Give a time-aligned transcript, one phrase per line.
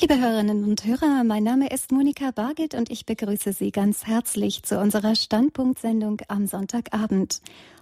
[0.00, 4.62] Liebe Hörerinnen und Hörer, mein Name ist Monika Bargit und ich begrüße Sie ganz herzlich
[4.62, 7.40] zu unserer Standpunktsendung am Sonntagabend.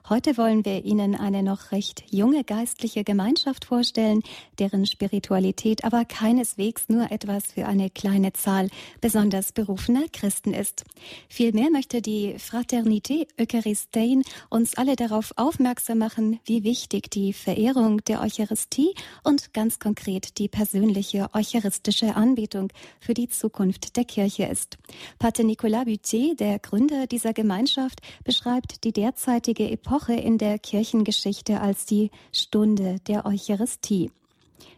[0.09, 4.23] Heute wollen wir Ihnen eine noch recht junge geistliche Gemeinschaft vorstellen,
[4.61, 8.69] deren Spiritualität aber keineswegs nur etwas für eine kleine Zahl
[9.01, 10.85] besonders berufener Christen ist.
[11.29, 18.21] Vielmehr möchte die Fraternité Eucharistein uns alle darauf aufmerksam machen, wie wichtig die Verehrung der
[18.21, 22.69] Eucharistie und ganz konkret die persönliche eucharistische Anbetung
[23.01, 24.79] für die Zukunft der Kirche ist.
[25.19, 31.59] Pater Nicolas Butier, der Gründer dieser Gemeinschaft, beschreibt die derzeitige Epoche Epoche in der Kirchengeschichte
[31.59, 34.11] als die Stunde der Eucharistie.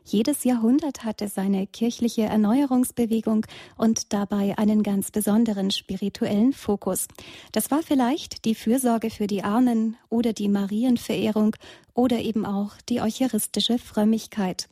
[0.04, 3.44] Jedes Jahrhundert hatte seine kirchliche Erneuerungsbewegung
[3.77, 7.08] und dabei einen ganz besonderen spirituellen Fokus.
[7.50, 11.56] Das war vielleicht die Fürsorge für die Armen oder die Marienverehrung
[11.94, 14.69] oder eben auch die eucharistische Frömmigkeit.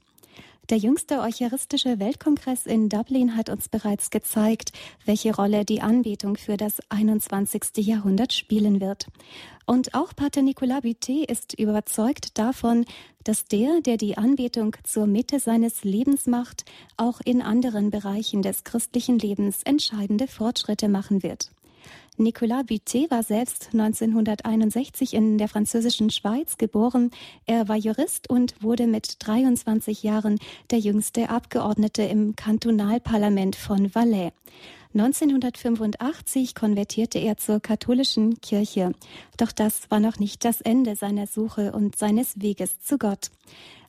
[0.69, 4.73] Der jüngste Eucharistische Weltkongress in Dublin hat uns bereits gezeigt,
[5.05, 7.87] welche Rolle die Anbetung für das 21.
[7.87, 9.07] Jahrhundert spielen wird.
[9.65, 12.85] Und auch Pater Nicolas Butet ist überzeugt davon,
[13.23, 16.65] dass der, der die Anbetung zur Mitte seines Lebens macht,
[16.97, 21.53] auch in anderen Bereichen des christlichen Lebens entscheidende Fortschritte machen wird.
[22.19, 27.11] Nicolas Butet war selbst 1961 in der französischen Schweiz geboren.
[27.45, 30.39] Er war Jurist und wurde mit 23 Jahren
[30.71, 34.33] der jüngste Abgeordnete im Kantonalparlament von Valais.
[34.95, 38.93] 1985 konvertierte er zur katholischen Kirche.
[39.37, 43.31] Doch das war noch nicht das Ende seiner Suche und seines Weges zu Gott.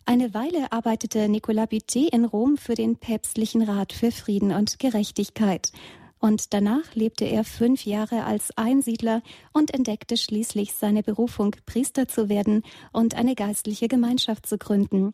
[0.09, 5.73] Eine Weile arbeitete Nicolas Butet in Rom für den Päpstlichen Rat für Frieden und Gerechtigkeit
[6.19, 9.21] und danach lebte er fünf Jahre als Einsiedler
[9.53, 15.13] und entdeckte schließlich seine Berufung, Priester zu werden und eine geistliche Gemeinschaft zu gründen.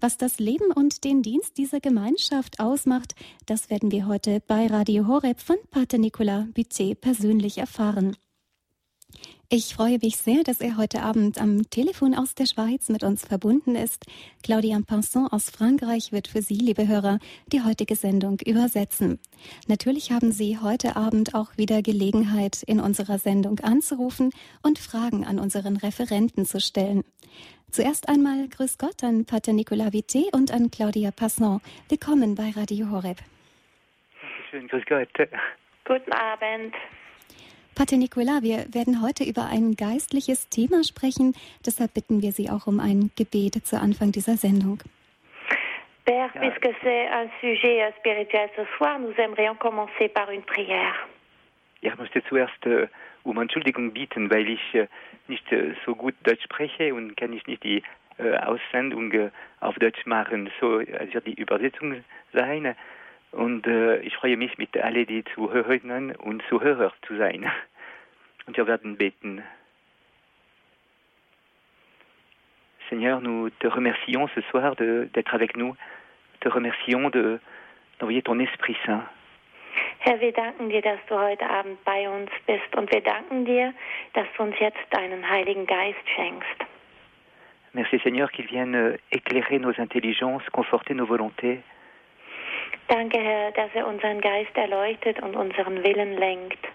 [0.00, 3.14] Was das Leben und den Dienst dieser Gemeinschaft ausmacht,
[3.46, 8.16] das werden wir heute bei Radio Horeb von Pater Nicolas Butet persönlich erfahren.
[9.50, 13.26] Ich freue mich sehr, dass er heute Abend am Telefon aus der Schweiz mit uns
[13.26, 14.04] verbunden ist.
[14.42, 17.18] Claudia Pinson aus Frankreich wird für Sie, liebe Hörer,
[17.50, 19.18] die heutige Sendung übersetzen.
[19.66, 24.32] Natürlich haben Sie heute Abend auch wieder Gelegenheit, in unserer Sendung anzurufen
[24.62, 27.02] und Fragen an unseren Referenten zu stellen.
[27.70, 31.62] Zuerst einmal Grüß Gott an Pater Nicolas Vité und an Claudia Passon.
[31.88, 33.16] Willkommen bei Radio Horeb.
[34.50, 35.08] Schön, grüß Gott.
[35.86, 36.74] Guten Abend.
[37.78, 41.36] Pater Nicolas, wir werden heute über ein geistliches Thema sprechen.
[41.64, 44.82] Deshalb bitten wir Sie auch um ein Gebet zu Anfang dieser Sendung.
[46.04, 46.40] Père, ja.
[46.40, 51.06] puisque c'est un sujet spirituel ce soir, nous aimerions commencer par une prière.
[51.80, 52.88] Ja, ich möchte zuerst äh,
[53.22, 54.88] um Entschuldigung bieten, weil ich äh,
[55.28, 57.84] nicht äh, so gut Deutsch spreche und kann ich nicht die
[58.18, 59.30] äh, Aussendung äh,
[59.60, 60.50] auf Deutsch machen.
[60.58, 62.02] So also wird die Übersetzung
[62.32, 62.74] sein.
[63.32, 67.50] Und äh, ich freue mich mit allen, die Zuhörerinnen und Zuhörer zu sein.
[68.46, 69.42] Und wir werden beten.
[72.88, 75.76] Seigneur, nous te remercions ce soir d'être avec nous.
[76.40, 79.04] Te remercions d'envoyer ton Esprit Saint.
[79.98, 83.74] Herr, wir danken dir, dass du heute Abend bei uns bist und wir danken dir,
[84.14, 86.64] dass du uns jetzt deinen Heiligen Geist schenkst.
[87.74, 91.60] Merci Seigneur qu'il vienne éclairer nos intelligences, conforter nos volontés.
[92.88, 96.66] Danke, Herr, dass er unseren Geist erleuchtet und unseren Willen lenkt.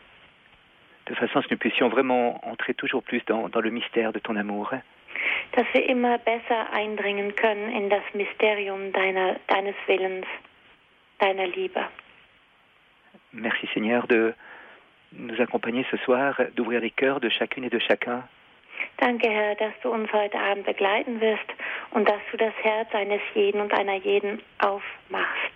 [1.08, 4.36] De façon que nous puissions vraiment entrer toujours plus dans, dans le mystère de ton
[4.38, 4.72] amour.
[5.52, 10.26] Dass wir immer besser eindringen können in das Mysterium deiner, deines Willens,
[11.20, 11.84] deiner Liebe.
[13.31, 14.34] Merci Seigneur de
[15.12, 18.24] nous accompagner ce soir, d'ouvrir les cœurs de chacune et de chacun.
[18.98, 21.46] Danke, Herr, dass du uns heute Abend begleiten wirst
[21.92, 25.53] und dass du das Herz eines jeden und einer jeden aufmachst.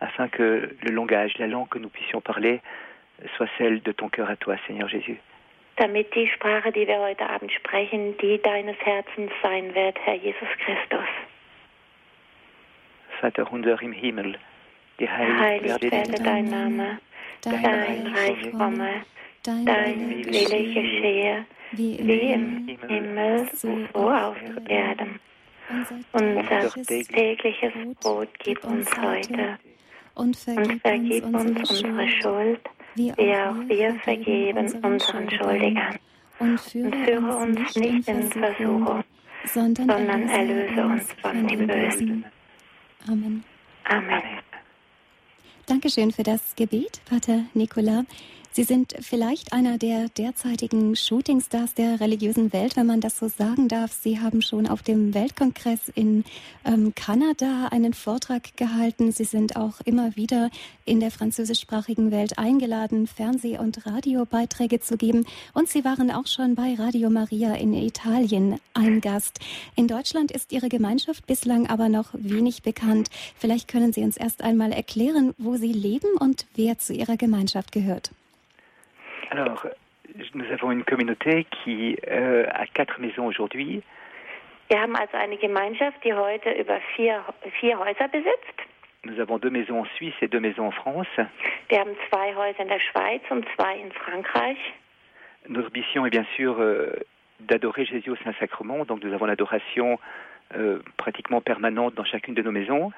[0.00, 2.60] Afin que le langage, la langue que nous puissions parler,
[3.36, 5.20] soit celle de ton cœur à toi, Seigneur Jésus.
[5.76, 10.48] Damit die Sprache, die wir heute Abend sprechen, die deines Herzens sein wird, Herr Jesus
[10.58, 11.08] Christus.
[13.20, 14.38] Vater unser im Himmel,
[14.98, 16.98] geheiligt werde dein Name,
[17.42, 19.04] dein Reich komme,
[19.42, 24.36] dein Wille geschehe, wie im Himmel, so auf
[24.68, 25.20] Erden.
[26.12, 29.58] Unser tägliches Brot gib uns heute
[30.20, 32.60] und vergib, und vergib uns, uns unsere Schuld,
[32.94, 33.16] wie auch
[33.68, 35.98] wir vergeben unseren Schuldigern.
[36.38, 39.04] Und führe uns nicht in Versuchung,
[39.44, 42.24] sondern erlöse uns von dem Bösen.
[43.08, 43.44] Amen.
[43.84, 44.22] Amen.
[45.66, 48.04] Dankeschön für das Gebet, Pater Nicola.
[48.52, 53.68] Sie sind vielleicht einer der derzeitigen Shootingstars der religiösen Welt, wenn man das so sagen
[53.68, 53.92] darf.
[53.92, 56.24] Sie haben schon auf dem Weltkongress in
[56.64, 59.12] ähm, Kanada einen Vortrag gehalten.
[59.12, 60.50] Sie sind auch immer wieder
[60.84, 65.26] in der französischsprachigen Welt eingeladen, Fernseh- und Radiobeiträge zu geben.
[65.54, 69.38] Und Sie waren auch schon bei Radio Maria in Italien ein Gast.
[69.76, 73.10] In Deutschland ist Ihre Gemeinschaft bislang aber noch wenig bekannt.
[73.38, 77.70] Vielleicht können Sie uns erst einmal erklären, wo Sie leben und wer zu Ihrer Gemeinschaft
[77.70, 78.10] gehört.
[79.30, 79.64] Alors,
[80.34, 83.82] nous avons une communauté qui euh, a quatre maisons aujourd'hui.
[84.68, 87.22] Wir haben also eine Gemeinschaft, die heute über vier,
[87.60, 88.58] vier Häuser besitzt.
[89.04, 91.08] Nous avons deux maisons en Suisse et deux maisons en France.
[91.68, 94.58] Wir haben zwei Häuser in der Schweiz und zwei in Frankreich.
[95.48, 96.92] Notre mission est bien sûr euh,
[97.40, 99.98] d'adorer Jésus au Saint-Sacrement, donc nous avons l'adoration
[100.56, 102.92] euh, pratiquement permanente dans chacune de nos maisons.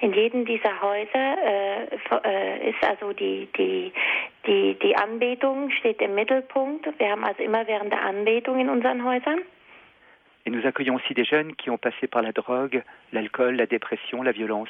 [0.00, 1.84] In jedem dieser Häuser äh,
[2.24, 3.92] äh, ist also die, die,
[4.46, 6.86] die, die Anbetung steht im Mittelpunkt.
[6.98, 9.40] Wir haben also immer während der Anbetung in unseren Häusern.
[10.46, 12.82] Et nous accueillons aussi des jeunes qui ont passé par la drogue,
[13.12, 14.68] l'alcool, la dépression, la violence.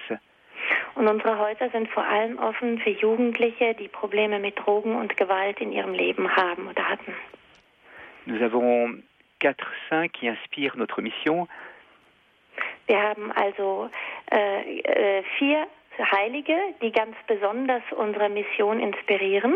[0.94, 5.60] Und unsere Häuser sind vor allem offen für Jugendliche, die Probleme mit Drogen und Gewalt
[5.60, 7.12] in ihrem Leben haben oder hatten.
[8.26, 9.02] Nous avons
[9.40, 11.48] quatre saints qui inspirent notre mission.
[12.86, 13.90] Wir haben also
[14.34, 15.66] äh, äh, vier
[15.98, 19.54] Heilige, die ganz besonders unsere Mission inspirieren.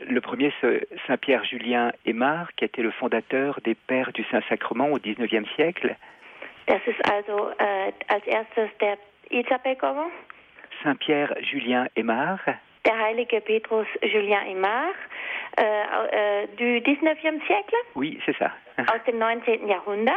[0.00, 4.98] Le premier, c'est Saint-Pierre Julien Aymar, qui était le fondateur des Pères du Saint-Sacrement au
[4.98, 5.96] XIXe siècle.
[6.66, 8.96] Das ist also äh, als erstes der
[9.30, 10.10] Isabekowo.
[10.82, 12.40] Saint-Pierre Julien Aymar.
[12.84, 14.92] Der heilige Petrus Julien Aymar
[15.58, 17.76] äh, äh, du XIXe siècle.
[17.94, 18.50] Oui, c'est ça.
[18.78, 19.68] Aus dem 19.
[19.68, 20.14] Jahrhundert.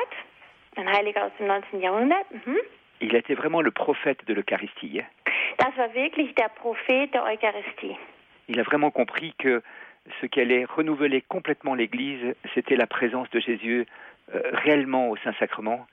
[0.76, 1.82] Ein Heiliger aus dem 19.
[1.82, 2.26] Jahrhundert.
[2.32, 2.58] Mhm.
[3.02, 5.02] Il était vraiment le prophète de l'Eucharistie.
[5.58, 7.96] Das war wirklich der Prophet der Eucharistie.
[8.48, 9.62] Il a vraiment compris que
[10.22, 13.86] ce qui allait renouveler complètement l'Église, c'était la présence de Jésus
[14.34, 15.86] euh, réellement au Saint-Sacrement.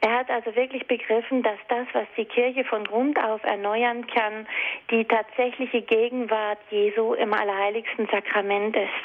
[0.00, 4.46] Er hat also wirklich begriffen, dass das, was die Kirche von Grund auf erneuern kann,
[4.90, 9.04] die tatsächliche Gegenwart Jesu im allerheiligsten Sakrament ist.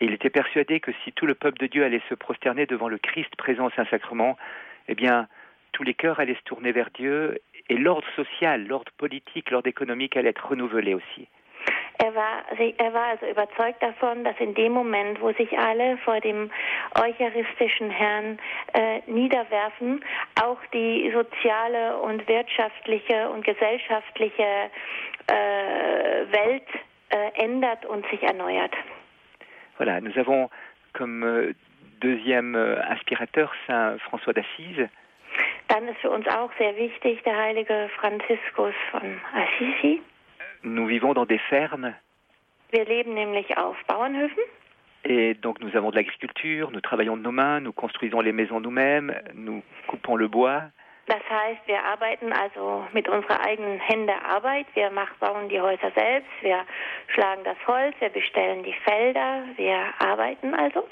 [0.00, 2.88] Et il était persuadé que si tout le peuple de Dieu allait se prosterner devant
[2.88, 4.36] le Christ présent au Saint-Sacrement,
[4.88, 5.26] eh bien,
[5.76, 7.38] tous les cœurs allaient se tourner vers Dieu
[7.68, 11.28] et l'ordre social, l'ordre politique, l'ordre économique allait être renouvelé aussi.
[11.98, 16.20] Er war, er war also überzeugt davon, dass in dem Moment, wo sich alle vor
[16.20, 16.50] dem
[16.94, 18.38] eucharistischen Herrn
[18.74, 20.02] äh, niederwerfen,
[20.42, 24.70] auch die soziale und wirtschaftliche und gesellschaftliche
[25.26, 25.34] äh,
[26.32, 26.68] Welt
[27.10, 28.74] äh, ändert und sich erneuert.
[29.78, 30.48] Voilà, nous avons
[30.92, 31.54] comme euh,
[32.00, 34.88] deuxième euh, inspirateur Saint François d'Assise.
[35.76, 40.00] Dann ist für uns auch sehr wichtig der heilige Franziskus von Assisi.
[40.62, 41.92] Nous vivons dans des fermes.
[42.70, 44.42] Wir leben nämlich auf Bauernhöfen.
[45.04, 48.58] Et donc nous avons de l'agriculture, nous travaillons de nos mains, nous construisons les maisons
[48.58, 50.62] nous-mêmes, nous coupons le bois.
[51.08, 54.64] Das heißt, wir arbeiten also mit unserer eigenen Hände Arbeit.
[54.72, 56.64] Wir machen, bauen die Häuser selbst, wir
[57.08, 60.88] schlagen das Holz, wir bestellen die Felder, wir arbeiten also.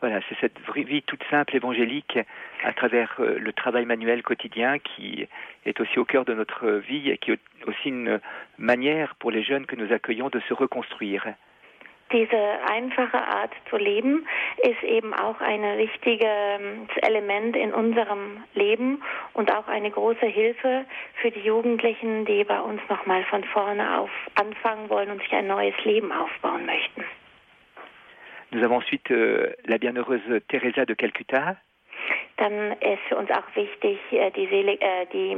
[0.00, 2.18] Voilà, c'est cette vie toute simple évangélique
[2.64, 5.28] à travers euh, le travail manuel quotidien qui
[5.66, 8.18] est aussi au cœur de notre vie et qui est aussi une
[8.56, 11.26] manière pour les jeunes que nous accueillons de se reconstruire.
[12.12, 12.36] Diese
[12.68, 14.26] einfache Art zu leben
[14.64, 16.26] ist eben auch ein wichtiges
[17.02, 19.00] Element in unserem Leben
[19.34, 20.86] und auch eine große Hilfe
[21.20, 25.46] für die Jugendlichen, die bei uns nochmal von vorne auf anfangen wollen und sich ein
[25.46, 27.04] neues Leben aufbauen möchten.
[28.52, 31.56] Nous avons ensuite euh, la bienheureuse Teresa de Calcutta.
[32.36, 35.36] Dann ist für uns auch wichtig äh, die, Seele, äh, die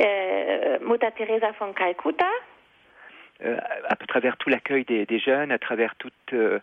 [0.00, 2.28] äh, Mutter Teresa von Calcutta.
[3.42, 6.58] Euh, à travers tout l'accueil des, des, jeunes, à travers toute euh,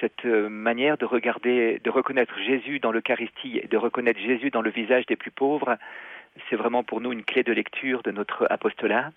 [0.00, 4.70] cette manière de regarder, de reconnaître Jésus dans l'Eucharistie et de reconnaître Jésus dans le
[4.70, 5.76] visage des plus pauvres,
[6.48, 9.10] c'est vraiment pour nous une clé de lecture de notre apostolat.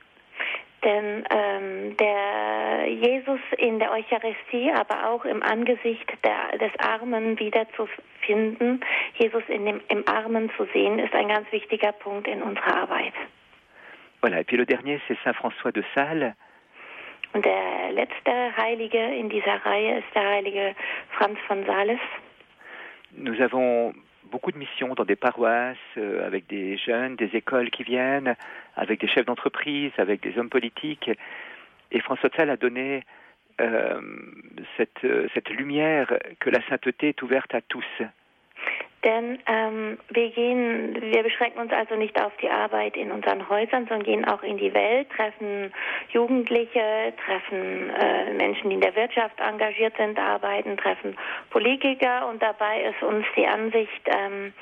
[0.83, 8.83] Denn ähm, der Jesus in der Eucharistie, aber auch im Angesicht der, des Armen wiederzufinden,
[9.15, 13.13] Jesus in dem, im Armen zu sehen, ist ein ganz wichtiger Punkt in unserer Arbeit.
[14.21, 16.33] Voilà, et puis le dernier, c'est Saint François de Sales.
[17.33, 20.75] Und der letzte Heilige in dieser Reihe ist der Heilige
[21.17, 21.99] Franz von Sales.
[23.11, 23.93] Nous avons
[24.33, 28.35] beaucoup de missions dans des paroisses, euh, avec des jeunes, des écoles qui viennent,
[28.75, 31.11] avec des chefs d'entreprise, avec des hommes politiques.
[31.91, 33.03] Et François de a donné
[33.61, 34.01] euh,
[34.75, 37.85] cette, cette lumière que la sainteté est ouverte à tous.
[39.03, 43.85] Denn ähm, wir gehen, wir beschränken uns also nicht auf die Arbeit in unseren Häusern,
[43.87, 45.73] sondern gehen auch in die Welt, treffen
[46.09, 51.17] Jugendliche, treffen äh, Menschen, die in der Wirtschaft engagiert sind, arbeiten, treffen
[51.49, 54.53] Politiker und dabei ist uns die Ansicht ähm,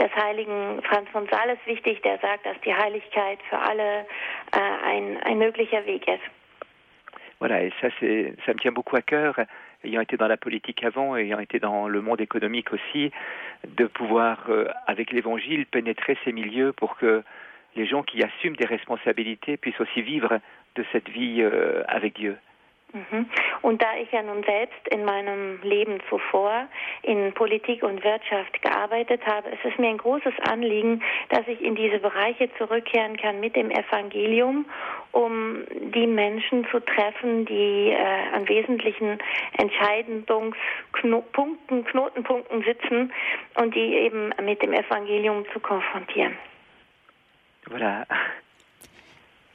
[0.00, 4.06] des heiligen Franz von Sales wichtig, der sagt, dass die Heiligkeit für alle
[4.52, 6.22] äh, ein, ein möglicher Weg ist.
[7.38, 9.34] Voilà, et ça, ça me tient beaucoup à cœur.
[9.84, 13.10] Ayant été dans la politique avant, ayant été dans le monde économique aussi,
[13.66, 17.22] de pouvoir, euh, avec l'Évangile, pénétrer ces milieux pour que
[17.76, 20.40] les gens qui assument des responsabilités puissent aussi vivre
[20.76, 22.36] de cette vie euh, avec Dieu.
[22.92, 23.26] Mhm.
[23.62, 26.66] Und da ich ja nun selbst in meinem Leben zuvor
[27.02, 31.76] in Politik und Wirtschaft gearbeitet habe, ist es mir ein großes Anliegen, dass ich in
[31.76, 34.64] diese Bereiche zurückkehren kann mit dem Evangelium,
[35.12, 39.18] um die Menschen zu treffen, die äh, an wesentlichen
[39.58, 43.12] Entscheidungspunkten, Knotenpunkten sitzen
[43.56, 46.36] und die eben mit dem Evangelium zu konfrontieren.
[47.68, 48.06] Voilà.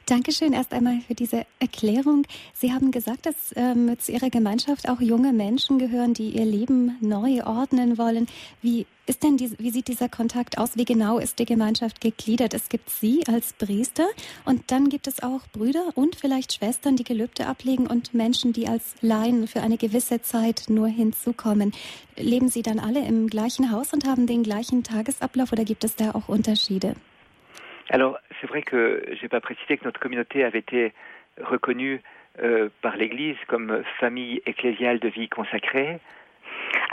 [0.08, 2.28] Dankeschön erst einmal für diese Erklärung.
[2.54, 6.96] Sie haben gesagt, dass ähm, zu Ihrer Gemeinschaft auch junge Menschen gehören, die ihr Leben
[7.00, 8.28] neu ordnen wollen.
[8.62, 10.76] Wie ist denn die, wie sieht dieser Kontakt aus?
[10.76, 12.54] Wie genau ist die Gemeinschaft gegliedert?
[12.54, 14.06] Es gibt Sie als Priester
[14.44, 18.68] und dann gibt es auch Brüder und vielleicht Schwestern, die Gelübde ablegen und Menschen, die
[18.68, 21.72] als Laien für eine gewisse Zeit nur hinzukommen.
[22.16, 25.96] Leben Sie dann alle im gleichen Haus und haben den gleichen Tagesablauf oder gibt es
[25.96, 26.94] da auch Unterschiede?
[27.90, 30.92] Alors, c'est vrai que j'ai pas précisé que notre communauté avait été
[31.40, 32.00] reconnue
[32.42, 35.98] euh, par l'Église comme famille ecclésiale de vie consacrée.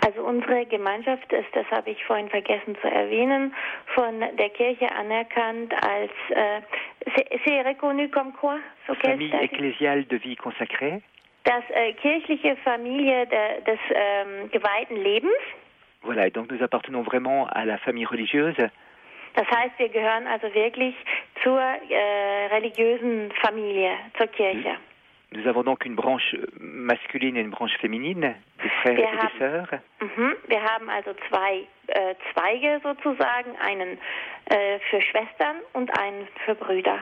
[0.06, 3.54] Also unsere Gemeinschaft ist, das habe ich vorhin vergessen zu erwähnen,
[3.96, 6.62] von der Kirche anerkannt als äh,
[7.46, 8.60] c'est reconnu comme quoi?
[8.88, 11.02] So famille ecclésiale de vie consacrée.
[11.46, 15.32] Das äh, kirchliche Familie de, des ähm, geweihten Lebens.
[16.02, 18.58] Voilà, donc nous appartenons vraiment à la famille religieuse.
[19.34, 20.96] Das heißt, wir gehören also wirklich
[21.44, 24.78] zur äh, religiösen Familie, zur Kirche.
[25.32, 29.30] Nous avons donc une branche masculine et une branche féminine, des frères wir et haben,
[29.30, 29.70] des sœurs.
[30.00, 33.98] Mhm, wir haben also zwei äh, Zweige sozusagen, einen
[34.46, 37.00] äh, für Schwestern und einen für Brüder.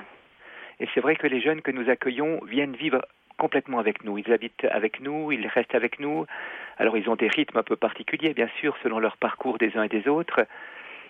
[0.80, 3.02] Et c'est vrai que les jeunes que nous accueillons viennent vivre
[3.38, 4.18] complètement avec nous.
[4.18, 6.26] Ils habitent avec nous, ils restent avec nous.
[6.78, 9.84] Alors ils ont des rythmes un peu particuliers, bien sûr, selon leur parcours des uns
[9.84, 10.46] et des autres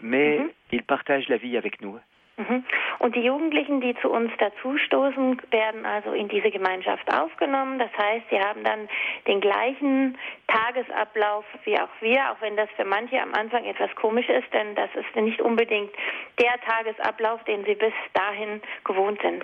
[0.02, 0.50] mais mhm.
[0.72, 2.00] ils partagent la vie avec nous.
[2.38, 2.64] Mhm.
[3.00, 7.78] Und die Jugendlichen, die zu uns dazustoßen, werden also in diese Gemeinschaft aufgenommen.
[7.80, 8.88] Das heißt, sie haben dann
[9.28, 10.18] den gleichen
[10.48, 14.76] Tagesablauf wie auch wir, auch wenn das für manche am Anfang etwas komisch ist, denn
[14.76, 15.92] das ist nicht unbedingt
[16.40, 19.44] der Tagesablauf, den sie bis dahin gewohnt sind.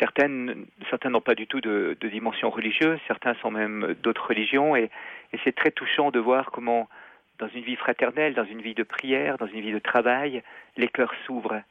[0.00, 4.74] Certaines, certains n'ont pas du tout de, de, dimension religieuse, certains sont même d'autres religions,
[4.74, 4.90] et,
[5.32, 6.88] et c'est très touchant de voir comment
[7.38, 10.42] dans une vie fraternelle, dans une vie de prière, dans une vie de travail,
[10.76, 11.62] les cœurs s'ouvrent.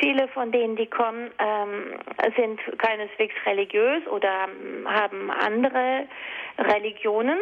[0.00, 1.94] Viele von denen, die kommen, ähm,
[2.36, 6.06] sind keineswegs religiös oder ähm, haben andere
[6.58, 7.38] Religionen.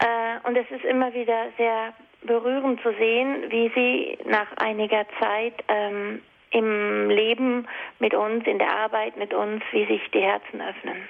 [0.00, 5.54] Äh, und es ist immer wieder sehr berührend zu sehen, wie sie nach einiger Zeit
[5.68, 7.66] ähm, im Leben
[8.00, 11.08] mit uns, in der Arbeit mit uns, wie sich die Herzen öffnen.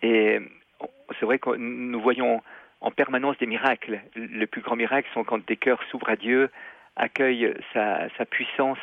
[0.00, 0.40] Et
[1.18, 2.40] c'est vrai que nous voyons
[2.80, 4.00] en permanence des miracles.
[4.14, 6.50] Les plus grands miracles sont quand des cœurs s'ouvrent à Dieu,
[6.96, 8.78] accueillent sa, sa, puissance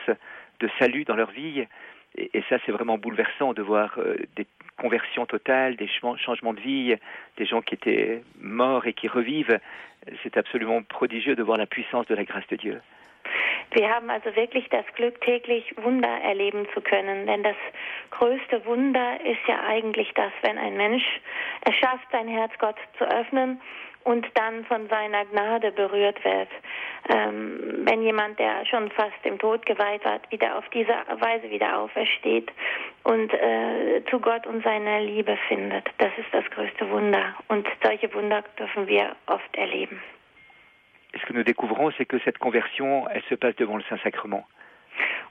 [0.59, 1.65] de salut dans leur vie.
[2.15, 4.47] Et, et ça, c'est vraiment bouleversant de voir euh, des
[4.77, 6.95] conversions totales, des changements de vie,
[7.37, 9.59] des gens qui étaient morts et qui revivent.
[10.23, 12.81] C'est absolument prodigieux de voir la puissance de la grâce de Dieu.
[13.71, 17.27] Wir haben also wirklich das Glück, täglich Wunder erleben zu können.
[17.27, 17.55] Denn das
[18.11, 21.03] größte Wunder ist ja eigentlich das, wenn ein Mensch
[21.61, 23.61] es schafft, sein Herz Gott zu öffnen
[24.05, 26.47] und dann von seiner Gnade berührt wird.
[27.09, 31.79] Ähm, wenn jemand, der schon fast dem Tod geweiht war, wieder auf diese Weise wieder
[31.79, 32.51] aufersteht
[33.03, 37.35] und äh, zu Gott und seiner Liebe findet, das ist das größte Wunder.
[37.47, 39.99] Und solche Wunder dürfen wir oft erleben.
[41.15, 44.45] Et ce que nous découvrons, c'est que cette conversion, elle se passe devant le Saint-Sacrement.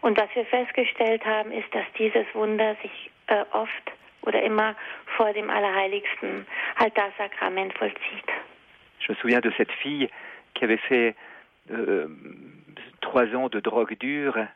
[0.02, 4.74] Und was wir festgestellt haben, ist, dass dieses Wunder sich äh, oft oder immer
[5.16, 8.28] vor dem Allerheiligsten Altarsakrament vollzieht.
[9.00, 10.08] Je me souviens de cette fille
[10.54, 11.14] qui avait fait
[11.70, 12.08] euh,
[13.00, 14.48] trois ans de drogue dure.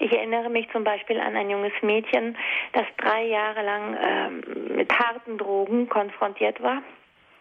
[0.00, 2.36] Ich erinnere mich zum Beispiel an ein junges Mädchen,
[2.72, 6.82] das drei Jahre lang ähm, mit harten Drogen konfrontiert war.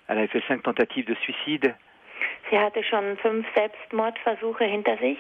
[0.08, 1.76] Elle avait fait cinq tentatives de suicide.
[2.50, 5.18] Sie hatte schon fünf Selbstmordversuche hinter sich.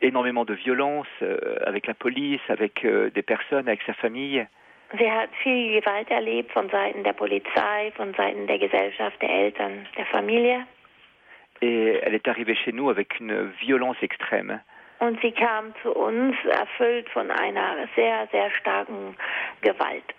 [0.00, 4.46] Énormément de violence euh, avec la police, avec euh, des personnes, avec sa famille.
[4.96, 9.86] Sie hat viel Gewalt erlebt von Seiten der Polizei, von Seiten der Gesellschaft, der Eltern,
[9.96, 10.64] der Familie.
[11.60, 14.60] Et elle est arrivée chez nous avec une violence extrême.
[15.00, 19.14] Und sie kam zu uns erfüllt von einer sehr, sehr starken
[19.62, 20.14] Gewalt.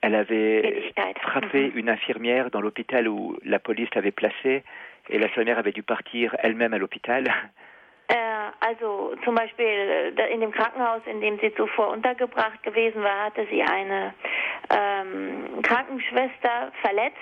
[0.00, 1.78] Elle avait frappé mhm.
[1.78, 4.62] une infirmière dans l'hôpital où la police l'avait placée
[5.08, 7.24] et l'infirmière avait dû partir elle-même à l'hôpital.
[8.08, 8.14] Äh,
[8.60, 13.46] also zum Beispiel äh, in dem Krankenhaus, in dem sie zuvor untergebracht gewesen war, hatte
[13.50, 14.12] sie eine
[14.70, 17.16] ähm, Krankenschwester verletzt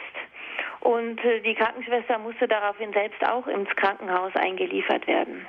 [0.81, 5.47] und äh, die Krankenschwester musste daraufhin selbst auch ins Krankenhaus eingeliefert werden.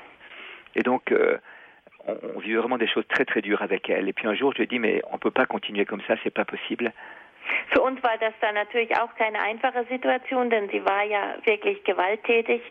[0.76, 1.40] Et donc, euh,
[2.06, 4.08] on, on vit vraiment des choses très très dures avec elle.
[4.08, 6.16] Et puis un jour, je lui ai dit, mais on peut pas continuer comme ça,
[6.24, 6.92] c'est pas possible.
[7.72, 11.84] Für uns war das dann natürlich auch keine einfache Situation, denn sie war ja wirklich
[11.84, 12.62] gewalttätig.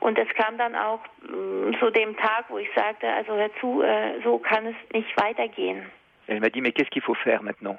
[0.00, 3.82] Und es kam dann auch mm, zu dem Tag, wo ich sagte, also hör zu,
[3.82, 5.90] äh, so kann es nicht weitergehen.
[6.28, 7.78] Elle m'a dit, mais qu'est-ce qu'il faut faire maintenant?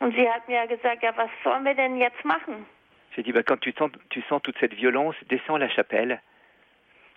[0.00, 2.66] Und sie hat mir gesagt, ja, was sollen wir denn jetzt machen?
[3.14, 6.20] J'ai dit, bah, quand tu sens, tu sens toute cette violence, descends la chapelle.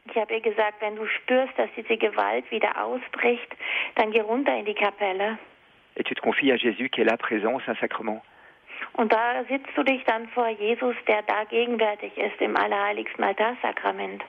[0.06, 3.56] Ich habe ihr gesagt, wenn du spürst, dass diese Gewalt wieder ausbricht,
[3.96, 5.38] dann geh runter in die Kapelle.
[5.96, 8.24] Et tu te confies à Jésus qui est là présent, Saint-Sacrement.
[9.00, 14.22] Und da sitzt du dich dann vor Jesus, der da gegenwärtig ist im allerheiligsten Altarsakrament.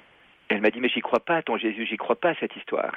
[0.49, 2.93] Elle m'a dit, mais j'y crois pas, ton Jésus, j'y crois pas cette histoire.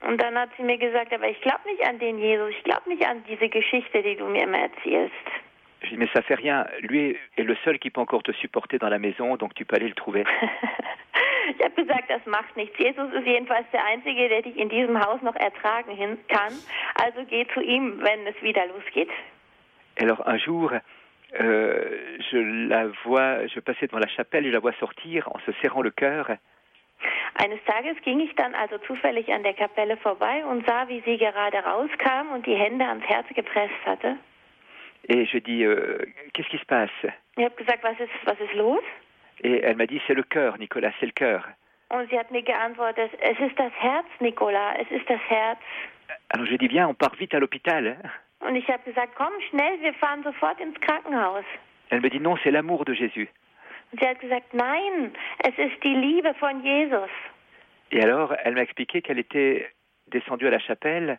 [0.00, 2.88] Und dann hat sie mir gesagt, aber ich glaube nicht an den Jesus, ich glaube
[2.88, 5.12] nicht an diese Geschichte, die du mir immer erzählst.
[5.82, 6.66] Je dis, mais ça fait rien.
[6.80, 9.76] Lui est le seul qui peut encore te supporter dans la maison, donc tu peux
[9.76, 10.24] aller le trouver.
[11.58, 12.78] ich habe gesagt, das macht nichts.
[12.78, 16.54] Jesus ist jedenfalls der Einzige, der dich in diesem Haus noch ertragen kann.
[16.94, 19.10] Also geh zu ihm, wenn es wieder losgeht.
[20.00, 20.80] Alors un jour,
[21.40, 25.52] euh, je la vois, je passais devant la chapelle, je la vois sortir en se
[25.60, 26.30] serrant le cœur.
[27.36, 31.16] Eines Tages ging ich dann also zufällig an der Kapelle vorbei und sah, wie sie
[31.16, 34.16] gerade rauskam und die Hände ans Herz gepresst hatte.
[35.08, 35.98] Et je dis, euh,
[36.34, 36.90] qu'est-ce qui se passe?
[37.36, 38.82] Ich habe gesagt, was ist, was ist los?
[39.44, 41.44] Et elle m'a dit, c'est le cœur, Nicolas, c'est le cœur.
[41.90, 45.60] Und sie hat mir geantwortet, es ist das Herz, Nicolas, es ist das Herz.
[46.30, 47.96] Alors je dis, viens, on part vite à l'hôpital.
[48.40, 51.44] Und ich habe gesagt, komm schnell, wir fahren sofort ins Krankenhaus.
[51.90, 53.28] Elle me dit, non, c'est l'amour de Jésus.
[53.90, 57.10] Und sie hat gesagt, nein, es ist die Liebe von Jesus.
[57.90, 59.66] Et alors, elle m'a expliqué qu'elle était
[60.08, 61.18] descendue à la chapelle.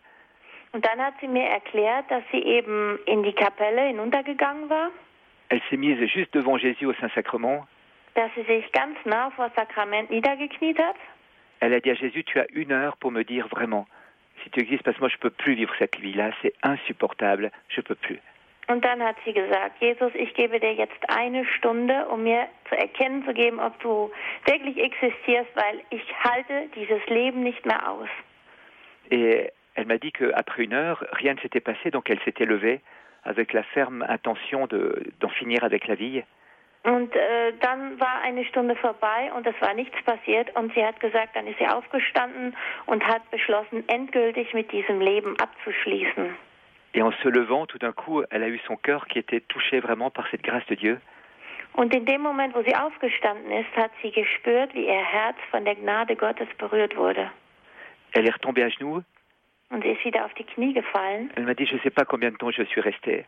[0.71, 4.91] Und dann hat sie mir erklärt, dass sie eben in die Kapelle hinuntergegangen war.
[5.49, 7.65] Elle s'est mise juste devant Jésus au Saint-Sacrement.
[8.13, 10.95] Dass sie sich ganz nah vor Sakrament niedergekniet hat.
[11.59, 13.87] Elle a dit à Jésus, tu as une heure pour me dire vraiment
[14.43, 17.81] si tu existes, parce que moi je peux plus vivre cette vie-là, c'est insupportable, je
[17.81, 18.19] peux plus.
[18.69, 22.75] Und dann hat sie gesagt, Jesus, ich gebe dir jetzt eine Stunde, um mir zu
[22.77, 24.11] erkennen zu geben, ob du
[24.45, 28.09] wirklich existierst, weil ich halte dieses Leben nicht mehr aus.
[29.09, 32.81] Et elle m'a dit qu'après une heure, rien ne s'était passé, donc elle s'était levée
[33.23, 36.23] avec la ferme intention d'en finir avec la vie.
[36.83, 40.99] Und äh, dann war eine Stunde vorbei und es war nichts passiert und sie hat
[41.01, 46.35] gesagt, dann ist sie aufgestanden und hat beschlossen, endgültig mit diesem Leben abzuschließen.
[46.93, 49.79] Et en se levant, tout d'un coup, elle a eu son cœur qui était touché
[49.79, 50.99] vraiment par cette grâce de Dieu.
[51.73, 55.65] Und in dem Moment, wo sie aufgestanden ist, hat sie gespürt, wie ihr Herz von
[55.65, 57.29] der Gnade Gottes berührt wurde.
[58.13, 59.03] Elle est retombée à genoux.
[59.69, 61.29] Und sie ist wieder auf die Knie gefallen.
[61.35, 63.25] Elle m'a dit, je ne sais pas combien de temps je suis restée.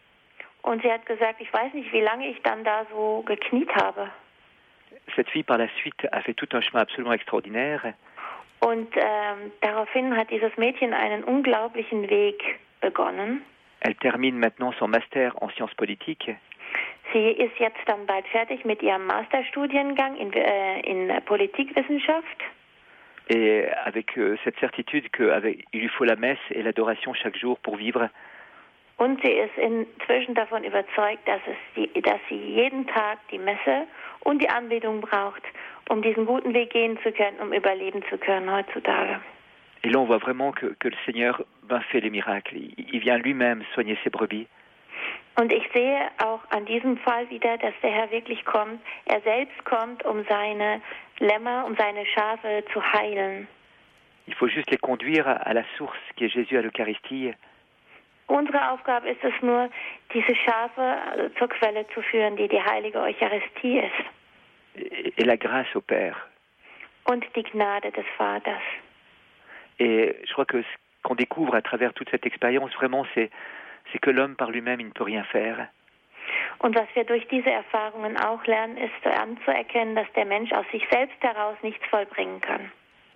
[0.63, 4.09] Und sie hat gesagt, ich weiß nicht, wie lange ich dann da so gekniet habe.
[5.15, 7.93] Cette fille par la suite a fait tout un chemin absolument extraordinaire.
[8.59, 13.41] Und ähm, daraufhin hat dieses Mädchen einen unglaublichen Weg begonnen.
[13.79, 16.35] Elle termine maintenant son master en sciences politiques.
[17.11, 22.41] Sie ist jetzt dann bald fertig mit ihrem Masterstudiengang in, äh, in Politikwissenschaft.
[23.29, 27.77] Et avec euh, cette certitude qu'il lui faut la messe et l'adoration chaque jour pour
[27.77, 28.09] vivre.
[29.01, 33.87] Und sie ist inzwischen davon überzeugt, dass, es die, dass sie jeden Tag die Messe
[34.19, 35.41] und die Anbetung braucht,
[35.89, 39.19] um diesen guten Weg gehen zu können, um überleben zu können heutzutage.
[39.83, 42.55] Et là, on voit vraiment que, que le Seigneur ben, fait les miracles.
[42.77, 44.45] Il vient lui-même soigner ses brebis.
[45.35, 48.79] Und ich sehe auch an diesem Fall wieder, dass der Herr wirklich kommt.
[49.05, 50.79] Er selbst kommt, um seine
[51.17, 53.47] Lämmer, um seine Schafe zu heilen.
[54.27, 57.33] Il faut juste les conduire à la source qui est Jésus à l'Eucharistie.
[58.27, 59.69] Unsere Aufgabe ist es nur,
[60.13, 65.17] diese Schafe zur Quelle zu führen, die die heilige Eucharistie ist.
[65.17, 66.15] Et la grâce au Père.
[67.05, 68.61] Und die Gnade des Vaters.
[69.79, 70.67] Et je crois que ce
[71.03, 73.29] qu'on découvre à travers toute cette expérience, vraiment, c'est,
[74.01, 75.67] que l'homme par lui-même, il ne peut rien faire.
[76.59, 80.87] Und was wir durch diese Erfahrungen auch lernen, ist anzuerkennen, dass der Mensch aus sich
[80.91, 82.71] selbst heraus nichts vollbringen kann.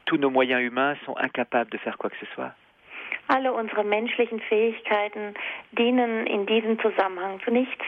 [0.06, 2.54] Tous nos moyens humains sont incapables de faire quoi que ce soit.
[3.28, 5.34] Alle unsere menschlichen Fähigkeiten
[5.72, 7.84] dienen in diesem Zusammenhang zu nichts.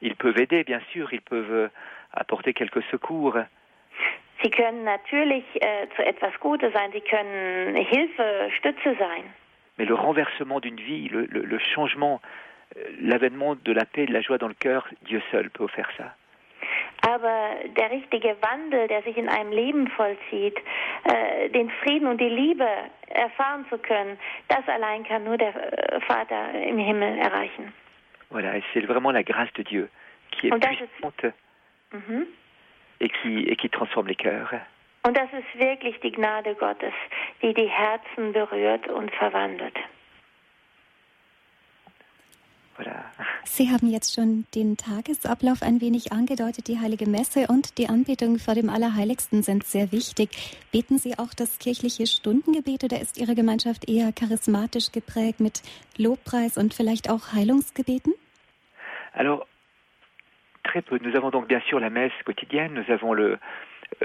[0.00, 1.70] Ils peuvent aider, bien sûr, ils peuvent
[2.12, 3.46] apporter quelques secours.
[4.42, 9.24] Sie können natürlich äh, zu etwas Gutes sein, sie können Hilfe, Stütze sein.
[9.78, 12.20] Mais le renversement d'une vie, le, le, le changement,
[12.76, 15.66] euh, l'avènement de la paix et de la joie dans le cœur, Dieu seul peut
[15.68, 16.14] faire ça.
[17.02, 20.56] Aber der richtige Wandel, der sich in einem Leben vollzieht,
[21.04, 22.68] äh, den Frieden und die Liebe
[23.08, 27.72] erfahren zu können, das allein kann nur der äh, Vater im Himmel erreichen.
[28.30, 29.88] Voilà, c'est vraiment la grâce de Dieu
[30.32, 32.26] qui est und puissante ist, mhm.
[33.00, 34.52] et, qui, et qui transforme les cœurs.
[35.06, 36.92] Und das ist wirklich die Gnade Gottes,
[37.40, 39.78] die die Herzen berührt und verwandelt.
[43.44, 46.68] Sie haben jetzt schon den Tagesablauf ein wenig angedeutet.
[46.68, 50.30] Die heilige Messe und die Anbetung vor dem Allerheiligsten sind sehr wichtig.
[50.72, 55.62] Beten Sie auch das kirchliche Stundengebet oder ist Ihre Gemeinschaft eher charismatisch geprägt mit
[55.96, 58.12] Lobpreis und vielleicht auch Heilungsgebeten?
[59.14, 59.46] Alors,
[60.64, 60.98] très peu.
[61.00, 63.38] Nous avons donc bien sûr la messe quotidienne, nous avons le,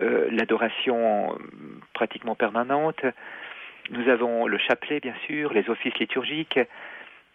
[0.01, 1.37] euh, l'adoration
[1.93, 3.03] pratiquement permanente,
[3.89, 6.59] nous avons le chapelet bien sûr, les offices liturgiques.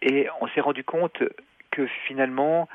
[0.02, 1.22] Et on s'est rendu compte
[1.70, 2.68] que finalement,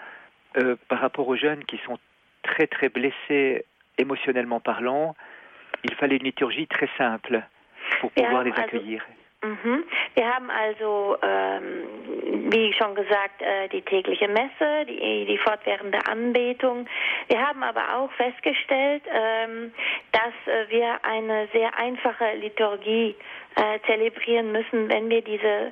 [0.58, 1.98] euh, par rapport aux jeunes qui sont
[2.44, 3.66] très très blessés
[3.98, 5.16] émotionnellement parlant,
[5.84, 7.42] il fallait une liturgie très simple
[8.00, 9.04] pour pouvoir les accueillir.
[9.44, 9.84] Mhm.
[10.14, 16.86] Wir haben also, ähm, wie schon gesagt, äh, die tägliche Messe, die, die, fortwährende Anbetung.
[17.28, 19.74] Wir haben aber auch festgestellt, ähm,
[20.12, 23.16] dass äh, wir eine sehr einfache Liturgie
[23.56, 25.72] äh, zelebrieren müssen, wenn wir diese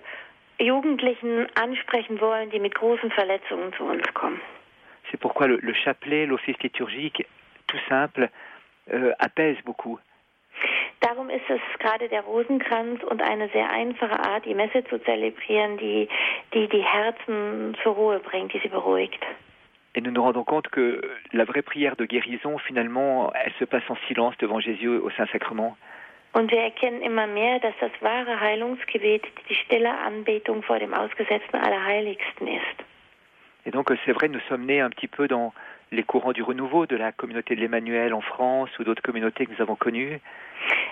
[0.59, 4.41] Jugendlichen ansprechen wollen, die mit großen Verletzungen zu uns kommen.
[5.09, 7.25] C'est pourquoi le, le chapelet, l'office liturgique,
[7.67, 8.29] tout simple,
[8.91, 9.99] euh, apaise beaucoup.
[11.01, 15.77] Darum ist es gerade der Rosenkranz und eine sehr einfache Art, die Messe zu zelebrieren,
[15.77, 16.09] die
[16.53, 19.25] die, die Herzen zur Ruhe bringt, die sie beruhigt.
[19.95, 23.83] Et nous nous rendons compte que la vraie prière de guérison, finalement, elle se passe
[23.89, 25.77] en silence devant Jésus au Saint-Sacrement.
[26.33, 31.57] Und wir erkennen immer mehr, dass das wahre Heilungsgebet die stille Anbetung vor dem ausgesetzten
[31.57, 32.85] Allerheiligsten ist.
[33.65, 35.53] Et donc c'est vrai, nous sommes nés un petit peu dans
[35.91, 39.51] les courants du renouveau de la communauté de l'Emmanuel en France ou d'autres communautés que
[39.51, 40.19] nous avons connues.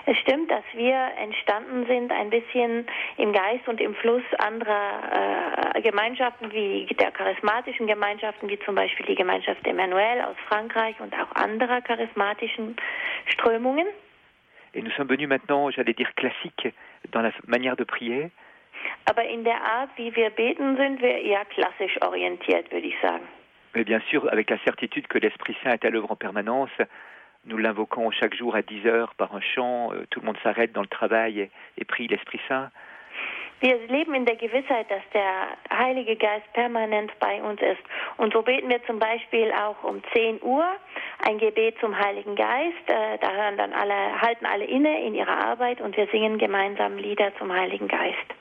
[0.06, 2.86] Es stimmt, dass wir entstanden sind ein bisschen
[3.18, 9.06] im Geist und im Fluss anderer äh, Gemeinschaften wie der charismatischen Gemeinschaften, wie zum Beispiel
[9.06, 12.76] die Gemeinschaft Emmanuel aus Frankreich und auch anderer charismatischen
[13.26, 13.86] Strömungen.
[14.74, 16.68] Et nous sommes venus maintenant, j'allais dire, classiques
[17.12, 18.30] dans la manière de prier.
[19.06, 23.26] Aber in der Art, wie wir beten, sind wir eher klassisch orientiert, würde ich sagen.
[23.74, 26.70] Mais bien sûr, avec la certitude que l'Esprit Saint est à l'œuvre en permanence,
[27.44, 30.72] nous l'invoquons chaque jour à 10 heures par un chant, euh, tout le monde s'arrête
[30.72, 32.70] dans le travail et, et prie l'Esprit Saint.
[33.60, 37.82] Wir leben in der Gewissheit, dass der Heilige Geist permanent bei uns ist.
[38.16, 40.64] Und so beten wir zum Beispiel auch um 10 Uhr
[41.26, 42.86] ein Gebet zum Heiligen Geist.
[42.86, 46.98] Äh, da hören dann alle, halten alle inne in ihrer Arbeit und wir singen gemeinsam
[46.98, 48.34] Lieder zum Heiligen Geist.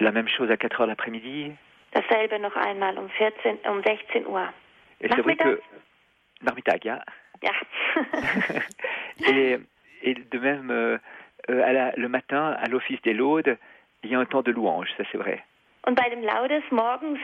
[0.00, 1.56] La même chose à 4 heures l'après-midi.
[1.92, 4.48] Dasselbe noch einmal um 14, um 16 Uhr.
[4.98, 5.60] Que
[6.40, 7.00] Nachmittag, ja.
[7.42, 7.52] Ja.
[9.28, 9.60] et,
[10.02, 10.98] et de même euh,
[11.48, 13.56] à la, le matin à l'office des laudes,
[14.04, 15.42] il y a un temps de louange, ça c'est vrai.
[15.86, 17.18] Und bei dem Laudes morgens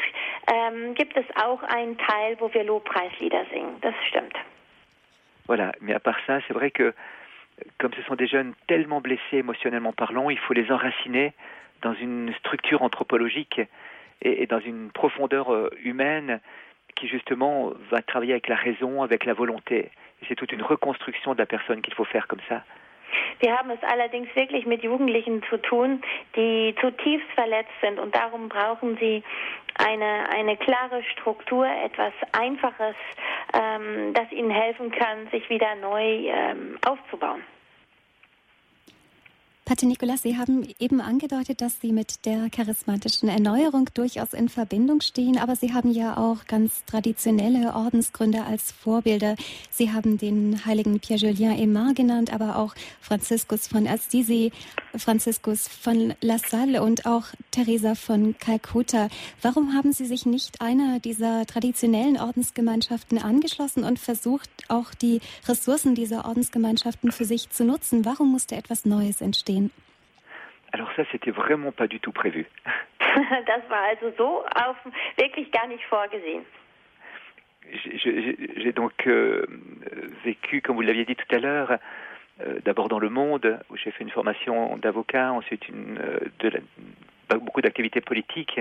[0.53, 3.81] ähm, gibt es auch einen Teil, wo wir Lobpreislieder singen.
[3.81, 4.37] Das stimmt.
[5.47, 6.93] Voilà, mais à part ça, c'est vrai que
[7.79, 11.33] comme ce sont des jeunes tellement blessés émotionnellement parlant, il faut les enraciner
[11.83, 13.61] dans une structure anthropologique
[14.23, 16.41] et, et dans une profondeur euh, humaine
[16.97, 19.91] qui justement va travailler avec la raison, avec la volonté.
[20.29, 22.63] C'est toute une reconstruction de la personne qu'il faut faire comme ça.
[23.41, 26.03] Wir haben es allerdings wirklich mit Jugendlichen zu tun,
[26.37, 29.23] die zutiefst verletzt sind und darum brauchen sie
[29.79, 32.97] eine, eine klare Struktur, etwas Einfaches,
[33.55, 37.43] ähm, das ihnen helfen kann, sich wieder neu ähm, aufzubauen.
[39.71, 45.01] Pater Nikolas, Sie haben eben angedeutet, dass Sie mit der charismatischen Erneuerung durchaus in Verbindung
[45.01, 49.37] stehen, aber Sie haben ja auch ganz traditionelle Ordensgründer als Vorbilder.
[49.71, 54.51] Sie haben den heiligen Pierre-Julien Aymar genannt, aber auch Franziskus von Assisi,
[54.97, 59.09] Franziskus von La Salle und auch Teresa von Calcutta.
[59.41, 65.95] Warum haben Sie sich nicht einer dieser traditionellen Ordensgemeinschaften angeschlossen und versucht, auch die Ressourcen
[65.95, 68.05] dieser Ordensgemeinschaften für sich zu nutzen?
[68.05, 69.60] Warum musste etwas Neues entstehen?
[70.73, 72.47] Alors ça, c'était vraiment pas du tout prévu.
[73.47, 74.77] das war also so auf,
[75.17, 76.45] wirklich gar nicht vorgesehen.
[77.95, 79.47] J'ai donc euh,
[80.25, 81.79] vécu, comme vous l'aviez dit tout à l'heure,
[82.41, 86.49] euh, d'abord dans le monde, où j'ai fait une formation d'avocat, ensuite une, euh, de
[86.49, 88.61] la, beaucoup d'activités politiques.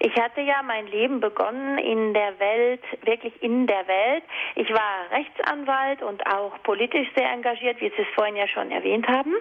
[0.00, 4.24] Ich hatte ja mein Leben begonnen in der Welt, wirklich in der Welt.
[4.56, 9.06] Ich war Rechtsanwalt und auch politisch sehr engagiert, wie Sie es vorhin ja schon erwähnt
[9.06, 9.34] haben.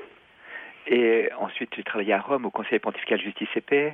[0.87, 3.93] Et ensuite, j'ai travaillé à Rome au Conseil pontifical Justice et Paix.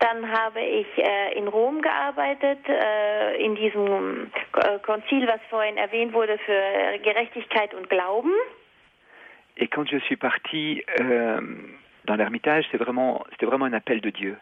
[0.00, 6.12] Dann habe ich äh, in Rom gearbeitet, äh, in diesem äh, Konzil, was vorhin erwähnt
[6.12, 8.32] wurde, für Gerechtigkeit und Glauben.
[9.56, 11.40] Et quand je suis parti euh,
[12.04, 14.36] dans l'Ermitage, c'était vraiment, vraiment un appel de Dieu.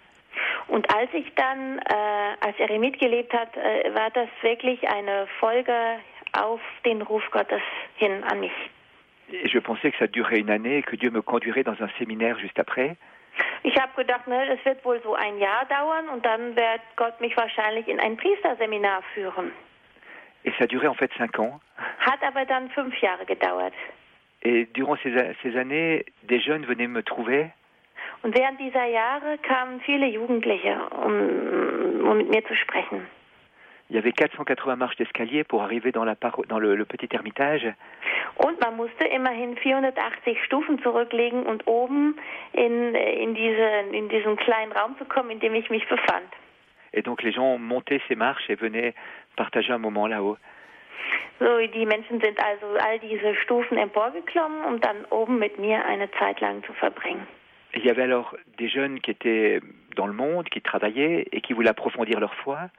[0.69, 5.75] Und als ich dann äh, als Eremit gelebt hat, äh, war das wirklich eine Folge
[6.33, 7.63] auf den Ruf Gottes
[7.97, 8.53] hin an mich.
[9.33, 12.39] Et je pensais que ça durerait une année, que Dieu me conduirait dans un séminaire
[12.39, 12.97] juste après.
[13.63, 17.21] Ich habe gedacht, ne, das wird wohl so ein Jahr dauern und dann wird Gott
[17.21, 19.53] mich wahrscheinlich in ein Priesterseminar führen.
[20.45, 21.61] Et ça durait en fait cinq ans.
[22.01, 23.75] Hat aber dann fünf Jahre gedauert.
[24.43, 25.13] Et durant ces,
[25.43, 27.51] ces années, des jeunes venaient me trouver.
[28.23, 33.07] Und während dieser Jahre kamen viele Jugendliche, um, um mit mir zu sprechen.
[33.91, 36.15] Il y avait 480 marches d'escalier pour arriver dans, la
[36.49, 37.67] dans le, le, petit ermitage.
[38.37, 42.15] Und man musste immerhin 480 Stufen zurücklegen und oben
[42.53, 46.31] in, in, diese, in diesen kleinen Raum zu kommen, in dem ich mich befand.
[46.93, 48.95] Et donc les gens montaient ces marches et venaient
[49.35, 50.39] partager un moment là-haut.
[51.41, 56.09] So, die Menschen sind also all diese Stufen emporgeklommen, um dann oben mit mir eine
[56.13, 57.27] Zeit lang zu verbringen.
[57.73, 59.61] Il y avait alors des jeunes qui étaient
[59.97, 62.71] dans le monde, qui travaillaient et qui voulaient approfondir leur foi.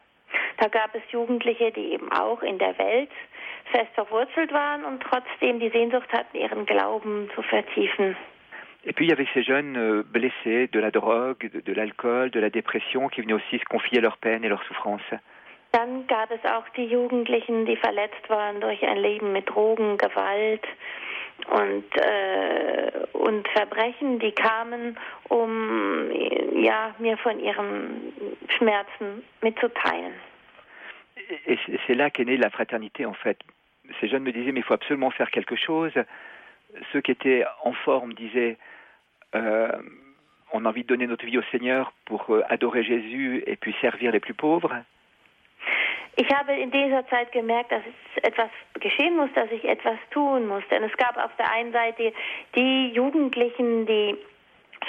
[0.57, 3.11] Da gab es Jugendliche, die eben auch in der Welt
[3.71, 8.15] fest verwurzelt waren und trotzdem die Sehnsucht hatten, ihren Glauben zu vertiefen.
[8.83, 12.39] Et puis il y avait ces jeunes euh, blessés de la drogue, de, l'alcool, de
[12.39, 15.13] la dépression qui venaient aussi se confier leurs peines et leurs souffrances.
[15.71, 20.65] Dann gab es auch die Jugendlichen, die verletzt waren durch ein Leben mit Drogen, Gewalt
[21.49, 24.97] und, äh, und Verbrechen, die kamen,
[25.29, 26.11] um
[26.61, 28.13] ja, mir von ihren
[28.49, 30.13] Schmerzen mitzuteilen.
[31.45, 33.39] Et c'est là qu'est née la fraternité en fait.
[33.99, 35.93] Ces jeunes me disaient mais il faut absolument faire quelque chose.
[36.91, 38.57] Ceux qui étaient en forme disaient
[39.35, 39.71] euh,
[40.51, 43.73] on a envie de donner notre vie au Seigneur pour euh, adorer Jésus et puis
[43.81, 44.73] servir les plus pauvres.
[46.17, 47.83] Ich habe in dieser Zeit gemerkt, dass
[48.21, 48.49] etwas
[48.81, 50.63] geschehen muss, dass ich etwas tun muss.
[50.69, 52.11] Denn es gab auf der einen Seite
[52.55, 54.17] die Jugendlichen, die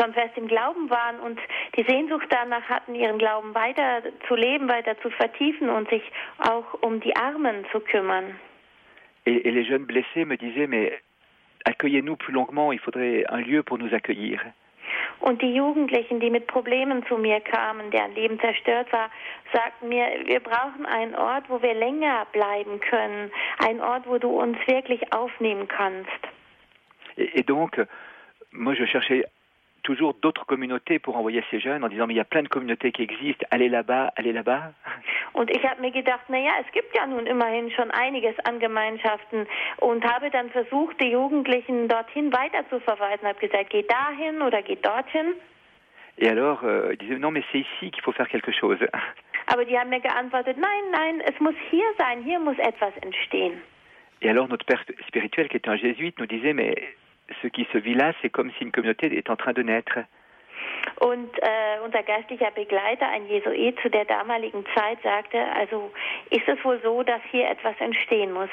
[0.03, 1.39] schon fest im Glauben waren und
[1.77, 6.03] die Sehnsucht danach hatten, ihren Glauben weiter zu leben, weiter zu vertiefen und sich
[6.39, 8.39] auch um die Armen zu kümmern.
[9.25, 10.93] Et, et les jeunes blessés me disaient, mais
[11.65, 14.41] accueillez-nous plus longuement, il faudrait un lieu pour nous accueillir.
[15.21, 19.09] Und die Jugendlichen, die mit Problemen zu mir kamen, deren Leben zerstört war,
[19.53, 23.31] sagten mir, wir brauchen einen Ort, wo wir länger bleiben können,
[23.65, 26.11] einen Ort, wo du uns wirklich aufnehmen kannst.
[27.17, 27.81] Et, et donc,
[28.51, 29.25] moi je cherchais
[29.83, 32.49] toujours d'autres communautés pour envoyer ces jeunes en disant mais il y a plein de
[32.49, 34.73] communautés qui existent, allez là-bas, allez là-bas.
[35.35, 39.47] Und ich habe mir gedacht, naja, es gibt ja nun immerhin schon einiges an Gemeinschaften
[39.79, 44.61] und habe dann versucht, die Jugendlichen dorthin weiter zu verweisen, habe gesagt, geht dahin oder
[44.63, 45.35] geht dorthin.
[46.19, 48.79] Et alors, euh, ils disaient non mais c'est ici qu'il faut faire quelque chose.
[49.47, 53.55] Aber die haben mir geantwortet, nein, nein, es muss hier sein, hier muss etwas entstehen.
[54.21, 56.77] Et alors notre père spirituel, qui était un jésuite, nous disait mais
[57.41, 59.99] ce qui se vit là, c'est comme si une communauté est en train de naître.
[61.01, 65.93] Und äh, unser geistlicher Begleiter, ein Jesuit zu der damaligen Zeit, sagte, also
[66.31, 68.51] ist es wohl so, dass hier etwas entstehen muss.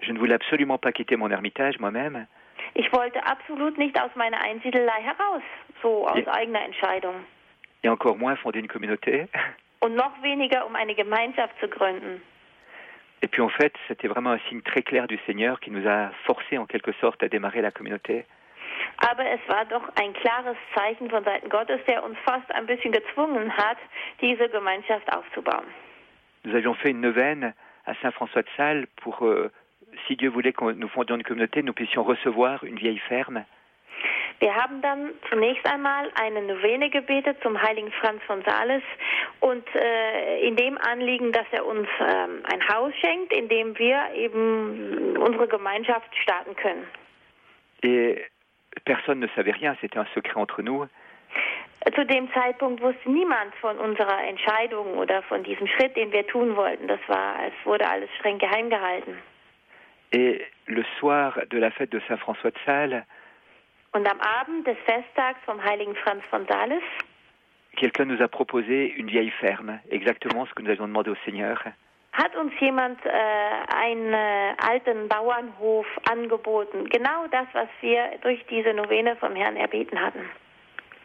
[0.00, 2.26] Je ne voulais absolument pas quitter mon ermitage moi-même.
[2.74, 5.42] Ich wollte absolut nicht aus meiner Einsiedelei heraus,
[5.82, 7.14] so aus et, eigener Entscheidung.
[7.82, 9.28] Et encore moins fonder une communauté.
[9.80, 12.22] Und noch weniger, um eine Gemeinschaft zu gründen.
[13.22, 16.10] Et puis en fait, c'était vraiment un signe très clair du Seigneur qui nous a
[16.24, 18.26] forcé en quelque sorte à démarrer la communauté.
[18.98, 22.92] Aber es war doch ein klares Zeichen von Seiten Gottes, der uns fast ein bisschen
[22.92, 23.78] gezwungen hat,
[24.20, 25.64] diese Gemeinschaft aufzubauen.
[26.44, 27.54] Nous avions fait une neuvaine
[27.86, 29.50] à Saint-François de Sales pour, euh,
[30.06, 33.44] si Dieu voulait que nous fondions une communauté, nous puissions recevoir une vieille ferme.
[34.40, 38.82] Wir haben dann zunächst einmal eine Novene gebetet zum heiligen Franz von Sales
[39.40, 44.10] und äh, in dem Anliegen, dass er uns ähm, ein Haus schenkt, in dem wir
[44.14, 46.86] eben unsere Gemeinschaft starten können.
[47.82, 48.30] Et
[48.84, 50.86] personne ne savait rien, c'était un secret entre nous.
[51.94, 56.56] Zu dem Zeitpunkt wusste niemand von unserer Entscheidung oder von diesem Schritt, den wir tun
[56.56, 56.88] wollten.
[56.88, 59.18] Das war, es wurde alles streng geheim gehalten.
[60.10, 63.02] Et le soir de la fête de Saint François de Sales,
[63.94, 66.82] und am Abend des Festtags vom heiligen Franz von Sales,
[67.76, 71.62] quelqu'un nous a proposé une vieille ferme, exactement ce que nous avions demandé au Seigneur.
[72.12, 73.10] Hat uns jemand äh,
[73.74, 80.00] einen äh, alten Bauernhof angeboten, genau das, was wir durch diese Novene vom Herrn erbeten
[80.00, 80.24] hatten.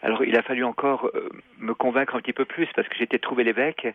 [0.02, 3.20] Alors il a fallu encore euh, me convaincre un petit peu plus parce que j'étais
[3.20, 3.94] trouvé l'évêque.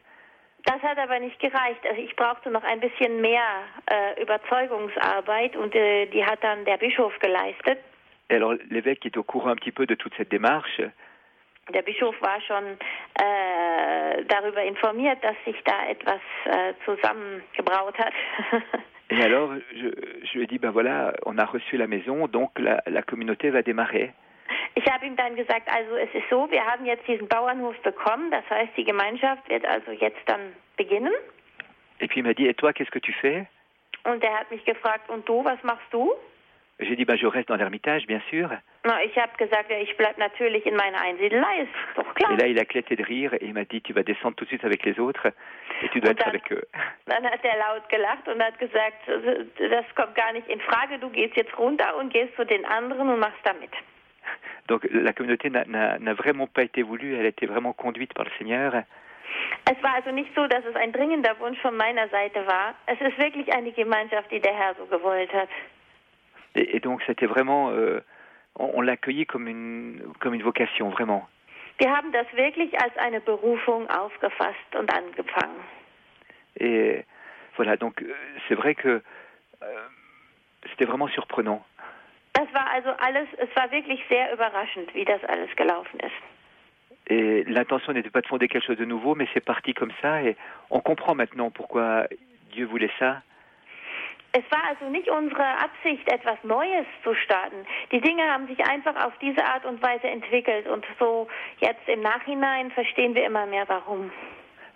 [0.64, 1.86] Das hat aber nicht gereicht.
[1.88, 3.42] Also ich brauchte noch ein bisschen mehr
[3.86, 7.78] äh, Überzeugungsarbeit und äh, die hat dann der Bischof geleistet.
[8.30, 10.80] Et alors l'évêque est au courant un petit peu de toute cette démarche.
[11.72, 12.76] Der Bischof war schon
[13.18, 18.12] äh, darüber informiert, dass sich da etwas äh, zusammengebraut hat.
[19.10, 19.88] Et alors, je,
[20.24, 23.50] je, lui ai dit, ben voilà, on a reçu la maison, donc la, la communauté
[23.50, 24.12] va démarrer.
[24.76, 28.30] Ich habe ihm dann gesagt, also es ist so, wir haben jetzt diesen Bauernhof bekommen,
[28.30, 31.12] das heißt, die Gemeinschaft wird also jetzt dann beginnen.
[32.00, 33.46] Et puis il m'a dit, et toi, qu'est-ce que tu fais
[34.04, 36.12] Und er hat mich gefragt, und du, was machst du?
[36.80, 38.48] J'ai dit, ben, je reste dans l'ermitage, bien sûr.
[38.84, 42.32] Na, ich habe gesagt, ich bleibe natürlich in meiner Einsiedelei, ist doch klar.
[42.32, 44.44] Et là, il a éclaté de rire et il m'a dit, tu vas descendre tout
[44.44, 45.28] de suite avec les autres
[45.82, 46.62] et tu dois Und être dann- avec eux.
[47.06, 51.10] Dann hat er laut gelacht und hat gesagt, das kommt gar nicht in Frage, du
[51.10, 53.70] gehst jetzt runter und gehst zu den anderen und machst damit.
[54.66, 58.14] Donc la communauté n'a- n'a n'a vraiment pas été voulue, elle a été vraiment conduite
[58.14, 58.82] par le Seigneur.
[59.70, 62.74] Es war also nicht so, dass es ein dringender Wunsch von meiner Seite war.
[62.86, 65.48] Es ist wirklich eine Gemeinschaft, die der Herr so gewollt hat.
[66.54, 68.00] Et, et donc c'était vraiment, euh,
[68.56, 71.28] on, on l'a accueilli comme une, comme une vocation, vraiment.
[71.78, 75.60] Wir haben das wirklich als eine Berufung aufgefasst und angefangen.
[76.56, 77.04] Et
[77.56, 78.14] voilà, donc euh,
[78.46, 79.02] c'est vrai que
[79.62, 79.66] euh,
[80.70, 81.64] c'était vraiment surprenant.
[82.34, 86.22] Das war also alles, es war wirklich sehr überraschend, wie das alles gelaufen ist.
[87.06, 90.22] Et l'intention n'était pas de fonder quelque chose de nouveau, mais c'est parti comme ça
[90.22, 90.36] et
[90.70, 92.06] on comprend maintenant pourquoi
[92.52, 93.22] Dieu voulait ça.
[94.36, 97.64] Es war also nicht unsere Absicht, etwas Neues zu starten.
[97.92, 101.28] Die Dinge haben sich einfach auf diese Art und Weise entwickelt und so
[101.60, 104.10] jetzt im Nachhinein verstehen wir immer mehr warum.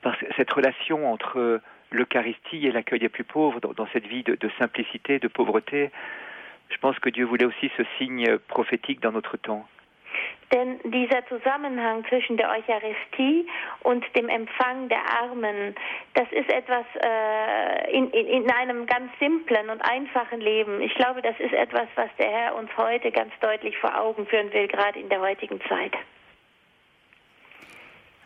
[0.01, 4.49] Parce cette relation entre l'Eucharistie et l'accueil des plus pauvres dans cette vie de, de
[4.61, 5.91] simplicité, de pauvreté,
[6.69, 9.67] je pense que Dieu voulait aussi ce signe prophétique dans notre temps.
[10.53, 13.47] Denn dieser Zusammenhang zwischen der Eucharistie
[13.83, 15.75] und dem Empfang der Armen,
[16.15, 20.81] das ist etwas äh, in, in, in einem ganz simplen und einfachen Leben.
[20.81, 24.53] Ich glaube, das ist etwas, was der Herr uns heute ganz deutlich vor Augen führen
[24.53, 25.93] will, gerade in der heutigen Zeit.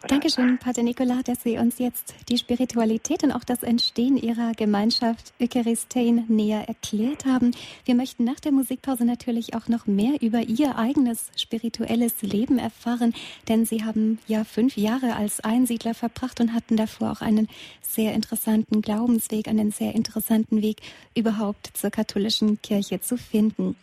[0.08, 5.32] Dankeschön, Pater Nicola, dass Sie uns jetzt die Spiritualität und auch das Entstehen Ihrer Gemeinschaft
[5.40, 7.52] Eucharistein näher erklärt haben.
[7.84, 13.14] Wir möchten nach der Musikpause natürlich auch noch mehr über Ihr eigenes spirituelles Leben erfahren,
[13.48, 17.48] denn Sie haben ja fünf Jahre als Einsiedler verbracht und hatten davor auch einen
[17.80, 20.78] sehr interessanten Glaubensweg, einen sehr interessanten Weg
[21.14, 23.76] überhaupt zur katholischen Kirche zu finden.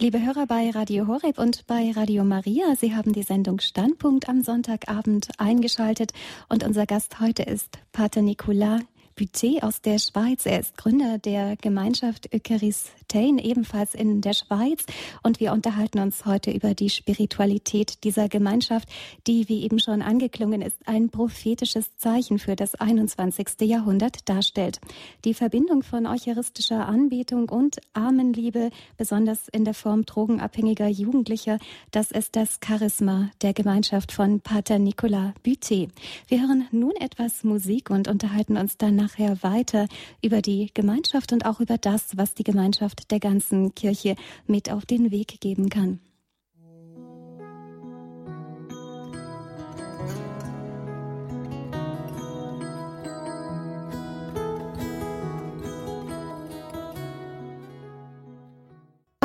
[0.00, 4.42] Liebe Hörer bei Radio Horeb und bei Radio Maria, Sie haben die Sendung Standpunkt am
[4.42, 6.12] Sonntagabend eingeschaltet.
[6.48, 8.82] Und unser Gast heute ist Pater Nicolas
[9.18, 10.46] Butet aus der Schweiz.
[10.46, 14.86] Er ist Gründer der Gemeinschaft Eucharistein, ebenfalls in der Schweiz.
[15.24, 18.88] Und wir unterhalten uns heute über die Spiritualität dieser Gemeinschaft,
[19.26, 23.48] die, wie eben schon angeklungen ist, ein prophetisches Zeichen für das 21.
[23.62, 24.78] Jahrhundert darstellt.
[25.24, 31.58] Die Verbindung von eucharistischer Anbetung und Armenliebe, besonders in der Form drogenabhängiger Jugendlicher,
[31.90, 35.90] das ist das Charisma der Gemeinschaft von Pater Nicolas Butet.
[36.28, 39.88] Wir hören nun etwas Musik und unterhalten uns dann nachher weiter
[40.22, 44.16] über die Gemeinschaft und auch über das, was die Gemeinschaft der ganzen Kirche
[44.46, 46.00] mit auf den Weg geben kann.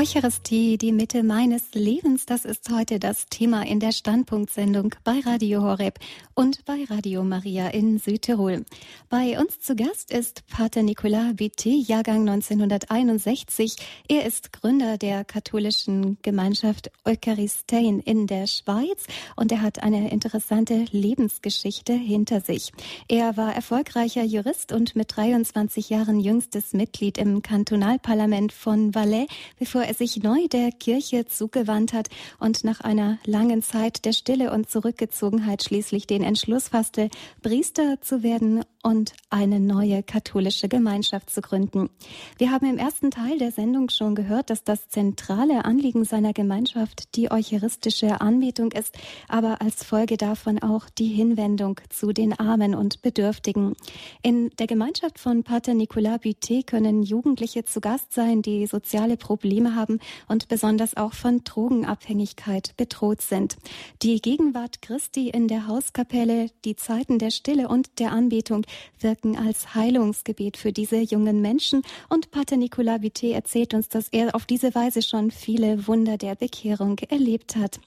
[0.03, 5.63] Eucharistie, die Mitte meines Lebens, das ist heute das Thema in der Standpunktsendung bei Radio
[5.63, 5.97] Horeb
[6.33, 8.65] und bei Radio Maria in Südtirol.
[9.09, 13.77] Bei uns zu Gast ist Pater Nicolas Butet, Jahrgang 1961.
[14.09, 19.05] Er ist Gründer der katholischen Gemeinschaft Eucharistein in der Schweiz
[19.37, 22.73] und er hat eine interessante Lebensgeschichte hinter sich.
[23.07, 29.83] Er war erfolgreicher Jurist und mit 23 Jahren jüngstes Mitglied im Kantonalparlament von Valais, bevor
[29.83, 34.69] er sich neu der Kirche zugewandt hat und nach einer langen Zeit der Stille und
[34.69, 37.09] Zurückgezogenheit schließlich den Entschluss fasste,
[37.41, 41.89] Priester zu werden und eine neue katholische Gemeinschaft zu gründen.
[42.37, 47.15] Wir haben im ersten Teil der Sendung schon gehört, dass das zentrale Anliegen seiner Gemeinschaft
[47.15, 48.95] die eucharistische Anbetung ist,
[49.27, 53.73] aber als Folge davon auch die Hinwendung zu den Armen und Bedürftigen.
[54.21, 59.75] In der Gemeinschaft von Pater Nicolas Butet können Jugendliche zu Gast sein, die soziale Probleme
[59.75, 63.55] haben und besonders auch von Drogenabhängigkeit bedroht sind.
[64.01, 68.65] Die Gegenwart Christi in der Hauskapelle, die Zeiten der Stille und der Anbetung
[68.99, 71.81] wirken als Heilungsgebet für diese jungen Menschen.
[72.09, 76.35] Und Pater Nicolas Butet erzählt uns, dass er auf diese Weise schon viele Wunder der
[76.35, 77.79] Bekehrung erlebt hat.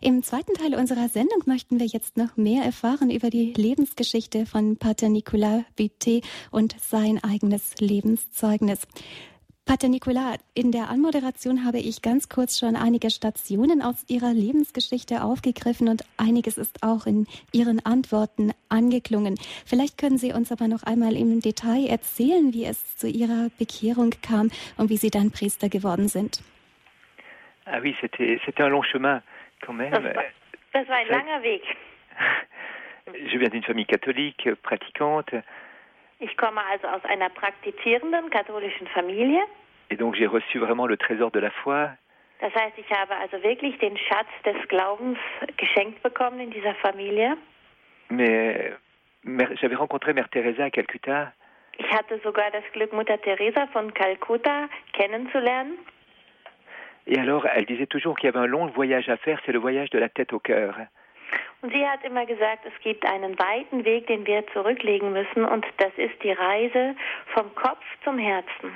[0.00, 4.76] Im zweiten Teil unserer Sendung möchten wir jetzt noch mehr erfahren über die Lebensgeschichte von
[4.76, 8.80] Pater Nicolas Buté und sein eigenes Lebenszeugnis.
[9.66, 15.22] Pater Nicolas, in der Anmoderation habe ich ganz kurz schon einige Stationen aus Ihrer Lebensgeschichte
[15.22, 19.36] aufgegriffen und einiges ist auch in Ihren Antworten angeklungen.
[19.64, 24.10] Vielleicht können Sie uns aber noch einmal im Detail erzählen, wie es zu Ihrer Bekehrung
[24.20, 26.42] kam und wie Sie dann Priester geworden sind.
[27.64, 29.22] Ah oui, c'était un long chemin
[29.64, 29.90] quand même.
[29.90, 30.24] Das war,
[30.74, 31.62] das war ein langer Weg.
[33.30, 35.42] Je viens d'une famille catholique, pratiquante.
[36.20, 39.42] Ich komme also aus einer praktizierenden katholischen Familie.
[39.90, 41.90] Et donc j'ai reçu vraiment le trésor de la foi.
[42.40, 45.18] Das heißt, ich habe also wirklich den Schatz des Glaubens
[45.56, 47.36] geschenkt bekommen in dieser Familie.
[48.10, 48.74] Mais
[49.60, 51.32] j'avais rencontré Mère Teresa à Calcutta.
[51.78, 55.78] Ich hatte sogar das Glück, Mutter Teresa von Calcutta kennenzulernen.
[57.06, 59.58] Et alors, elle disait toujours qu'il y avait un long voyage à faire, c'est le
[59.58, 60.76] voyage de la tête au cœur.
[61.62, 65.64] Und sie hat immer gesagt, es gibt einen weiten Weg, den wir zurücklegen müssen, und
[65.78, 66.94] das ist die Reise
[67.34, 68.72] vom Kopf zum Herzen.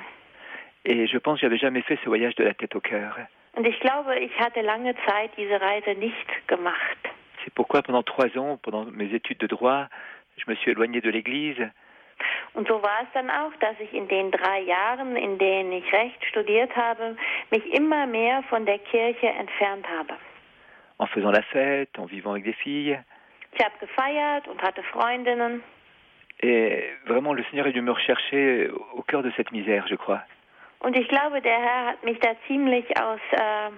[0.85, 3.15] Et je pense j'avais jamais fait ce voyage de la tête au cœur.
[3.55, 6.99] Und ich glaube, ich hatte lange Zeit diese Reise nicht gemacht.
[7.45, 9.89] C'est pourquoi pendant trois ans, pendant mes études de droit,
[10.37, 11.71] je me suis éloigné de l'Église.
[12.55, 15.93] Und so war es dann auch, dass ich in den drei Jahren, in denen ich
[15.93, 17.17] Recht studiert habe,
[17.51, 20.15] mich immer mehr von der Kirche entfernt habe.
[20.99, 22.99] En faisant la fête, en vivant avec des filles.
[23.55, 25.61] Ich habe gefeiert und hatte Freundinnen.
[26.41, 30.23] Et vraiment, le Seigneur est venu me rechercher au cœur de cette misère, je crois.
[30.81, 33.71] Und ich glaube, der Herr hat mich da ziemlich aus äh,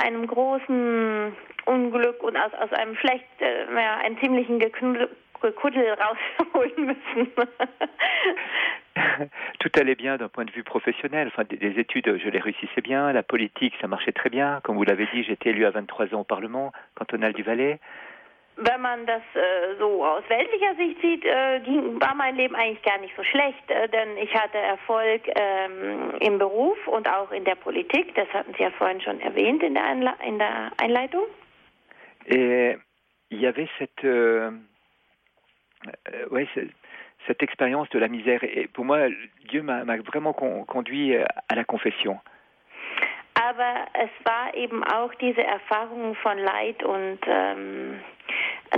[0.00, 5.08] einem großen Unglück und aus, aus einem schlecht, äh, ja, einem ziemlichen Geknuddel
[5.56, 7.32] Kuddel rausholen müssen.
[9.60, 11.28] Tout allait bien d'un point de vue professionnel.
[11.28, 13.12] Enfin, des, études, je les réussissais bien.
[13.12, 14.60] La politique, ça marchait très bien.
[14.62, 17.78] Comme vous l'avez dit, j'étais élu à 23 ans au Parlement cantonal du Valais.
[18.58, 22.80] Wenn man das äh, so aus weltlicher Sicht sieht, äh, ging, war mein Leben eigentlich
[22.80, 27.44] gar nicht so schlecht, äh, denn ich hatte Erfolg ähm, im Beruf und auch in
[27.44, 28.14] der Politik.
[28.14, 31.26] Das hatten Sie ja vorhin schon erwähnt in der, Einle in der Einleitung.
[32.24, 32.78] Et
[33.30, 34.50] il y avait cette, euh,
[36.08, 36.48] euh, ouais,
[37.26, 38.42] cette expérience de la misère.
[38.44, 39.08] Et pour moi,
[39.48, 42.20] Dieu m'a vraiment conduit euh, à la confession.
[43.34, 48.00] Aber es war eben auch diese Erfahrung von Leid und ähm,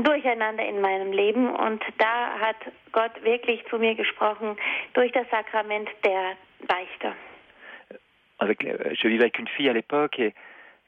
[0.02, 1.48] Durcheinander in meinem Leben.
[1.48, 2.56] Und da hat
[2.92, 4.56] Gott wirklich zu mir gesprochen
[4.94, 6.36] durch das Sakrament der
[6.66, 7.14] Beichte.
[8.38, 10.34] Avec, euh, je vivais avec une fille à l'époque et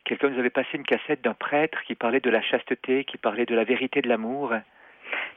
[0.05, 3.47] quelqu'un nous avait passé une cassette d'un prêtre qui parlait de la chasteté, qui parlait
[3.47, 4.53] de la vérité de l'amour.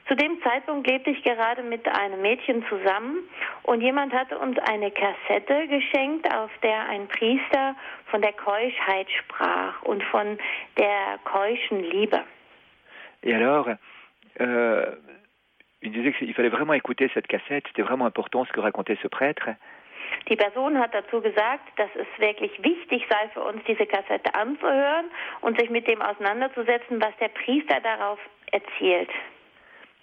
[0.06, 3.26] Zu dem Zeitpunkt lebte ich gerade mit einem Mädchen zusammen
[3.62, 7.74] und jemand hatte uns eine Kassette geschenkt, auf der ein Priester
[8.10, 10.38] von der Keuschheit sprach und von
[10.76, 12.22] der keuschen Liebe.
[13.22, 13.66] Et alors,
[14.40, 14.96] euh,
[15.80, 19.08] il disait qu'il fallait vraiment écouter cette cassette, c'était vraiment important ce que racontait ce
[19.08, 19.48] prêtre.
[20.28, 25.06] Die Person hat dazu gesagt, dass es wirklich wichtig sei für uns, diese Kassette anzuhören
[25.40, 28.18] und sich mit dem auseinanderzusetzen, was der Priester darauf
[28.52, 29.08] erzählt.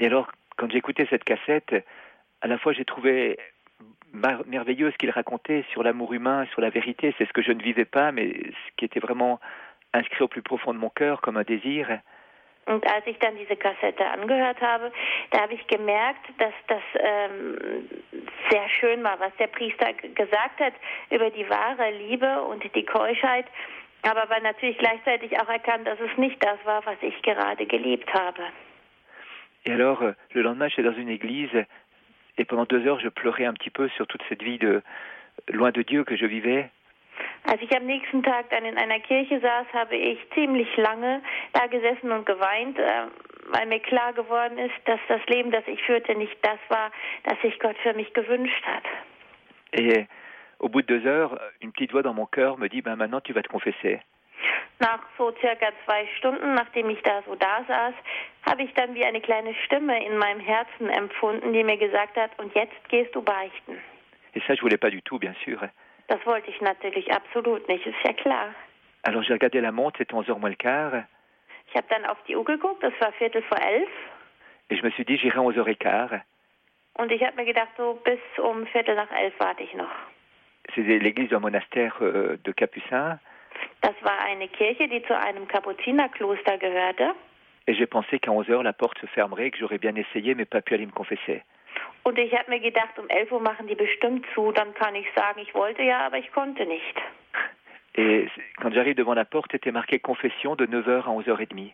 [0.02, 0.28] Et alors,
[0.58, 1.76] quand j'écoutais cette cassette,
[2.42, 3.38] à la fois j'ai trouvé
[4.14, 7.14] merveilleux ce qu'il racontait sur l'amour humain, sur la vérité.
[7.18, 9.40] C'est ce que je ne vivais pas, mais ce qui était vraiment
[9.94, 11.88] inscrit au plus profond de mon cœur comme un désir.
[12.68, 14.92] Und als ich dann diese Kassette angehört habe,
[15.32, 17.58] da habe ich gemerkt, dass das ähm,
[18.52, 20.74] sehr schön war, was der Priester gesagt hat
[21.10, 23.46] über die wahre Liebe und die Keuschheit,
[24.04, 28.14] aber war natürlich gleichzeitig auch erkannt, dass es nicht das war, was ich gerade geliebt
[28.14, 28.44] habe.
[29.66, 31.52] Et alors, euh, le lendemain, j'étais dans une église
[32.38, 34.82] et pendant deux heures, je pleurais un petit peu sur toute cette vie de
[35.52, 36.70] loin de Dieu que je vivais.
[37.46, 41.22] Als ich am nächsten Tag dann in einer Kirche saß, habe ich ziemlich lange
[41.54, 43.08] da gesessen und geweint, äh,
[43.50, 46.92] weil mir klar geworden ist, dass das Leben, das ich führte, nicht das war,
[47.24, 48.84] das sich Gott für mich gewünscht hat.
[49.74, 50.08] Et
[50.60, 53.22] au bout de deux heures, une petite voix dans mon cœur me dit, ben maintenant
[53.22, 54.02] tu vas te confesser.
[54.80, 57.94] Nach so circa zwei Stunden, nachdem ich da so da saß,
[58.52, 62.38] habe ich dann wie eine kleine Stimme in meinem Herzen empfunden, die mir gesagt hat,
[62.38, 63.78] und jetzt gehst du beichten.
[64.34, 65.58] Et ça, je voulais pas du tout, bien sûr.
[66.08, 68.54] Das wollte ich natürlich absolut nicht, ist ja klar.
[69.04, 71.06] Alors j'ai regardé la montre, c'était 11h moins le quart.
[71.70, 73.90] Ich habe dann auf die Uhr geguckt, das war Viertel vor elf.
[74.70, 76.22] Et je me suis dit, j'irai 11h15.
[76.96, 79.92] Und ich habe mir gedacht, so bis um Viertel nach elf warte ich noch.
[80.76, 83.18] C'est l'église d'un monastère euh, de Capucins.
[83.82, 87.16] Das war eine Kirche, die zu einem Kapuzinerkloster gehörte.
[87.68, 90.46] Et j'ai pensé qu'à 11 heures, la porte se fermerait, que j'aurais bien essayé, mais
[90.46, 91.44] pas pu aller me confesser.
[92.04, 95.06] Und ich habe mir gedacht, um 11 Uhr machen die bestimmt zu, dann kann ich
[95.16, 96.98] sagen, ich wollte ja, aber ich konnte nicht.
[97.96, 101.74] Et quand j'arrive devant la porte, était marqué confession de 9h à 11h30.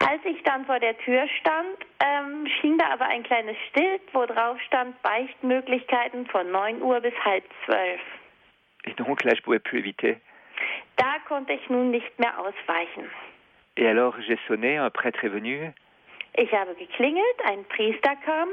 [0.00, 4.26] Als ich dann vor der Tür stand, ähm, schien da aber ein kleines Schild, wo
[4.26, 8.00] drauf stand Beichtmöglichkeiten von 9 Uhr bis halb zwölf.
[8.84, 10.16] Et donc là, je pouvais plus éviter.
[10.96, 13.08] Da konnte ich nun nicht mehr ausweichen.
[13.76, 15.72] Et alors, j'ai sonné, un prêtre est venu.
[16.36, 18.48] Ich habe geklingelt, ein Priester kam.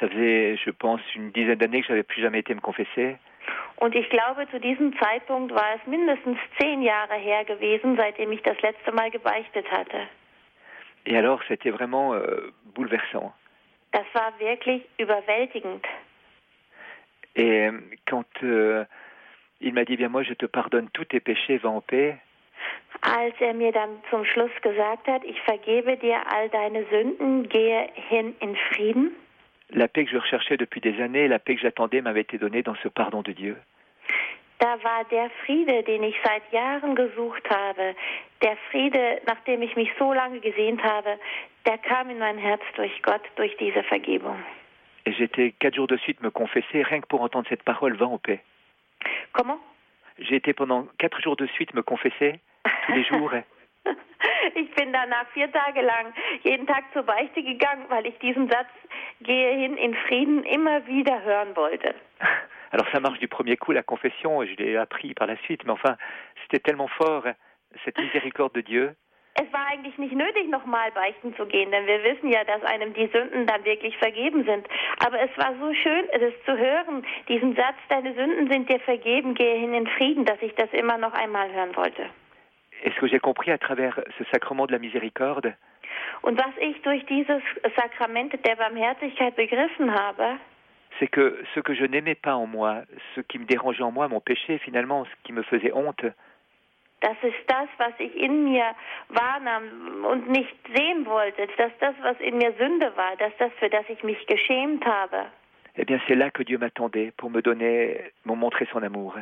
[0.00, 3.16] Ça faisait, je pense, une dizaine d'années que j'avais plus jamais été me confesser.
[3.76, 8.42] Und ich glaube, zu diesem Zeitpunkt war es mindestens zehn Jahre her gewesen, seitdem ich
[8.42, 10.08] das letzte Mal gebeichtet hatte.
[11.06, 13.34] Et alors, c'était vraiment euh, bouleversant.
[13.92, 15.84] Das war wirklich überwältigend.
[17.36, 17.68] Et
[18.06, 18.84] quand euh,
[19.60, 22.16] il m'a dit, bien moi, je te pardonne tous tes péchés, va en paix.
[23.00, 27.88] Als er mir dann zum Schluss gesagt hat, ich vergebe dir all deine Sünden, gehe
[27.94, 29.14] hin in Frieden.
[29.70, 32.62] La paix que je recherchais depuis des années, la paix que j'attendais m'avait été donnée
[32.62, 33.56] dans ce pardon de Dieu.
[34.60, 37.94] Da war der Friede, den ich seit Jahren gesucht habe,
[38.42, 41.18] der Friede, nach dem ich mich so lange gesehnt habe,
[41.66, 44.36] der kam in mein Herz durch Gott, durch diese Vergebung.
[45.06, 48.06] Et j'étais quatre jours de suite me confesser, rien que pour entendre cette parole, va
[48.06, 48.40] en paix.
[49.32, 49.60] Comment
[50.18, 52.40] J'ai été pendant quatre jours de suite me confesser,
[52.86, 53.32] tous les jours.
[54.56, 56.12] Ich bin danach vier Tage lang
[56.42, 58.68] jeden Tag zur Beichte gegangen, weil ich diesen Satz
[59.20, 61.94] gehe hin in Frieden immer wieder hören wollte.
[62.70, 65.72] Alors ça marche du premier coup, la confession, je l'ai appris par la suite, mais
[65.72, 65.96] enfin,
[66.42, 67.24] c'était tellement fort,
[67.84, 68.94] cette miséricorde de Dieu.
[69.34, 72.94] Es war eigentlich nicht nötig, nochmal beichten zu gehen, denn wir wissen ja, dass einem
[72.94, 74.66] die Sünden dann wirklich vergeben sind.
[75.04, 79.34] Aber es war so schön, es zu hören, diesen Satz, deine Sünden sind dir vergeben,
[79.34, 82.10] gehe hin in Frieden, dass ich das immer noch einmal hören wollte.
[82.84, 85.54] Et ce que j'ai compris à travers ce sacrement de la miséricorde,
[86.22, 87.42] Und was ich durch dieses
[87.76, 90.38] Sakrament der Barmherzigkeit begriffen habe,
[90.98, 92.82] c'est que ce que je n'aimais pas en moi,
[93.14, 96.04] ce qui me dérangeait en moi, mon péché finalement, ce qui me faisait honte,
[97.00, 98.74] das ist das, was ich in mir
[99.08, 103.68] wahrnahm und nicht sehen wollte, dass das, was in mir Sünde war, dass das, für
[103.68, 105.26] das ich mich geschämt habe,
[105.76, 109.14] eh bien c'est là que Dieu m'attendait pour me donner, me montrer son amour.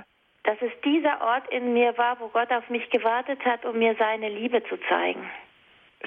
[0.45, 3.95] dass es dieser Ort in mir war, wo Gott auf mich gewartet hat, um mir
[3.99, 5.25] seine Liebe zu zeigen.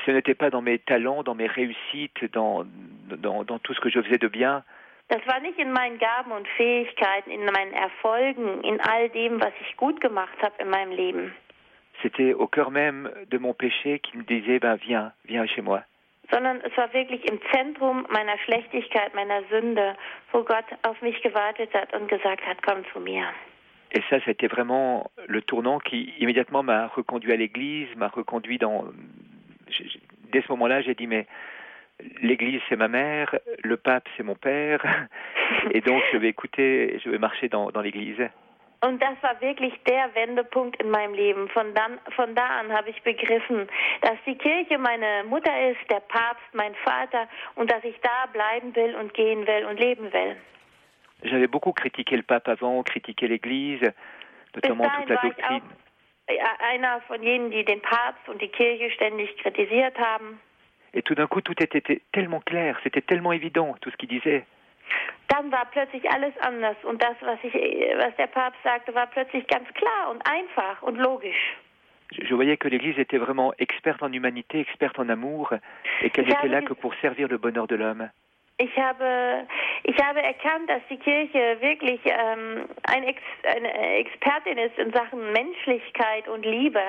[0.04, 2.66] Ce n'était pas dans mes talents, dans mes réussites, dans,
[3.08, 4.64] dans, dans tout ce que je faisais de bien,
[5.08, 9.54] Das war nicht in meinen Gaben und Fähigkeiten, in meinen Erfolgen, in all dem, was
[9.62, 11.36] ich gut gemacht habe in meinem Leben,
[12.02, 15.84] c'était au cœur même de mon péché qui me disait, ben viens, viens chez moi.
[16.32, 19.96] sondern es war wirklich im Zentrum meiner Schlechtigkeit, meiner Sünde,
[20.32, 23.26] wo Gott auf mich gewartet hat und gesagt hat, komm zu mir.
[23.92, 28.86] Et ça, c'était vraiment le tournant qui immédiatement m'a reconduit à l'église, m'a reconduit dans...
[30.32, 31.28] Dès ce moment-là, j'ai dit, mais
[32.22, 34.84] l'église, c'est ma mère, le pape, c'est mon père,
[35.72, 38.22] et donc je vais écouter, je vais marcher dans, dans l'église.
[38.86, 41.50] Und das war wirklich der Wendepunkt in meinem Leben.
[41.50, 43.68] Von, dann, von da an habe ich begriffen,
[44.02, 48.76] dass die Kirche meine Mutter ist, der Papst mein Vater und dass ich da bleiben
[48.76, 50.36] will und gehen will und leben will.
[51.24, 53.92] J'avais beaucoup critiqué le pape avant, critiqué l'église,
[54.54, 55.62] notamment toute la doctrine.
[56.28, 56.38] äh,
[56.72, 60.40] einer von jenen, die den Papst und die Kirche ständig kritisiert haben.
[60.94, 64.46] Et tout d'un coup, tout était tellement clair, c'était tellement évident, tout ce qu'il disait.
[65.28, 69.48] Dann war plötzlich alles anders und das, was, ich, was der Papst sagte, war plötzlich
[69.48, 71.56] ganz klar und einfach und logisch.
[72.12, 75.54] Je, voyais que l'Église était vraiment experte en humanité, experte en amour,
[76.02, 78.10] et qu'elle n'était là que pour servir le bonheur de l'homme.
[78.58, 79.46] Ich habe,
[79.84, 85.34] ich habe erkannt, dass die Kirche wirklich ähm, ein Ex, eine Expertin ist in Sachen
[85.34, 86.82] Menschlichkeit und Liebe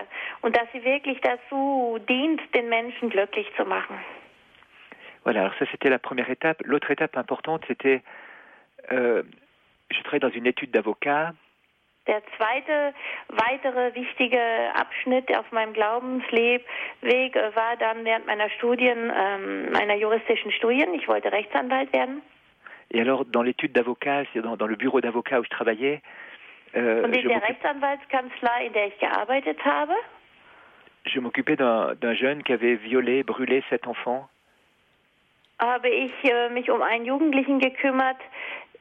[0.42, 3.98] und dass sie wirklich dazu dient, den Menschen glücklich zu machen.
[5.26, 6.62] Voilà, alors ça c'était la première étape.
[6.64, 8.00] L'autre étape importante, c'était,
[8.92, 9.24] euh,
[9.90, 11.32] je travaillais dans une étude d'avocat,
[12.06, 12.94] Der zweite,
[13.30, 14.38] weitere wichtige
[14.76, 20.94] Abschnitt auf meinem Glaubenslebweg äh, war dann während meiner Studien, ähm, meiner juristischen Studien.
[20.94, 22.22] Ich wollte Rechtsanwalt werden.
[22.92, 26.00] et alors dans l'étude d'avocat, dans, dans le bureau d'avocat où je travaillais,
[26.76, 29.94] euh, Und in je der Rechtsanwaltskanzlei, in der ich gearbeitet habe,
[31.06, 34.28] je m'occupais d'un d'un jeune qui avait violé, brûlé sept enfants.
[35.58, 38.18] Habe ich äh, mich um einen Jugendlichen gekümmert.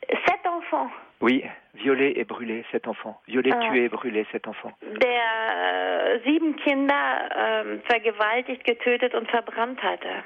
[0.08, 3.18] Sept enfants, Oui, violé et brûlé sept enfants.
[3.26, 3.60] Violé, Ah.
[3.70, 4.74] tué et brûlé sept enfants.
[4.82, 10.24] der äh, sieben Kinder ähm, vergewaltigt, getötet und verbrannt hatte.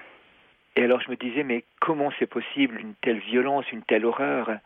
[0.75, 4.59] Et alors je me disais, mais comment c'est possible une telle violence, une telle horreur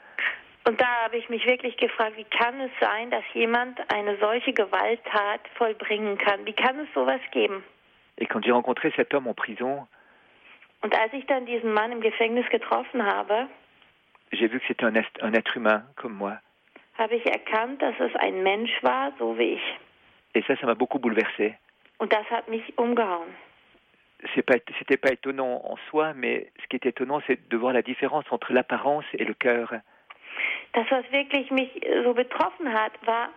[0.65, 4.53] Und da habe ich mich wirklich gefragt, wie kann es sein, dass jemand eine solche
[4.53, 6.45] Gewalttat vollbringen kann?
[6.45, 7.63] Wie kann es sowas geben?
[8.17, 9.87] Et quand j'ai rencontré cet homme en prison,
[10.83, 13.47] Und als ich dann diesen Mann im Gefängnis getroffen habe,
[14.31, 16.37] j'ai vu que c'était un, un être humain comme moi.
[16.97, 19.79] habe ich erkannt, dass es ein Mensch war, so wie ich.
[20.35, 21.55] Et ça, ça m'a beaucoup bouleversé.
[21.99, 23.27] Und das hat mich umgehauen.
[24.33, 27.81] C'était pas, pas étonnant en soi, mais ce qui est étonnant, c'est de voir la
[27.81, 29.69] différence entre l'apparence et le cœur.
[30.73, 31.69] Das, was wirklich mich
[32.03, 33.29] so betroffen hat, war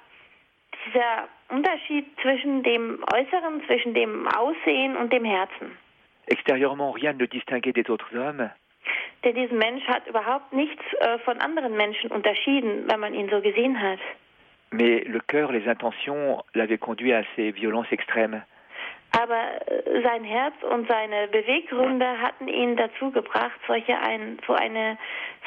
[0.86, 5.76] dieser Unterschied zwischen dem Äußeren, zwischen dem Aussehen und dem Herzen.
[6.26, 8.50] Extérieurement, rien ne distinguait des autres hommes.
[9.24, 13.40] Denn dieser Mensch hat überhaupt nichts äh, von anderen Menschen unterschieden, wenn man ihn so
[13.40, 13.98] gesehen hat.
[14.72, 18.42] Mais le cœur, les intentions l'avaient conduit à ces violences extrêmes.
[19.18, 24.98] Aber äh, sein Herz und seine Beweggründe hatten ihn dazu gebracht, solche ein, so eine,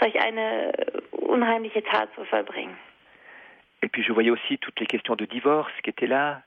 [0.01, 0.71] solch eine
[1.11, 2.75] unheimliche Tat zu vollbringen.
[3.81, 6.41] Et puis je voyais aussi toutes les questions de divorce qui étaient là.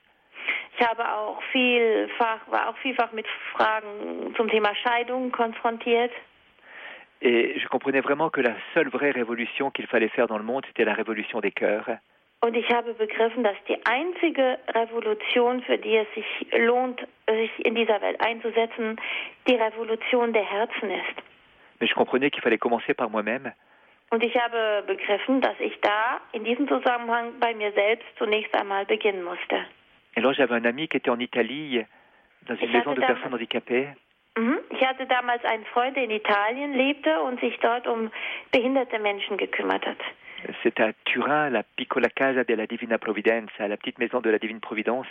[0.77, 6.11] Ich habe auch vielfach, war auch vielfach mit Fragen zum Thema Scheidung konfrontiert.
[7.21, 10.65] Et je comprenais vraiment que la seule vraie révolution qu'il fallait faire dans le monde,
[10.67, 11.97] c'était la révolution des cœurs.
[12.41, 17.75] Und ich habe begriffen, dass die einzige Revolution, für die es sich lohnt, sich in
[17.75, 18.99] dieser Welt einzusetzen,
[19.47, 21.23] die Revolution der Herzen ist.
[21.79, 23.53] Mais je comprenais qu'il fallait commencer par moi-même.
[24.09, 28.85] Und ich habe begriffen, dass ich da in diesem Zusammenhang bei mir selbst zunächst einmal
[28.85, 29.65] beginnen musste.
[30.15, 31.83] Et alors j'avais un ami qui était en Italie,
[32.47, 33.87] dans une maison de personnes handicapées.
[34.35, 34.59] Mhm.
[34.71, 38.09] Ich hatte damals einen Freund, der in Italien lebte und sich dort um
[38.51, 39.99] behinderte Menschen gekümmert hat.
[40.63, 44.59] C'est à Turin, la Piccola Casa della Divina Providenza, la petite maison de la Divine
[44.59, 45.07] Providence.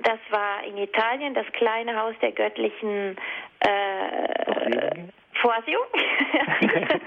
[0.00, 3.16] Das war in Italien das kleine Haus der göttlichen
[3.60, 5.86] äh, Vorsehung.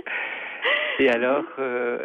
[0.98, 2.04] Et alors, euh,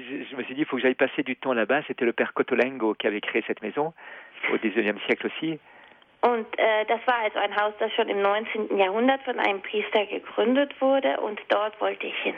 [0.00, 1.82] je, je, me suis dit, il faut que j'aille passer du temps là-bas.
[1.86, 3.92] C'était le père Cotolengo qui avait créé cette maison,
[4.52, 5.58] au XIXe siècle aussi.
[6.20, 8.76] Und äh, das war also ein Haus, das schon im 19.
[8.76, 12.34] Jahrhundert von einem Priester gegründet wurde und dort wollte ich hin.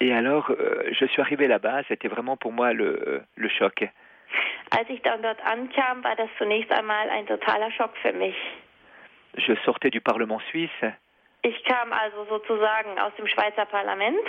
[0.00, 3.88] Et alors, euh, je suis arrivé là-bas, c'était vraiment pour moi le, le choc.
[4.70, 8.36] Als ich dann dort ankam, war das zunächst einmal ein totaler Schock für mich.
[9.36, 10.94] Je sortais du Parlement suisse.
[11.42, 14.26] Ich kam also sozusagen aus dem Schweizer Parlament.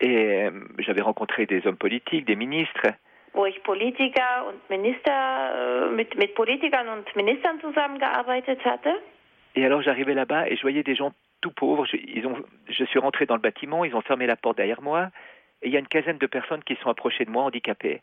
[0.00, 2.86] Et euh, j'avais rencontré des hommes politiques, des ministres.
[3.32, 8.90] Wo ich Politiker und Minister, äh, mit, mit Politikern und Ministern zusammengearbeitet hatte.
[9.54, 11.84] Et alors j'arrivais là-bas et je voyais des gens tout pauvres.
[11.86, 12.36] Je, ils ont,
[12.68, 15.10] je suis rentré dans le bâtiment, ils ont fermé la porte derrière moi
[15.62, 18.00] et il y a une quinzaine de personnes qui sont approchées de moi handicapées.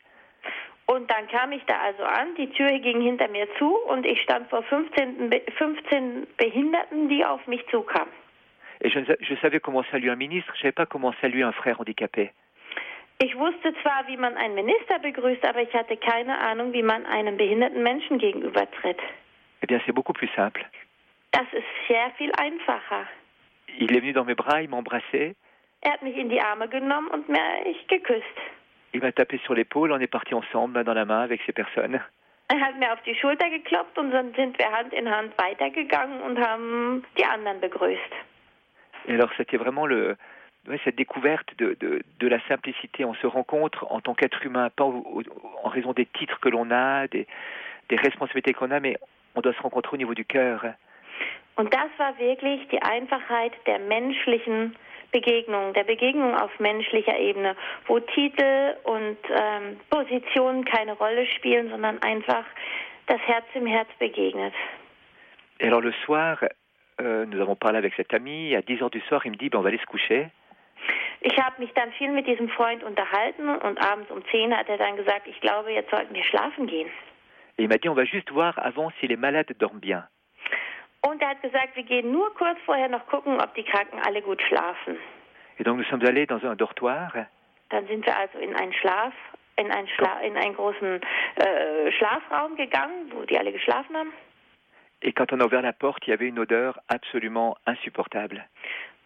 [0.86, 4.22] Und dann kam ich da also an, die Tür ging hinter mir zu und ich
[4.22, 8.08] stand vor 15, 15 Behinderten, die auf mich zukamen.
[8.80, 11.80] Et je, je savais comment saluer un ministre, je savais pas comment saluer un frère
[11.80, 12.30] handicapé.
[13.20, 17.04] Ich wusste zwar, wie man einen Minister begrüßt, aber ich hatte keine Ahnung, wie man
[17.06, 19.00] einem behinderten Menschen gegenübertritt.
[19.62, 20.64] Eh bien, c'est beaucoup plus simple.
[21.32, 23.06] Das ist sehr viel einfacher.
[23.80, 25.34] Il est venu dans mes bras, il m'a embrassé.
[25.80, 28.24] Er hat mich in die Arme genommen und mich geküsst.
[28.92, 31.52] Il m'a tapé sur l'épaule, on est parti ensemble, main dans la main, avec ces
[31.52, 32.00] personnes.
[32.50, 36.22] Er hat mir auf die Schulter geklopft und dann sind wir Hand in Hand weitergegangen
[36.22, 38.14] und haben die anderen begrüßt.
[39.08, 40.16] Et alors, c'était vraiment le,
[40.68, 43.04] ouais, cette découverte de, de, de, la simplicité.
[43.04, 45.22] On se rencontre en tant qu'être humain, pas au, au,
[45.64, 47.26] en raison des titres que l'on a, des,
[47.88, 48.96] des responsabilités qu'on a, mais
[49.34, 50.74] on doit se rencontrer au niveau du cœur.
[51.56, 54.76] Und das war wirklich die Einfachheit der menschlichen
[55.10, 57.56] Begegnung, der Begegnung auf menschlicher Ebene,
[57.86, 62.44] wo Titel und ähm, Positionen keine Rolle spielen, sondern einfach
[63.06, 64.54] das Herz im Herz begegnet.
[65.58, 66.38] Et alors le soir,
[67.00, 68.54] euh, nous avons parlé avec cet ami.
[68.54, 70.30] À 10 heures du soir, il me dit, ben, on va aller se coucher.
[71.20, 74.78] Ich habe mich dann viel mit diesem Freund unterhalten und abends um 10 hat er
[74.78, 76.88] dann gesagt, ich glaube, jetzt sollten wir schlafen gehen.
[77.56, 80.04] Et il m'a dit, on va juste voir avant si les malades dorment bien.
[81.00, 84.22] Und er hat gesagt, wir gehen nur kurz vorher noch gucken, ob die Kranken alle
[84.22, 84.96] gut schlafen.
[85.58, 87.10] Et donc nous sommes allés dans un dortoir.
[87.70, 89.12] Dann sind wir also in einen Schlaf,
[89.56, 91.00] in einen, Schla in einen großen
[91.36, 94.12] äh, Schlafraum gegangen, wo die alle geschlafen haben.
[95.02, 98.44] Et quand on a ouvert la porte, il y avait une odeur absolument insupportable.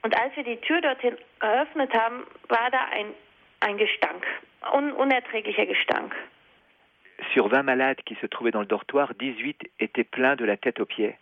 [0.04, 3.06] Und als wir die Tür dorthin geöffnet haben, war da ein,
[3.60, 4.26] ein Gestank,
[4.72, 6.14] un unerträglicher Gestank.
[7.34, 10.80] Sur 20 malades qui se trouvaient dans le dortoir, 18 étaient pleins de la tête
[10.80, 11.14] aux pieds.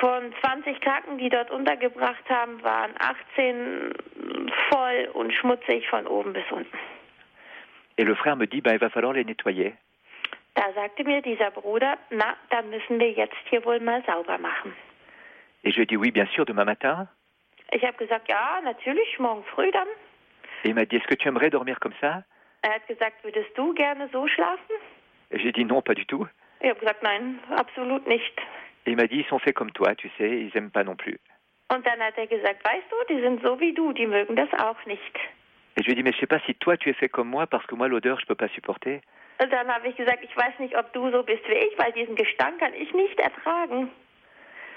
[0.00, 3.92] Von 20 Kranken, die dort untergebracht haben, waren 18
[4.70, 6.78] voll und schmutzig von oben bis unten.
[7.96, 9.74] Et le frère me dit, ben, il va falloir les nettoyer.
[10.54, 14.74] Da sagte mir dieser Bruder, na, dann müssen wir jetzt hier wohl mal sauber machen.
[15.62, 17.08] Et je dis oui, bien sûr, demain matin.
[17.72, 19.88] Ich habe gesagt, ja, natürlich, morgen früh dann.
[20.64, 22.24] Et il m'a dit, est-ce que tu aimerais dormir comme ça
[22.62, 24.76] Er hat gesagt, würdest du gerne so schlafen?
[25.30, 26.26] Et j'ai dit non, pas du tout.
[26.60, 28.36] Ich habe gesagt, nein, absolut nicht.
[28.86, 30.96] Et il m'a dit, ils sont faits comme toi, tu sais, ils aiment pas non
[30.96, 31.18] plus.
[31.70, 34.48] Und dann hat er gesagt, weißt du, die sind so wie du, die mögen das
[34.54, 35.18] auch nicht.
[35.78, 37.28] Et je lui ai dit, mais je sais pas si toi tu es fait comme
[37.28, 39.00] moi, parce que moi l'odeur je peux pas supporter.
[39.40, 41.92] Und dann habe ich gesagt, ich weiß nicht, ob du so bist wie ich, weil
[41.92, 43.88] diesen Gestank kann ich nicht ertragen.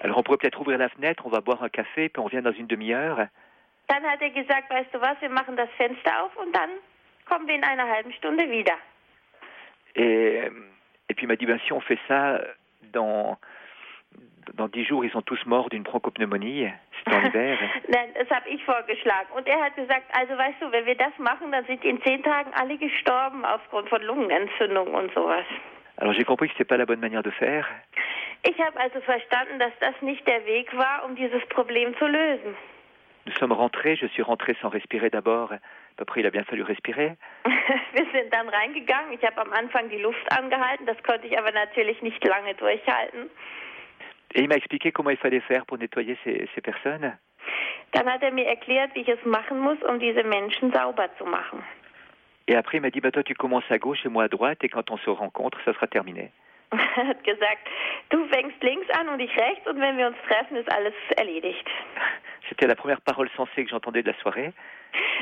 [0.04, 2.44] Alors on pourrait peut-être ouvrir la fenêtre, on va boire un café, puis on revient
[2.44, 3.30] dans une demi-heure.
[3.88, 6.70] Dann hat er gesagt, weißt du was, wir machen das Fenster auf und dann
[7.28, 8.78] kommen wir in einer halben Stunde wieder.
[9.96, 10.52] Et,
[11.10, 12.42] et puis il m'a dit, ben, si on fait ça,
[12.94, 13.40] dans,
[14.54, 16.68] dans dix jours, ils sont tous morts d'une bronchopneumonie.
[17.04, 17.58] C'est en hiver.
[17.90, 19.30] Nein, das habe ich vorgeschlagen.
[19.36, 22.24] Und er hat gesagt, also weißt du, wenn wir das machen, dann sind in zehn
[22.24, 25.46] Tagen alle gestorben aufgrund von Lungenentzündung und sowas.
[25.98, 27.68] Alors j'ai compris que c'était pas la bonne manière de faire.
[28.44, 32.56] Ich habe also verstanden, dass das nicht der Weg war, um dieses Problem zu lösen.
[33.28, 35.54] Nous sommes rentrés, je suis rentré sans respirer d'abord.
[36.02, 37.16] Après, il a bien fallu respirer.
[37.94, 39.14] Wir sind dann reingegangen.
[39.14, 43.30] Ich habe am Anfang die Luft angehalten, das konnte ich aber natürlich nicht lange durchhalten.
[44.34, 47.18] Et il m'a expliqué comment il fallait faire pour nettoyer ces, ces personnes.
[47.94, 51.26] Dann hat er mir erklärt, wie ich es machen muss, um diese Menschen sauber zu
[51.26, 51.62] machen.
[52.48, 54.64] Et après, il m'a dit, bah, toi, tu commences à gauche et moi à droite,
[54.64, 56.32] et quand on se rencontre, ça sera terminé.
[56.72, 57.68] Er hat gesagt,
[58.10, 61.68] du fängst links an und ich rechts, und wenn wir uns treffen, ist alles erledigt.
[62.50, 64.54] C'était la première parole sensée que j'entendais de la soirée.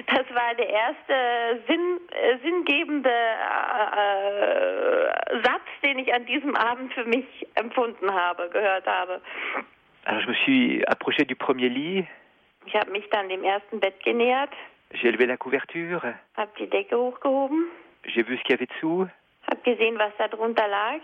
[0.07, 3.43] Das war der erste Sinn, äh, sinngebende äh,
[5.43, 9.22] Satz, den ich an diesem Abend für mich empfunden habe, gehört habe.
[10.05, 12.07] Alors je me suis approché du premier lit.
[12.65, 14.51] Ich habe mich dann dem ersten Bett genähert.
[14.91, 16.15] J'ai levé la couverture.
[16.36, 17.65] Hab die Decke hochgehoben.
[18.05, 19.07] J'ai vu ce qu'il y avait dessous.
[19.47, 21.01] Hab gesehen, was da drunter lag.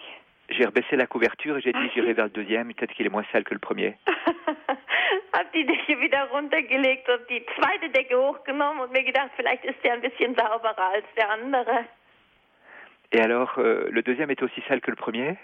[0.50, 3.26] J'ai rebaissé la couverture et j'ai dit j'irai vers le deuxième, peut-être qu'il est moins
[3.32, 3.96] sale que le premier.
[5.34, 9.84] hab die Decke wieder runtergelegt und die zweite Decke hochgenommen und mir gedacht, vielleicht ist
[9.84, 11.86] der ein bisschen sauberer als der andere.
[13.12, 15.38] Et alors, euh, le deuxième est aussi sale que le premier.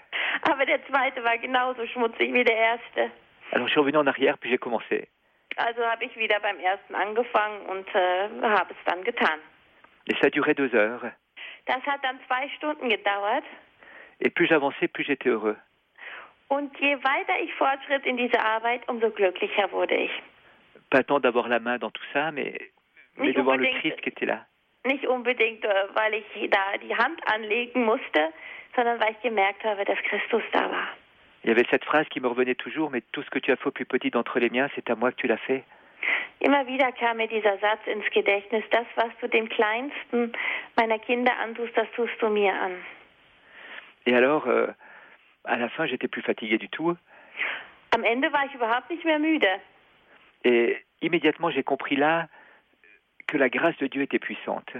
[0.50, 3.10] Aber der zweite war genauso schmutzig wie der erste.
[3.52, 5.08] Alors je suis revenu en arrière, puis j'ai commencé.
[5.56, 9.38] Also habe ich wieder beim ersten angefangen und äh, habe es dann getan.
[10.06, 11.02] Et ça a duré deux heures.
[11.66, 13.44] Das hat dann zwei Stunden gedauert.
[14.22, 15.56] Et plus j'avançais, plus j'étais heureux.
[16.48, 20.12] Und je weiter ich fortschritt in dieser Arbeit, umso glücklicher wurde ich.
[20.90, 22.54] Pas tant d'avoir la main dans tout ça, mais,
[23.16, 24.44] mais de voir le Christ qui était là.
[24.84, 28.32] Nicht unbedingt, äh, weil ich da die Hand anlegen musste,
[28.76, 30.88] sondern weil ich gemerkt habe, dass Christus da war.
[31.42, 33.56] Il y avait cette phrase qui me revenait toujours, mais tout ce que tu as
[33.56, 35.64] fait plus petit d'entre les miens, c'est à moi que tu l'as fait.
[36.40, 40.32] Immer wieder kam mir dieser Satz ins Gedächtnis, das, was du dem Kleinsten
[40.76, 42.72] meiner Kinder antust, das tust du mir an.
[44.06, 44.66] Et alors, euh,
[45.44, 46.96] à la fin, j'étais plus fatigué du tout.
[47.94, 49.48] Am Ende war ich überhaupt nicht mehr müde.
[50.44, 52.28] Et immédiatement, j'ai compris là
[53.26, 54.76] que la grâce de Dieu était puissante.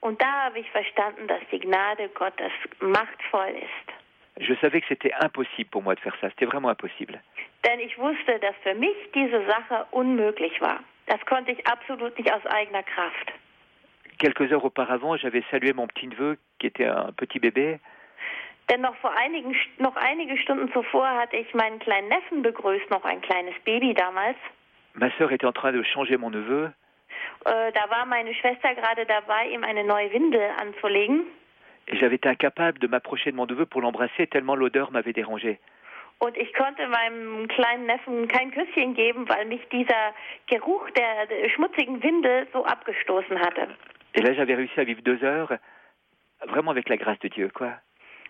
[0.00, 3.92] Und da habe ich verstanden, dass die Gnade Gottes machtvoll ist.
[4.38, 6.28] Je savais que c'était impossible pour moi de faire ça.
[6.30, 7.20] C'était vraiment impossible.
[7.64, 10.80] Denn ich wusste, dass für mich diese Sache unmöglich war.
[11.06, 13.32] Das konnte ich absolut nicht aus eigener Kraft.
[14.18, 17.78] Quelques heures auparavant, j'avais salué mon petit-neveu qui était un petit bébé.
[18.68, 23.04] Denn noch vor einigen, noch einige Stunden zuvor hatte ich meinen kleinen Neffen begrüßt, noch
[23.04, 24.36] ein kleines Baby damals.
[24.94, 26.70] Ma sœur était en train de changer mon neveu.
[27.44, 31.26] Äh, da war meine Schwester gerade dabei, ihm eine neue Windel anzulegen.
[31.86, 35.60] Et j'avais été incapable de m'approcher de mon neveu pour l'embrasser tellement l'odeur m'avait dérangé.
[36.18, 40.14] Und ich konnte meinem kleinen Neffen kein Küsschen geben, weil mich dieser
[40.46, 43.68] Geruch der, schmutzigen Windel so abgestoßen hatte.
[44.14, 45.52] Et là, j'avais réussi à vivre deux heures,
[46.46, 47.74] vraiment avec la grâce de Dieu, quoi.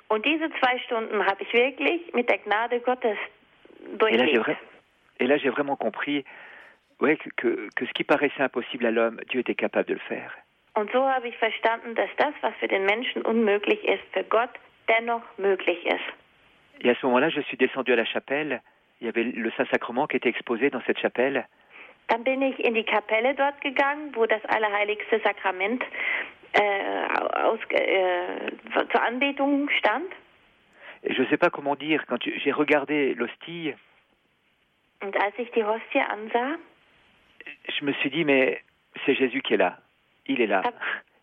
[0.09, 3.18] Und diese zwei Stunden habe ich wirklich mit der Gnade Gottes
[3.98, 4.57] durchlebt.
[5.18, 6.24] et là, j'ai vraiment compris
[7.00, 10.00] ouais, que, que, que ce qui paraissait impossible à l'homme, Dieu était capable de le
[10.00, 10.32] faire.
[10.74, 14.50] Und so habe ich verstanden, dass das, was für den Menschen unmöglich ist, für Gott
[14.88, 16.04] dennoch möglich ist.
[16.82, 18.61] Et à ce moment-là, je suis descendu à la chapelle.
[19.00, 21.46] Il y avait le Saint-Sacrement qui était exposé dans cette chapelle.
[22.09, 25.82] Dann bin ich in die Kapelle dort gegangen, wo das Allerheiligste Sakrament
[26.59, 28.50] äh, aus, äh,
[28.90, 30.12] zur Anbetung stand?
[31.02, 33.74] Je ne sais pas comment dire, quand j'ai regardé l'hostie,
[35.02, 36.57] Und als ich die Hostie ansah,
[37.68, 38.61] je me suis dit, mais
[39.04, 39.78] c'est Jésus qui est là.
[40.26, 40.62] Il est là.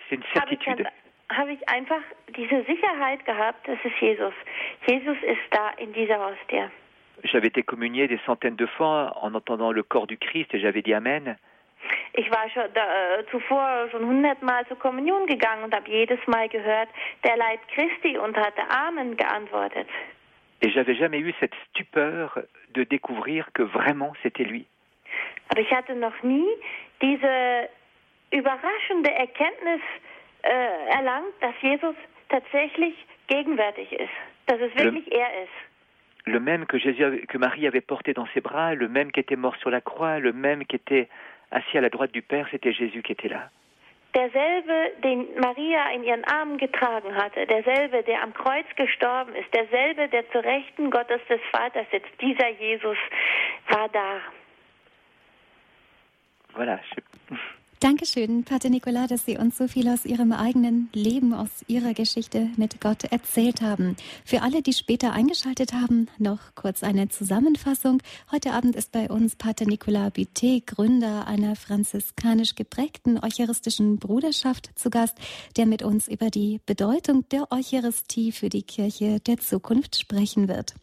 [0.07, 0.77] C'est une certitude.
[0.83, 0.91] dann-
[1.29, 2.01] habe ich einfach
[2.35, 4.33] diese Sicherheit gehabt, das ist Jesus.
[4.87, 6.69] Jesus ist da in dieser Hostie.
[7.23, 10.81] J'avais été communié des centaines de fois en entendant le corps du Christ et j'avais
[10.83, 11.37] dit Amen.
[12.13, 16.47] Ich war schon da, äh, zuvor schon hundertmal zur Kommunion gegangen und habe jedes Mal
[16.49, 16.89] gehört,
[17.23, 19.87] der Leib Christi und hatte Amen geantwortet.
[20.61, 22.41] Et j'avais jamais eu cette stupeur
[22.73, 24.65] de découvrir que vraiment c'était lui.
[25.49, 26.47] Aber ich hatte noch nie
[27.01, 27.69] diese
[28.31, 29.81] überraschende Erkenntnis
[30.43, 31.95] äh, erlangt, dass Jesus
[32.29, 32.95] tatsächlich
[33.27, 34.09] gegenwärtig ist,
[34.47, 35.53] dass es wirklich er ist.
[36.25, 39.35] Le même que, Jésus, que Marie avait porté dans ses bras, le même qui était
[39.35, 41.09] mort sur la croix, le même qui était
[41.53, 43.49] assis à la droite du Père, c'était Jésus qui était là.
[44.13, 50.07] derselbe, den Maria in ihren Armen getragen hatte, derselbe, der am Kreuz gestorben ist, derselbe,
[50.07, 52.97] der zu Rechten Gottes des Vaters sitzt, dieser Jesus
[53.69, 54.21] war da.
[56.55, 56.79] Voilà.
[57.83, 62.49] Dankeschön, Pater Nicola, dass Sie uns so viel aus Ihrem eigenen Leben, aus Ihrer Geschichte
[62.55, 63.97] mit Gott erzählt haben.
[64.23, 68.01] Für alle, die später eingeschaltet haben, noch kurz eine Zusammenfassung.
[68.31, 74.89] Heute Abend ist bei uns Pater Nicola Buté, Gründer einer franziskanisch geprägten eucharistischen Bruderschaft, zu
[74.89, 75.17] Gast,
[75.57, 80.73] der mit uns über die Bedeutung der Eucharistie für die Kirche der Zukunft sprechen wird.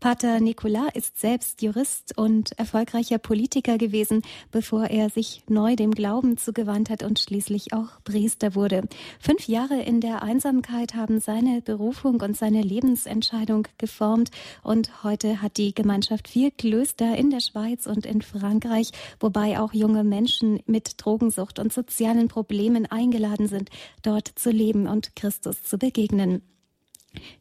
[0.00, 6.36] Pater Nicolas ist selbst Jurist und erfolgreicher Politiker gewesen, bevor er sich neu dem Glauben
[6.36, 8.88] zugewandt hat und schließlich auch Priester wurde.
[9.18, 14.30] Fünf Jahre in der Einsamkeit haben seine Berufung und seine Lebensentscheidung geformt
[14.62, 19.72] und heute hat die Gemeinschaft vier Klöster in der Schweiz und in Frankreich, wobei auch
[19.72, 23.70] junge Menschen mit Drogensucht und sozialen Problemen eingeladen sind,
[24.02, 26.42] dort zu leben und Christus zu begegnen.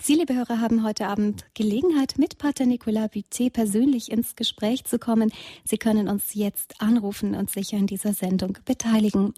[0.01, 4.97] Sie, liebe Hörer, haben heute Abend Gelegenheit, mit Pater Nicolas Buté persönlich ins Gespräch zu
[4.97, 5.31] kommen.
[5.63, 9.33] Sie können uns jetzt anrufen und sich an dieser Sendung beteiligen.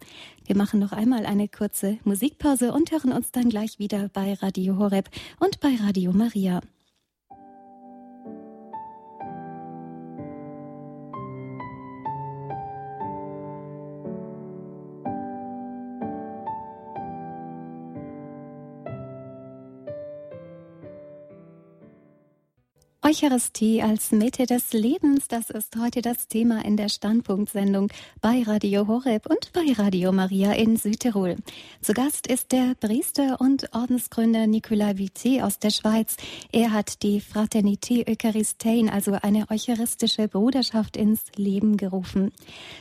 [0.45, 4.77] Wir machen noch einmal eine kurze Musikpause und hören uns dann gleich wieder bei Radio
[4.77, 5.09] Horeb
[5.39, 6.61] und bei Radio Maria.
[23.11, 27.91] Eucharistie als Mitte des Lebens, das ist heute das Thema in der Standpunktsendung
[28.21, 31.35] bei Radio Horeb und bei Radio Maria in Südtirol.
[31.81, 36.15] Zu Gast ist der Priester und Ordensgründer Nicolas Vité aus der Schweiz.
[36.53, 42.31] Er hat die Fraternité Eucharistein, also eine eucharistische Bruderschaft, ins Leben gerufen.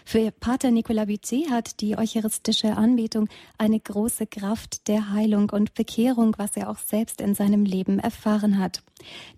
[0.04, 3.28] Für Pater Nicolas Vité hat die eucharistische Anbetung
[3.58, 8.60] eine große Kraft der Heilung und Bekehrung, was er auch selbst in seinem Leben erfahren
[8.60, 8.84] hat.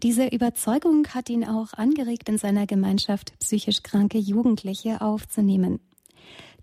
[0.02, 5.80] Diese Überzeugung hat ihn auch angeregt, in seiner Gemeinschaft psychisch kranke Jugendliche aufzunehmen.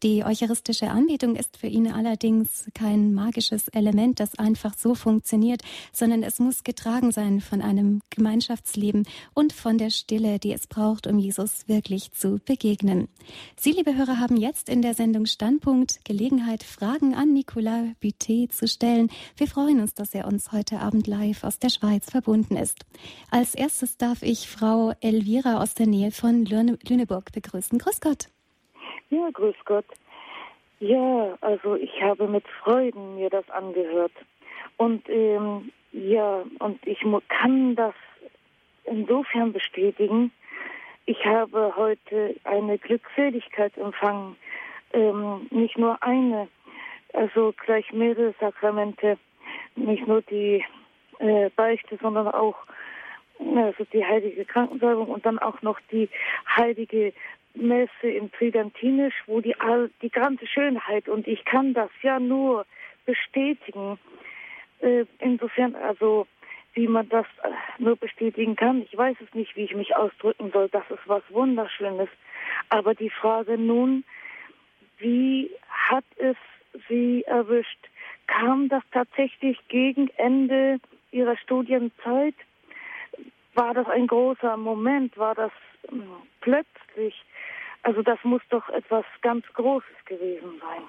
[0.02, 6.24] Die eucharistische Anbetung ist für ihn allerdings kein magisches Element, das einfach so funktioniert, sondern
[6.24, 11.20] es muss getragen sein von einem Gemeinschaftsleben und von der Stille, die es braucht, um
[11.20, 13.10] Jesus wirklich zu begegnen.
[13.58, 18.70] Sie, liebe Hörer, haben jetzt in der Sendung Standpunkt Gelegenheit, Fragen an Nicolas Buté zu
[18.70, 19.10] stellen.
[19.36, 22.86] Wir freuen uns, dass er uns heute Abend live aus der Schweiz verbunden ist.
[23.32, 27.78] Als erstes darf ich Frau Elvira aus der Nähe von Lüneburg begrüßen.
[27.78, 28.30] Grüß Gott.
[29.10, 29.86] Ja, grüß Gott.
[30.80, 34.14] Ja, also ich habe mit Freuden mir das angehört.
[34.78, 37.96] Und ähm, ja, und ich kann das
[38.86, 40.32] insofern bestätigen.
[41.06, 44.36] Ich habe heute eine Glückseligkeit empfangen.
[44.94, 46.48] Ähm, nicht nur eine,
[47.14, 49.18] also gleich mehrere Sakramente.
[49.76, 50.64] Nicht nur die
[51.20, 52.56] äh, Beichte, sondern auch
[53.40, 56.10] also die heilige Krankensalbung und dann auch noch die
[56.56, 57.14] heilige
[57.54, 59.56] Messe in Tridentinisch, wo die,
[60.02, 62.66] die ganze Schönheit, und ich kann das ja nur
[63.06, 64.00] bestätigen,
[64.80, 66.28] äh, insofern, also
[66.74, 70.52] wie man das äh, nur bestätigen kann, ich weiß es nicht, wie ich mich ausdrücken
[70.52, 72.10] soll, das ist was Wunderschönes.
[72.70, 74.04] Aber die Frage nun,
[75.00, 76.38] wie hat es
[76.88, 77.80] Sie erwischt?
[78.28, 80.80] Kam das tatsächlich gegen Ende
[81.12, 82.36] Ihrer Studienzeit?
[83.56, 85.18] War das ein großer Moment?
[85.18, 85.52] War das
[85.90, 86.04] hm,
[86.42, 87.16] plötzlich?
[87.84, 90.84] Also das muss doch etwas ganz Großes gewesen sein.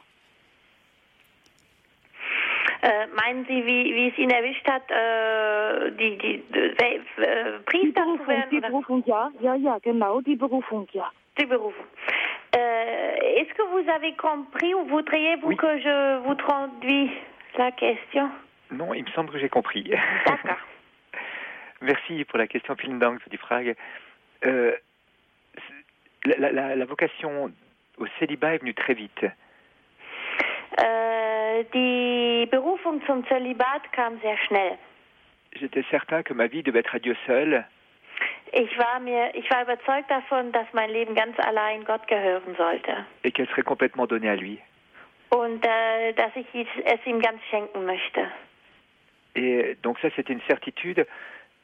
[2.83, 7.69] Äh, meinen Sie, wie, wie es ihn erwischt hat, äh, die, die, die äh, Priester
[7.71, 8.51] die Berufung, zu werden?
[8.51, 11.11] Die Berufung, ja, ja, ja, genau, die Berufung, ja.
[11.39, 11.85] Die Berufung.
[12.57, 15.57] Euh, Est-ce que vous avez compris ou voudriez-vous oui.
[15.57, 17.11] que je vous traduise
[17.59, 18.31] la question?
[18.71, 19.85] Non, il me semble que j'ai compris.
[20.27, 20.57] D'accord.
[21.83, 22.75] Merci pour la question.
[22.77, 23.77] Vielen Dank für die Frage.
[26.27, 27.53] Euh, la, la, la, vocation
[27.99, 29.25] au célibat est venue très vite.
[30.79, 34.79] Äh, die Berufung zum Zölibat kam sehr schnell.
[35.53, 37.65] J'étais certain que ma vie devait être à Dieu seul.
[38.53, 42.93] Ich war mir, ich war überzeugt davon, dass mein Leben ganz allein Gott gehören sollte.
[43.25, 44.59] Et qu'elle serait complètement donnée à lui.
[45.31, 48.29] Und äh, dass ich es ihm ganz schenken möchte.
[49.35, 51.07] Et donc ça, c'était une certitude.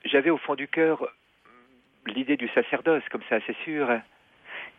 [0.05, 1.09] J'avais au fond du cœur
[2.07, 3.89] l'idée du sacerdoce, comme ça, c'est sûr.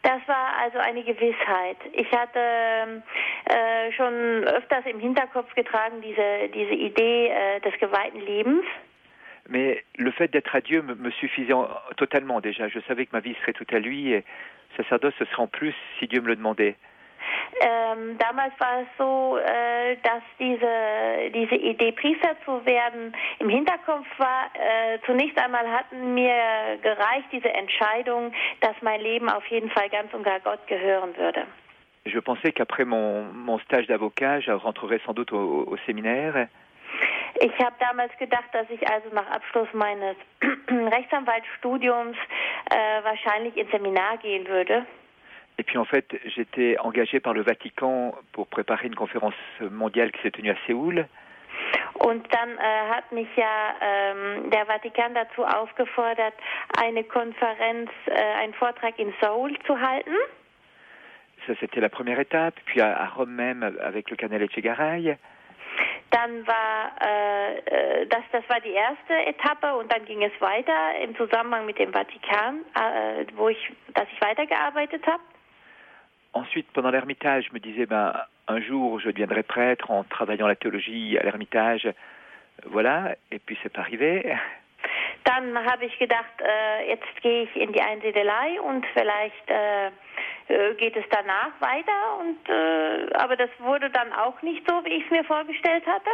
[0.08, 1.76] Das war also eine Gewissheit.
[1.92, 8.64] Ich hatte äh, schon öfters im Hinterkopf getragen diese, diese Idee äh, des geweihten Lebens.
[9.50, 12.70] Mais le fait d'être à Dieu me, suffisait en, totalement déjà.
[12.70, 14.24] Je savais que ma vie serait toute à lui et
[14.78, 16.78] sacerdoce ce serait en plus si Dieu me le demandait.
[17.62, 24.08] Ähm, damals war es so, äh, dass diese, diese Idee, Priester zu werden, im Hinterkopf
[24.18, 24.50] war.
[24.54, 30.14] Äh, zunächst einmal hatten mir gereicht diese Entscheidung, dass mein Leben auf jeden Fall ganz
[30.14, 31.46] und gar Gott gehören würde.
[32.06, 36.48] Je pensais qu'après mon, mon stage d'avocat, je rentrerais sans doute au, au séminaire.
[37.40, 40.16] Ich habe damals gedacht, dass ich also nach Abschluss meines
[40.70, 42.18] Rechtsanwaltsstudiums
[42.72, 44.86] äh, wahrscheinlich ins Seminar gehen würde.
[45.58, 50.22] Et puis en fait, j'étais engagé par le Vatican pour préparer une conférence mondiale qui
[50.22, 51.08] s'est tenue à Séoul.
[52.00, 56.34] Und dann äh, hat mich ja ähm, der Vatikan dazu aufgefordert,
[56.80, 60.14] eine Konferenz, äh, einen Vortrag in Seoul zu halten.
[61.48, 62.56] Ça, c'était la première étape.
[62.66, 65.18] Puis à, à Rome même, avec le Canal Echegaray.
[66.12, 67.58] Dann war äh,
[68.02, 71.80] äh, das, das war die erste Etappe und dann ging es weiter im Zusammenhang mit
[71.80, 75.22] dem Vatikan, äh, wo ich, dass ich weitergearbeitet habe.
[76.34, 78.14] Ensuite, pendant l'ermitage, je me disais, ben,
[78.48, 81.90] un jour, je deviendrai prêtre en travaillant la théologie à l'ermitage.
[82.66, 84.36] Voilà, et puis c'est pas arrivé.
[85.26, 90.74] Dann habe ich gedacht, äh, jetzt gehe ich in die Einsiedelei und vielleicht äh, äh,
[90.76, 92.18] geht es danach weiter.
[92.20, 96.10] Und, äh, aber das wurde dann auch nicht so, wie ich es mir vorgestellt hatte.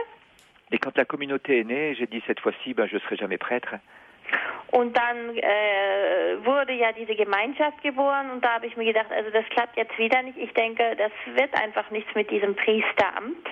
[0.72, 3.76] Et quand la communauté est née, j'ai dit cette fois-ci, ben, je serai jamais prêtre.
[4.72, 9.30] Und dann äh, wurde ja diese Gemeinschaft geboren und da habe ich mir gedacht, also
[9.30, 10.38] das klappt jetzt wieder nicht.
[10.38, 13.48] Ich denke, das wird einfach nichts mit diesem Priesteramt.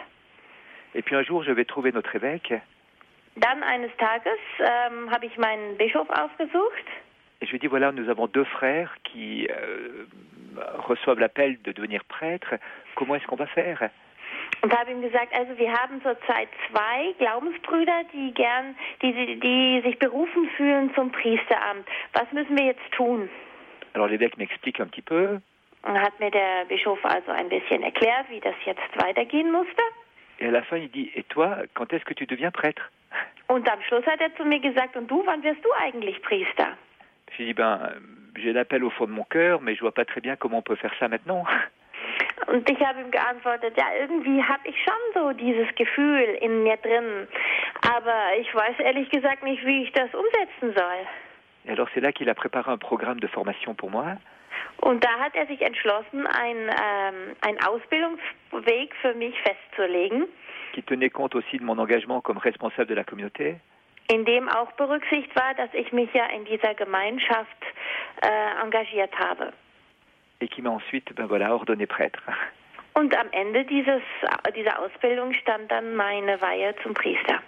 [0.93, 2.61] Et puis un jour, je vais trouver notre évêque.
[3.35, 6.85] Dann eines Tages ähm, habe ich meinen Bischof aufgesucht.
[7.39, 10.05] Et je lui ai dit, voilà, nous avons deux frères qui euh,
[10.87, 12.55] reçoivent l'appel de devenir prêtres.
[12.95, 13.89] Comment est-ce qu'on va faire
[14.61, 19.97] und habe ihm gesagt, also wir haben zurzeit zwei Glaubensbrüder, die gern, die, die sich
[19.99, 21.87] berufen fühlen zum Priesteramt.
[22.13, 23.29] Was müssen wir jetzt tun?
[23.93, 25.41] Alors l'évêque m'explique un petit peu.
[25.83, 29.81] Und hat mir der Bischof also ein bisschen erklärt, wie das jetzt weitergehen musste.
[30.39, 32.89] Et à la fin, il dit, et toi, quand est-ce que tu deviens prêtre
[33.47, 36.77] Und am Schluss hat er zu mir gesagt, und du, wann wirst du eigentlich Priester?
[37.35, 37.91] J'ai dit, ben,
[38.35, 40.61] j'ai l'appel au fond de mon cœur, mais je vois pas très bien comment on
[40.61, 41.45] peut faire ça maintenant.
[42.47, 46.77] Und ich habe ihm geantwortet, ja, irgendwie habe ich schon so dieses Gefühl in mir
[46.77, 47.27] drin,
[47.95, 51.07] aber ich weiß ehrlich gesagt nicht, wie ich das umsetzen soll.
[51.65, 54.17] Et alors c'est là qu'il a préparé un programme de formation pour moi.
[54.77, 60.25] Und da hat er sich entschlossen, einen, ähm, einen Ausbildungsweg für mich festzulegen.
[60.73, 63.59] Qui tenait compte aussi de mon engagement comme responsable de la communauté.
[64.11, 67.57] In dem auch berücksichtigt war, dass ich mich ja in dieser Gemeinschaft
[68.21, 69.53] äh, engagiert habe.
[70.41, 72.21] Et qui m'a ensuite ben voilà, ordonné prêtre.
[72.93, 74.01] Und am Ende dieses,
[74.53, 77.41] dieser Ausbildung stand dann meine Weihe zum Priester.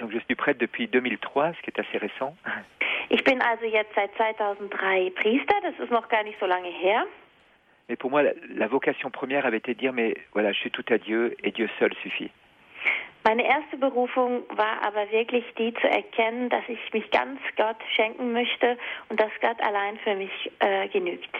[0.00, 2.36] Donc je suis prêtre depuis 2003, ce qui est assez récent.
[3.10, 7.06] Ich bin also jetzt seit 2003 Priester, das ist noch gar nicht so lange her.
[7.88, 10.70] Mais pour moi, la, la vocation première avait été de dire, mais voilà, je suis
[10.70, 12.30] tout à Dieu et Dieu seul suffit.
[13.24, 18.32] Meine erste Berufung war aber wirklich die zu erkennen, dass ich mich ganz Gott schenken
[18.32, 18.78] möchte
[19.08, 21.34] und dass Gott allein für mich äh, genügt.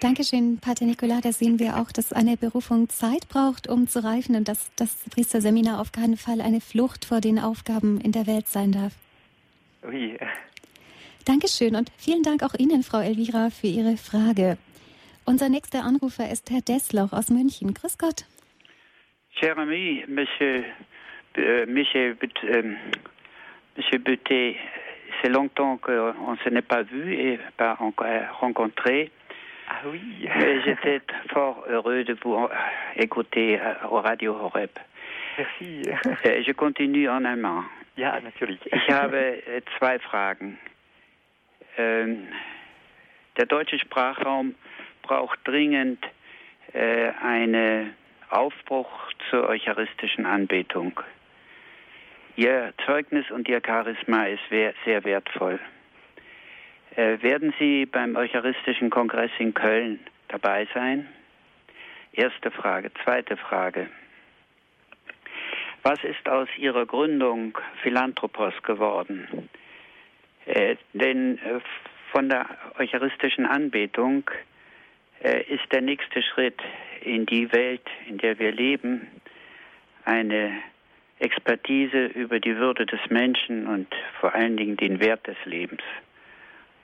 [0.00, 1.20] Dankeschön, Pater Nicola.
[1.20, 4.94] Da sehen wir auch, dass eine Berufung Zeit braucht, um zu reifen und dass das
[5.10, 8.92] Priesterseminar auf keinen Fall eine Flucht vor den Aufgaben in der Welt sein darf.
[9.82, 10.16] Oui.
[11.24, 14.56] Dankeschön und vielen Dank auch Ihnen, Frau Elvira, für Ihre Frage.
[15.24, 17.74] Unser nächster Anrufer ist Herr Dessloch aus München.
[17.74, 18.24] Grüß Gott.
[19.40, 20.64] Cher ami, Monsieur,
[21.36, 22.76] euh, Monsieur, euh,
[23.76, 24.56] Monsieur Buté,
[25.20, 29.10] c'est longtemps qu'on ne se n'est pas vu et pas rencontré.
[29.70, 30.28] Ah oui.
[30.64, 32.48] J'étais fort heureux de vous euh,
[32.96, 34.70] écouter euh, au Radio Horeb.
[35.36, 35.82] Merci.
[36.46, 37.64] Je continue en allemand.
[37.96, 38.60] Ja, natürlich.
[38.72, 40.58] Ich habe äh, zwei Fragen.
[41.76, 42.28] Ähm,
[43.36, 44.54] der deutsche Sprachraum
[45.02, 46.02] braucht dringend
[46.72, 47.94] äh, einen
[48.30, 48.88] Aufbruch
[49.28, 50.98] zur eucharistischen Anbetung.
[52.36, 55.58] Ihr Zeugnis und Ihr Charisma ist sehr wertvoll.
[56.96, 61.08] Äh, werden Sie beim Eucharistischen Kongress in Köln dabei sein?
[62.12, 62.90] Erste Frage.
[63.04, 63.88] Zweite Frage.
[65.82, 69.48] Was ist aus Ihrer Gründung Philanthropos geworden?
[70.46, 71.60] Äh, denn äh,
[72.10, 72.46] von der
[72.78, 74.28] eucharistischen Anbetung
[75.22, 76.60] äh, ist der nächste Schritt
[77.02, 79.06] in die Welt, in der wir leben,
[80.04, 80.62] eine
[81.18, 83.88] Expertise über die Würde des Menschen und
[84.20, 85.82] vor allen Dingen den Wert des Lebens.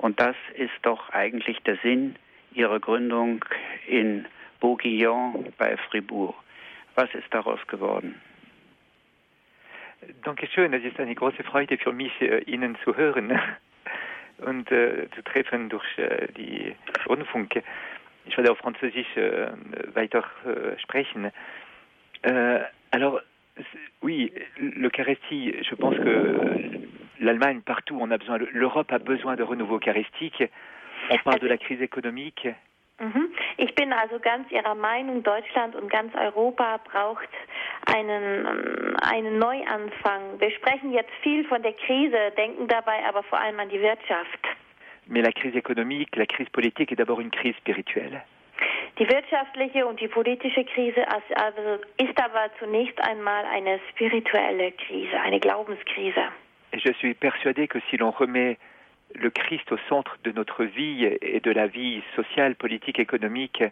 [0.04, 2.16] Und das ist doch eigentlich der Sinn
[2.52, 3.42] ihrer Gründung
[3.86, 4.26] in
[4.60, 6.34] Bourguignon bei Fribourg.
[6.94, 8.20] Was ist daraus geworden?
[10.22, 13.32] Dankeschön, es ist eine große Freude für mich, äh, Ihnen zu hören
[14.44, 16.76] und äh, zu treffen durch äh, die
[17.08, 17.62] Rundfunk.
[18.26, 19.52] ich werde auf Französisch äh,
[19.94, 21.32] weiter äh, sprechen.
[22.20, 23.22] Äh, alors,
[24.02, 26.84] oui, l'Eucharistie, je pense que
[27.20, 30.42] l'Allemagne, partout, on a besoin, l'Europe a besoin de renouveau eucharistique.
[31.10, 32.48] On parle de la crise économique.
[33.00, 33.32] Mhm.
[33.56, 37.28] Ich bin also ganz Ihrer Meinung, Deutschland und ganz Europa braucht
[37.86, 40.38] einen, einen Neuanfang.
[40.38, 44.40] Wir sprechen jetzt viel von der Krise, denken dabei aber vor allem an die Wirtschaft.
[45.06, 48.22] Mais la crise économique, la crise politique est d'abord une crise spirituelle.
[48.98, 55.40] Die wirtschaftliche und die politische Krise also ist aber zunächst einmal eine spirituelle Krise, eine
[55.40, 56.22] Glaubenskrise.
[56.74, 58.58] Et je suis persuadé que si l'on remet
[59.14, 63.62] le Christ au centre de notre vie et de la vie sociale, politique, économique,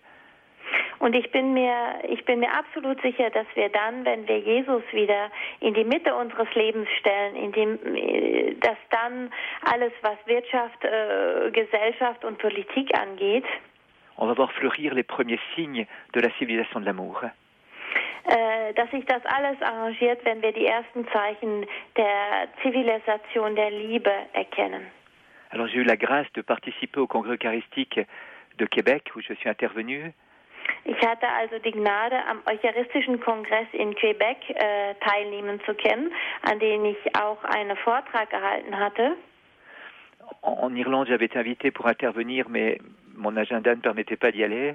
[1.01, 1.75] und ich bin mir,
[2.09, 6.15] ich bin mir absolut sicher, dass wir dann, wenn wir Jesus wieder in die Mitte
[6.15, 9.33] unseres Lebens stellen, in dem, dass dann
[9.65, 13.45] alles, was Wirtschaft, äh, Gesellschaft und Politik angeht,
[14.17, 17.25] on va voir fleurir les premiers signes de la civilisation de l'amour.
[18.25, 21.67] Äh, dass sich das alles arrangiert, wenn wir die ersten Zeichen
[21.97, 24.87] der Zivilisation der Liebe erkennen.
[25.51, 28.01] Alors j'ai eu la grâce de participer au Congrès eucharistique
[28.59, 30.13] de Québec où je suis intervenu.
[30.85, 36.13] Ich hatte also die Gnade, am Eucharistischen Kongress in Quebec äh, teilnehmen zu können,
[36.43, 39.17] an dem ich auch einen Vortrag gehalten hatte.
[40.43, 42.79] En Irlande, j'avais été invité pour intervenir, mais
[43.17, 44.75] mon agenda ne permettait pas d'y aller.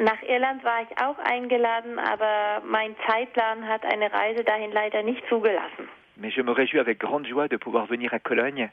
[0.00, 5.26] Nach Irland war ich auch eingeladen, aber mein Zeitplan hat eine Reise dahin leider nicht
[5.28, 5.88] zugelassen.
[6.16, 8.70] Mais je me réjouis avec grande joie de pouvoir venir à Cologne.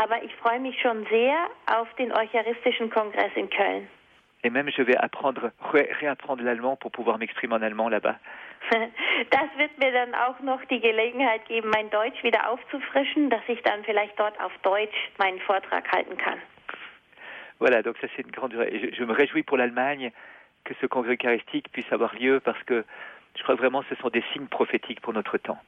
[0.00, 1.36] Aber ich freue mich schon sehr
[1.66, 3.88] auf den Eucharistischen Kongress in Köln.
[4.42, 8.16] Et même je vais apprendre, ré réapprendre l'allemand pour pouvoir m'exprimer en allemand là-bas.
[9.30, 13.60] Das wird mir dann auch noch die Gelegenheit geben, mein Deutsch wieder aufzufrischen, dass ich
[13.62, 16.38] dann vielleicht dort auf Deutsch meinen Vortrag halten kann.
[17.60, 18.54] Voilà, donc ça c'est une grande.
[18.54, 20.12] Je, je me réjouis pour l'Allemagne
[20.68, 22.84] que ce congrès eucharistique puisse avoir lieu parce que
[23.36, 25.58] je crois vraiment que ce sont des signes prophétiques pour notre temps.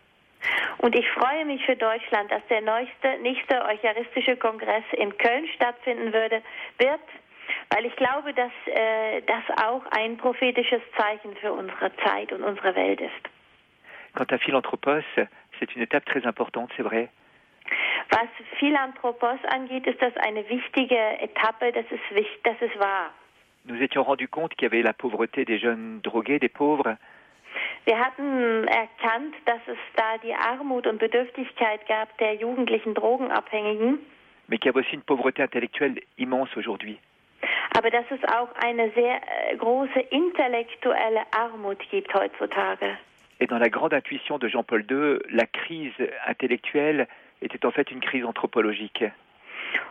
[0.78, 6.12] Und ich freue mich für Deutschland, dass der nächste, nächste Eucharistische Kongress in Köln stattfinden
[6.12, 6.42] würde,
[6.78, 7.00] wird,
[7.70, 12.74] weil ich glaube, dass äh, das auch ein prophetisches Zeichen für unsere Zeit und unsere
[12.74, 13.28] Welt ist.
[14.14, 17.08] Quant à Philanthropos, c'est une étape très importante, c'est vrai.
[18.10, 18.28] Was
[18.58, 22.02] Philanthropos angeht, ist das eine wichtige Etappe, das ist,
[22.42, 23.10] das ist wahr.
[23.70, 26.96] Nous étions rendus compte qu'il y avait la pauvreté des jeunes drogués, des pauvres.
[27.86, 33.98] Wir hatten erkannt, dass es da die Armut und Bedürftigkeit gab der jugendlichen Drogenabhängigen.
[34.48, 36.98] Mais qu'il y avait aussi une pauvreté intellectuelle immense aujourd'hui.
[37.76, 39.20] Aber dass es auch eine sehr
[39.52, 42.96] äh, große intellektuelle Armut gibt heutzutage.
[43.38, 45.94] Et dans la grande intuition de Jean-Paul II, la crise
[46.26, 47.06] intellectuelle
[47.40, 49.04] était en fait une crise anthropologique.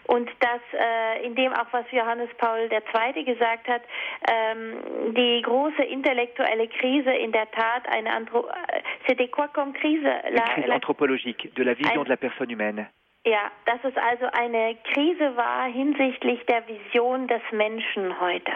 [0.08, 3.24] Und das, äh, in dem auch was Johannes Paul II.
[3.24, 3.82] gesagt hat,
[4.28, 10.04] ähm, die große intellektuelle Krise in der Tat eine Anthro äh, c'était quoi comme crise?
[10.04, 12.88] La, une crise anthropologique, de la vision ein, de la personne humaine.
[13.26, 18.52] Ja, dass es also eine Krise war hinsichtlich der Vision des Menschen heute.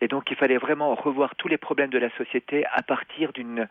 [0.00, 3.68] Et donc il fallait vraiment revoir tous les problèmes de la société à partir d'une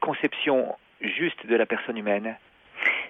[0.00, 2.36] conception juste de la personne humaine.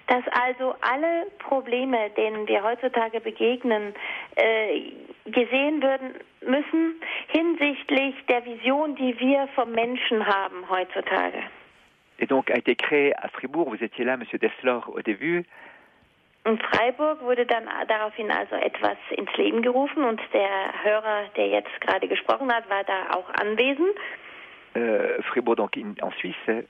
[0.07, 3.93] Dass also alle Probleme, denen wir heutzutage begegnen,
[4.35, 4.91] äh,
[5.25, 11.43] gesehen werden müssen hinsichtlich der Vision, die wir vom Menschen haben heutzutage.
[12.21, 15.45] Et donc a été créé à Fribourg, vous étiez là, Monsieur Dessler, au début,
[16.45, 21.81] in Freiburg wurde dann daraufhin also etwas ins Leben gerufen und der Hörer, der jetzt
[21.81, 23.95] gerade gesprochen hat, war da auch anwesend.
[24.75, 26.65] Euh, Fribourg donc in, en Suisse.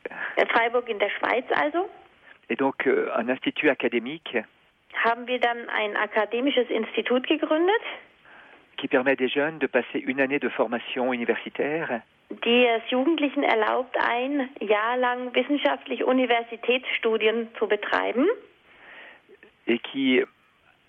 [0.51, 1.89] Freiburg in der Schweiz also.
[2.49, 4.37] Et donc euh, un institut académique.
[5.03, 7.83] Haben wir dann ein akademisches Institut gegründet?
[8.77, 12.01] Qui permet des jeunes de passer une année de formation universitaire.
[12.45, 18.27] Die es Jugendlichen erlaubt, ein Jahr lang wissenschaftlich Universitätsstudien zu betreiben?
[19.69, 20.21] et qui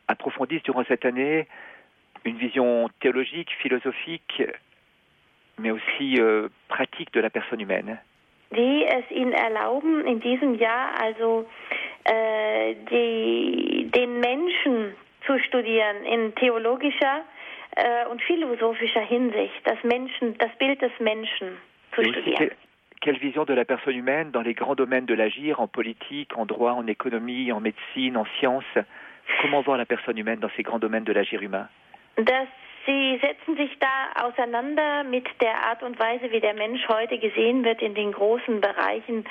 [0.08, 1.46] approfondissent durant cette année
[2.24, 4.42] une vision théologique, philosophique,
[5.58, 7.98] mais aussi euh, pratique de la personne humaine.
[8.52, 11.48] Die es ihnen erlauben, in diesem Jahr also
[12.04, 14.94] äh, die, den Menschen
[15.24, 17.22] zu studieren in theologischer
[17.76, 21.58] äh, und philosophischer Hinsicht, das Menschen, das Bild des Menschen
[21.94, 22.50] zu studieren.
[23.00, 26.44] quelle vision de la personne humaine dans les grands domaines de l'agir, en politique, en
[26.44, 28.84] droit, en économie, en médecine, en sciences
[29.40, 31.68] Comment voir la personne humaine dans ces grands domaines de l'agir humain
[32.16, 32.48] dass
[32.86, 37.64] Sie setzen sich da auseinander mit der Art und Weise, wie der Mensch heute gesehen
[37.64, 39.24] wird in den großen Bereichen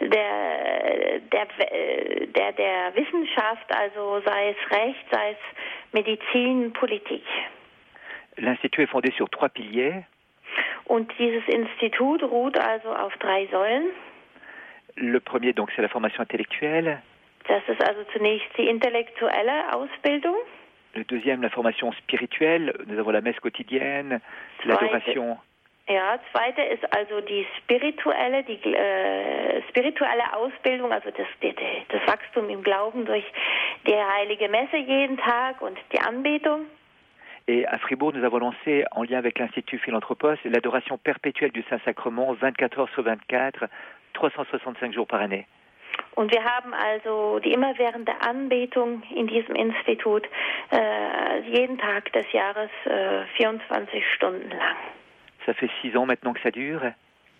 [0.00, 1.46] der, der,
[2.26, 7.24] der, der Wissenschaft, also sei es Recht, sei es Medizin, Politik.
[8.36, 10.04] L'Institut est fondé sur trois piliers.
[10.86, 13.90] Und dieses Institut ruht also auf drei Säulen.
[14.96, 17.02] Le premier, donc, c'est la formation intellectuelle.
[17.46, 20.36] Das ist also zunächst die intellektuelle Ausbildung.
[20.94, 22.72] Le deuxième, la formation spirituelle.
[22.86, 24.20] Nous avons la messe quotidienne,
[24.64, 25.38] l'adoration.
[25.86, 31.26] Ja, zweite ist also die spirituelle, die äh, spirituelle Ausbildung, also das,
[31.88, 33.24] das Wachstum im Glauben durch
[33.86, 36.66] die heilige Messe jeden Tag und die Anbetung.
[37.46, 42.32] Et à Fribourg, nous avons lancé, en lien avec l'Institut Philanthropos, l'adoration perpétuelle du Saint-Sacrement,
[42.32, 43.64] 24 heures sur 24,
[44.14, 45.46] 365 jours par année.
[46.14, 50.28] Und wir haben also die immerwährende Anbetung in diesem Institut
[50.70, 54.76] äh, jeden Tag des Jahres äh, 24 Stunden lang.
[55.46, 56.94] Ça fait six ans maintenant que ça dure.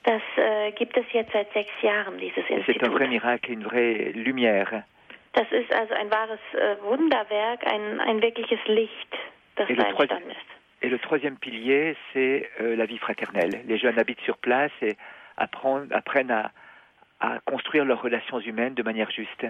[0.05, 2.82] Das äh, gibt es jetzt seit sechs Jahren, dieses Institut.
[2.82, 4.85] C'est un vrai miracle, une vraie lumière.
[5.32, 9.09] Das ist also ein wahres äh, Wunderwerk, ein, ein wirkliches Licht,
[9.56, 10.55] das da entstanden ist.
[10.82, 13.62] Et le troisième pilier, c'est euh, la vie fraternelle.
[13.66, 14.97] Les jeunes habitent sur place et
[15.39, 16.51] apprennent, apprennent à,
[17.24, 19.46] à construire leurs relations humaines de manière juste.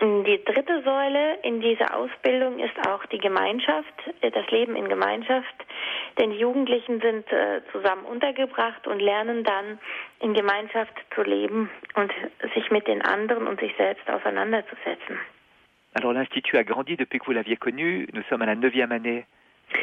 [0.00, 5.56] Die dritte Säule in dieser Ausbildung ist auch die Gemeinschaft, äh, das Leben in Gemeinschaft.
[6.18, 9.80] Denn die Jugendlichen sind äh, zusammen untergebracht und lernen dann
[10.20, 12.12] in Gemeinschaft zu leben und
[12.54, 15.18] sich mit den anderen und sich selbst auseinanderzusetzen.
[15.94, 18.06] Alors l'Institut a grandi depuis que vous l'aviez connu.
[18.12, 19.26] Nous sommes à la neuvième année,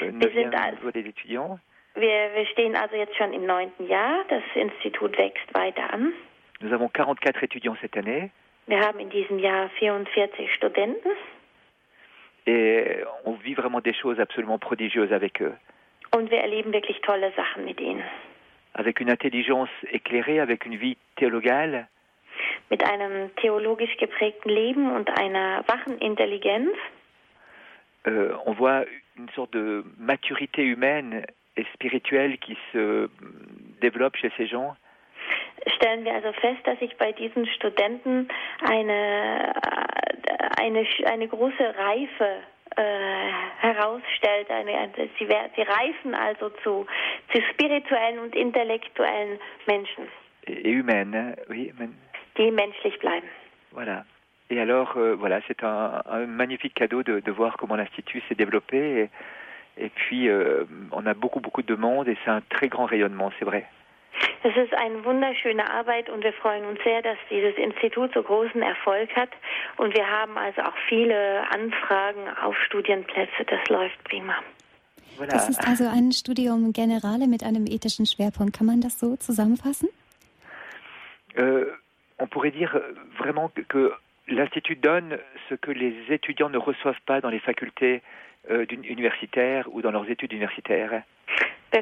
[0.01, 1.59] euh, neuvième niveau des étudiants.
[1.95, 4.23] Wir, wir stehen also jetzt schon im neunten Jahr.
[4.29, 6.13] Das Institut wächst weiter an.
[6.61, 8.31] Nous avons 44 étudiants cette année.
[8.67, 11.11] Wir haben in diesem Jahr 44 Studenten.
[12.47, 15.53] Et on vit vraiment des choses absolument prodigieuses avec eux.
[16.15, 18.03] Und wir erleben wirklich tolle Sachen mit ihnen.
[18.73, 21.87] Avec une intelligence éclairée, avec une vie théologale.
[22.69, 26.69] Mit einem theologisch geprägten Leben und einer wachen Intelligenz.
[28.07, 28.85] Euh, on voit
[29.17, 31.25] une sorte de maturité humaine
[31.57, 33.09] et spirituelle qui se
[33.81, 34.75] développe chez ces gens.
[35.75, 38.27] Stellen wir also fest, dass sich bei diesen Studenten
[38.61, 39.53] eine,
[40.59, 42.41] eine, eine große Reife
[42.75, 44.49] äh, herausstellt.
[44.49, 46.85] Eine, eine, sie, sie reifen also zu,
[47.33, 50.07] zu spirituellen und intellektuellen Menschen.
[50.47, 51.73] Et humaines, oui.
[52.37, 53.27] Die menschlich bleiben.
[53.71, 54.05] Voilà.
[54.49, 58.35] Et alors, euh, voilà, c'est un, un, magnifique cadeau de, de voir comment l'Institut s'est
[58.35, 59.09] développé.
[59.77, 62.85] Et, et puis, euh, on a beaucoup, beaucoup de demandes et c'est un très grand
[62.85, 63.65] rayonnement, c'est vrai.
[64.43, 68.61] Es ist eine wunderschöne Arbeit und wir freuen uns sehr, dass dieses Institut so großen
[68.61, 69.29] Erfolg hat.
[69.77, 73.43] Und wir haben also auch viele Anfragen auf Studienplätze.
[73.47, 74.35] Das läuft prima.
[75.29, 78.55] Das ist also ein Studium Generale mit einem ethischen Schwerpunkt.
[78.57, 79.89] Kann man das so zusammenfassen?
[81.37, 81.65] Euh,
[82.19, 82.81] on pourrait dire
[83.17, 83.93] vraiment que, que
[84.27, 85.17] l'Institut donne
[85.49, 88.01] ce que les étudiants ne reçoivent pas dans les facultés
[88.49, 91.03] euh, universitaires ou dans leurs études universitaires.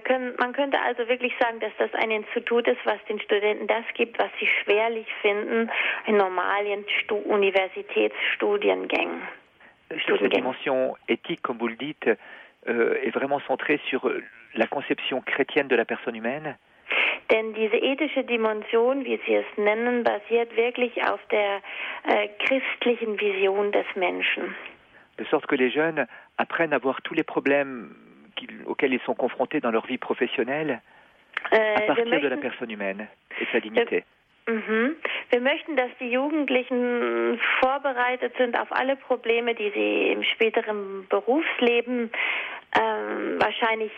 [0.02, 3.84] Können, man könnte also wirklich sagen, dass das ein Institut ist, was den Studenten das
[3.94, 5.70] gibt, was sie schwerlich finden
[6.08, 9.22] in normalen Stu Universitätsstudiengängen.
[10.08, 12.08] Cette dimension éthique, comme vous le dites,
[12.68, 14.10] euh, est vraiment centrée sur
[14.56, 16.58] la conception chrétienne de la personne humaine.
[17.30, 21.62] Denn diese ethische Dimension, wie Sie es nennen, basiert wirklich auf der
[22.08, 24.56] äh, christlichen Vision des Menschen.
[25.18, 26.08] De sorte que les jeunes
[26.38, 27.96] apprennent à voir tous les problèmes
[28.66, 30.82] auxquels ils sont confrontés dans leur vie professionnelle
[31.52, 33.08] äh, à partir möchten, de la personne humaine
[33.40, 34.04] et de sa dignité.
[34.48, 34.96] Mhm.
[35.30, 42.12] Wir möchten, dass die Jugendlichen vorbereitet sind auf alle Probleme, die sie im späteren Berufsleben
[42.78, 43.92] ähm, wahrscheinlich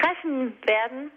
[0.00, 1.10] treffen werden,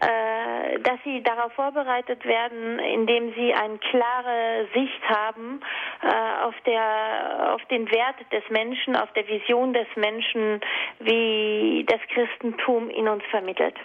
[0.00, 5.60] äh, dass sie darauf vorbereitet werden, indem sie eine klare Sicht haben
[6.02, 10.60] äh, auf, der, auf den Wert des Menschen, auf der Vision des Menschen,
[11.00, 13.76] wie das Christentum in uns vermittelt.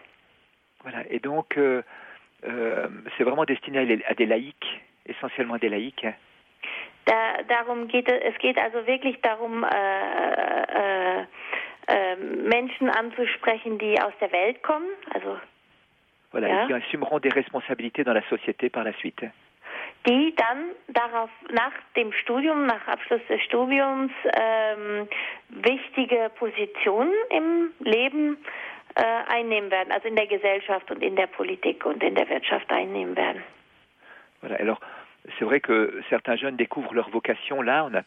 [0.83, 1.03] Voilà.
[1.09, 1.83] Et donc, euh,
[2.45, 6.05] euh, c'est vraiment destiné à des laïcs, essentiellement des laïcs.
[7.05, 11.25] Da, darum geht es, es geht also wirklich darum, äh,
[12.43, 15.37] Menschen anzusprechen, die aus der Welt kommen, also
[16.31, 16.65] voilà, ja.
[16.67, 19.25] qui assumeront des responsabilités dans la société par la suite.
[20.07, 25.07] Die dann darauf nach dem Studium, nach Abschluss des Studiums ähm,
[25.49, 28.37] wichtige Positionen im Leben
[28.95, 32.71] äh, einnehmen werden, also in der Gesellschaft und in der Politik und in der Wirtschaft
[32.71, 33.43] einnehmen werden.
[34.41, 34.79] Voilà, alors
[35.37, 37.85] c'est vrai que certains jeunes découvrent leur vocation là.
[37.85, 38.03] On a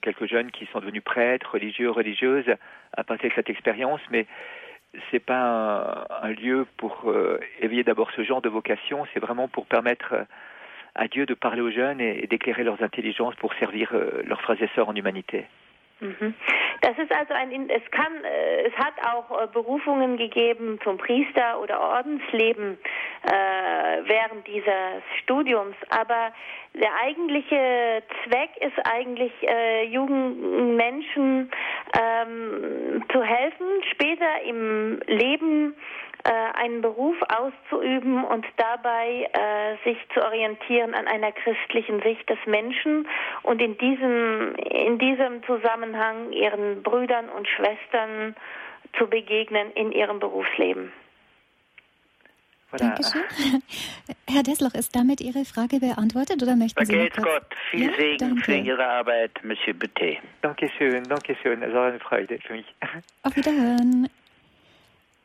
[0.00, 2.54] quelques jeunes qui sont devenus prêtres, religieux, religieuses
[2.96, 4.26] à partir cette expérience, mais
[5.10, 9.66] c'est pas un, lieu pour euh, éveiller d'abord ce genre de vocation, c'est vraiment pour
[9.66, 10.14] permettre
[10.94, 14.42] à Dieu de parler aux jeunes et, et d'éclairer leurs intelligences pour servir euh, leurs
[14.42, 15.46] frères et sœurs en humanité.
[16.02, 16.34] Mhm.
[16.80, 21.60] Das ist also ein, es kann, äh, es hat auch äh, Berufungen gegeben zum Priester
[21.60, 22.76] oder Ordensleben
[23.22, 26.32] äh, während dieses Studiums, aber
[26.74, 31.52] der eigentliche Zweck ist eigentlich, äh, jungen Menschen
[31.96, 35.76] ähm, zu helfen, später im Leben
[36.30, 43.08] einen Beruf auszuüben und dabei äh, sich zu orientieren an einer christlichen Sicht des Menschen
[43.42, 48.36] und in diesem, in diesem Zusammenhang ihren Brüdern und Schwestern
[48.98, 50.92] zu begegnen in ihrem Berufsleben.
[52.78, 53.22] Dankeschön.
[54.28, 57.44] Herr Desloch, ist damit Ihre Frage beantwortet oder möchten Sie Vergelt's Gott.
[57.70, 58.44] Viel ja, Segen danke.
[58.44, 60.18] für Ihre Arbeit, Monsieur Butet.
[60.40, 61.62] Dankeschön, Dankeschön.
[61.62, 62.66] Es war eine Freude für mich.
[63.22, 64.08] Auf Wiederhören.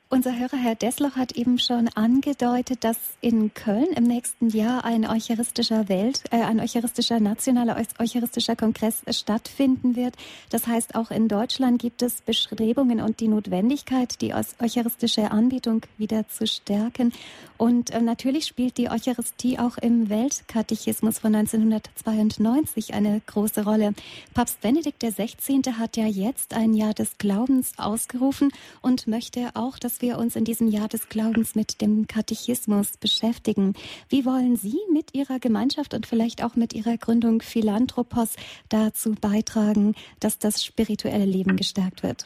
[0.10, 5.06] Unser Hörer Herr Desloch hat eben schon angedeutet, dass in Köln im nächsten Jahr ein
[5.06, 10.16] eucharistischer Welt, äh, ein eucharistischer nationaler eucharistischer Kongress stattfinden wird.
[10.50, 16.26] Das heißt, auch in Deutschland gibt es Bestrebungen und die Notwendigkeit, die eucharistische Anbietung wieder
[16.30, 17.12] zu stärken.
[17.58, 23.94] Und äh, natürlich spielt die Eucharistie auch im Weltkatechismus von 1992 eine große Rolle.
[24.34, 25.62] Papst Benedikt XVI.
[25.74, 28.52] hat ja jetzt ein Jahr des Glaubens ausgerufen
[28.82, 33.74] und möchte auch, dass wir uns in diesem Jahr des Glaubens mit dem Katechismus beschäftigen.
[34.10, 38.36] Wie wollen Sie mit Ihrer Gemeinschaft und vielleicht auch mit Ihrer Gründung Philanthropos
[38.70, 42.26] dazu beitragen, dass das spirituelle Leben gestärkt wird?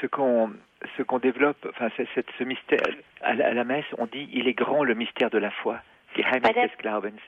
[0.00, 0.58] Ce qu'on
[0.96, 2.06] ce qu'on développe, enfin, c'est,
[2.38, 2.80] ce mystère,
[3.22, 5.80] à la, à la, messe, on dit, il est grand le mystère de la foi,
[6.14, 7.20] Geheimnis des Glaubens.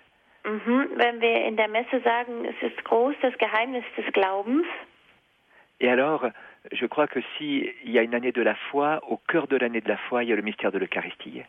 [0.45, 4.67] Mhm, wenn wir in der Messe sagen, es ist groß das Geheimnis des Glaubens.
[5.81, 6.27] Et alors,
[6.73, 9.81] je crois que s'il y a une année de la foi, au cœur de l'année
[9.81, 11.43] de la foi, il y a le mystère de l'Eucharistie.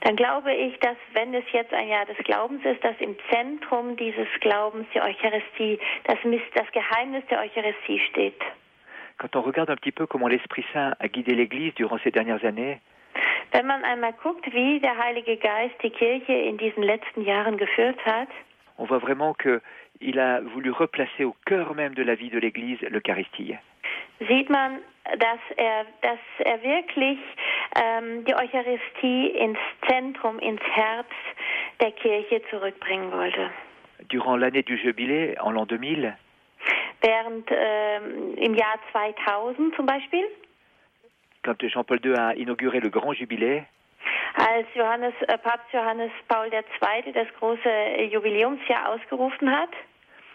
[0.00, 3.96] Dann glaube ich, dass wenn es jetzt ein Jahr des Glaubens ist, dass im Zentrum
[3.96, 6.18] dieses Glaubens die Eucharistie, das,
[6.54, 8.40] das Geheimnis der Eucharistie steht.
[9.18, 12.44] Quand on regarde un petit peu comment l'Esprit Saint a guidé l'Église durant ces dernières
[12.44, 12.80] années,
[13.52, 18.04] wenn man einmal guckt, wie der Heilige Geist die Kirche in diesen letzten Jahren geführt
[18.04, 18.28] hat,
[18.78, 19.60] on voit vraiment que
[20.00, 23.56] il a voulu replacer au cœur même de la vie de l'Église l'Eucharistie.
[24.28, 24.80] Sieht man,
[25.18, 27.18] dass er, dass er wirklich
[27.76, 29.58] ähm, die Eucharistie ins
[29.88, 31.08] Zentrum, ins Herz
[31.80, 33.50] der Kirche zurückbringen wollte.
[34.08, 36.16] Durant l'année du Jubilé, en l'an 2000,
[37.00, 40.24] während ähm, im Jahr 2000 zum Beispiel,
[41.42, 43.64] quand Jean-Paul II a inauguré le grand jubilé,
[44.34, 47.12] als Johannes, äh, Papst Johannes Paul II.
[47.12, 47.70] das große
[48.10, 49.70] Jubiläumsjahr ausgerufen hat.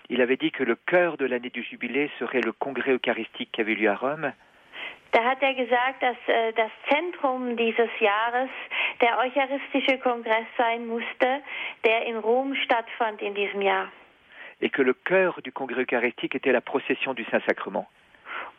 [0.08, 3.62] Il avait dit que le cœur de l'année du jubilé serait le congrès eucharistique qui
[3.62, 4.34] avait lieu à Rome.
[5.12, 8.50] Da hat er gesagt, dass äh, das Zentrum dieses Jahres
[9.02, 11.42] der Eucharistische Kongress sein musste,
[11.84, 13.92] der in Rom stattfand in diesem Jahr.
[14.62, 17.88] Et que le cœur du congrès eucharistique était la procession du Saint-Sacrement.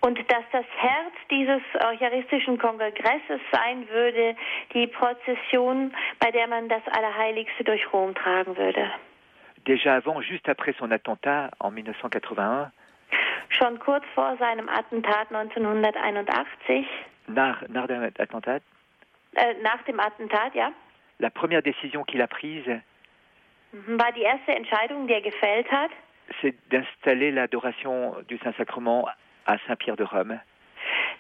[0.03, 4.35] Und dass das Herz dieses Eucharistischen Kongresses sein würde,
[4.73, 8.91] die Prozession, bei der man das Allerheiligste durch Rom tragen würde.
[9.67, 12.73] Déjà avant, juste après son attentat en 1981.
[13.51, 16.87] Schon kurz vor seinem Attentat 1981.
[17.27, 18.63] Nach, nach dem Attentat?
[19.35, 20.73] Äh, nach dem Attentat, ja.
[21.19, 22.81] La première décision qu'il a prise.
[23.73, 25.91] War die erste Entscheidung, die er gefällt hat?
[26.41, 29.07] C'est d'installer l'adoration du Saint-Sacrement
[29.47, 30.41] à Saint-Pierre de Rome.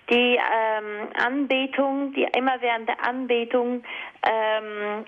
[0.08, 3.84] Die ähm, Anbetung, die immerwährende Anbetung
[4.26, 5.04] ähm,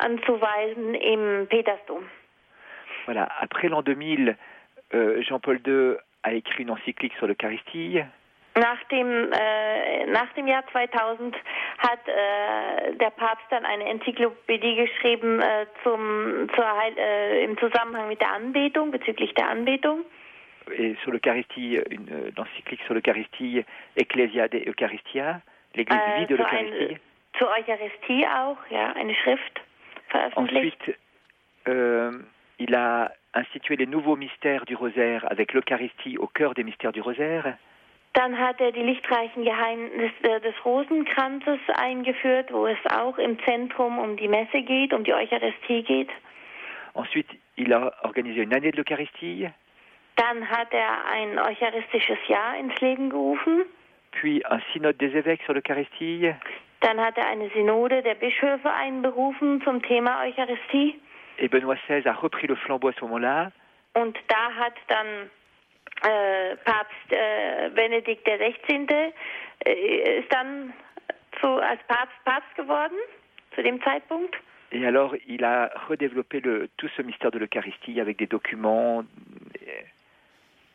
[0.00, 2.02] anzuweisen im Petersdom.
[3.06, 3.28] Voilà.
[3.40, 4.36] Après l'an 2000,
[4.94, 8.02] euh, Jean-Paul II a écrit une encyclique sur l'Eucharistie.
[8.54, 11.34] Nach dem, äh, nach dem Jahr 2000
[11.78, 18.08] hat äh, der Papst dann eine Enzyklopädie geschrieben äh, zum, zur Heil, äh, im Zusammenhang
[18.08, 20.04] mit der Anbetung, bezüglich der Anbetung.
[20.70, 23.64] Et sur l'Eucharistie, une, encyclique sur l'Eucharistie,
[23.96, 25.40] Ecclesia de Eucharistia,
[25.74, 26.98] l'Église äh, vit de l'Eucharistie.
[27.38, 29.60] Zur Eucharistie auch, ja, eine Schrift
[30.08, 30.78] veröffentlicht.
[30.80, 30.98] Ensuite,
[31.68, 32.12] euh,
[32.58, 37.00] il a institué les nouveaux mystères du rosaire avec l'Eucharistie au cœur des mystères du
[37.00, 37.56] rosaire.
[38.14, 44.16] Dann hat er die lichtreichen Geheimnisse des Rosenkranzes eingeführt, wo es auch im Zentrum um
[44.16, 46.10] die Messe geht, um die Eucharistie geht.
[46.94, 49.48] Ensuite, il a organisé une année de l'Eucharistie.
[50.16, 53.64] Dann hat er ein eucharistisches Jahr ins Leben gerufen.
[54.10, 56.34] Puis un synode des évêques sur l'Eucharistie.
[56.80, 61.00] Dann hat er eine Synode der Bischöfe einberufen zum Thema Eucharistie.
[61.38, 63.52] Et Benoît XVI a repris le flambeau à ce moment-là.
[63.94, 65.30] Und da hat dann
[66.04, 69.12] äh, Papst äh, Benedikt XVI.
[69.64, 70.72] Äh, ist dann
[71.40, 72.96] zu, als Papst Papst geworden
[73.54, 74.36] zu dem Zeitpunkt.
[74.72, 79.04] Et alors, il a redéveloppé le, tout ce mystère de l'Eucharistie avec des documents.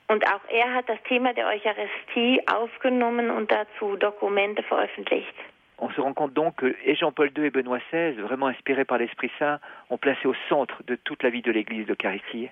[0.10, 5.34] Und auch er hat das Thema der Eucharistie aufgenommen und dazu Dokumente veröffentlicht.
[5.80, 8.98] On se rend compte donc que et Jean-Paul II et Benoît XVI, vraiment inspirés par
[8.98, 9.60] l'Esprit Saint,
[9.90, 12.50] ont placé au centre de toute la vie de l'Église l'Eucharistie.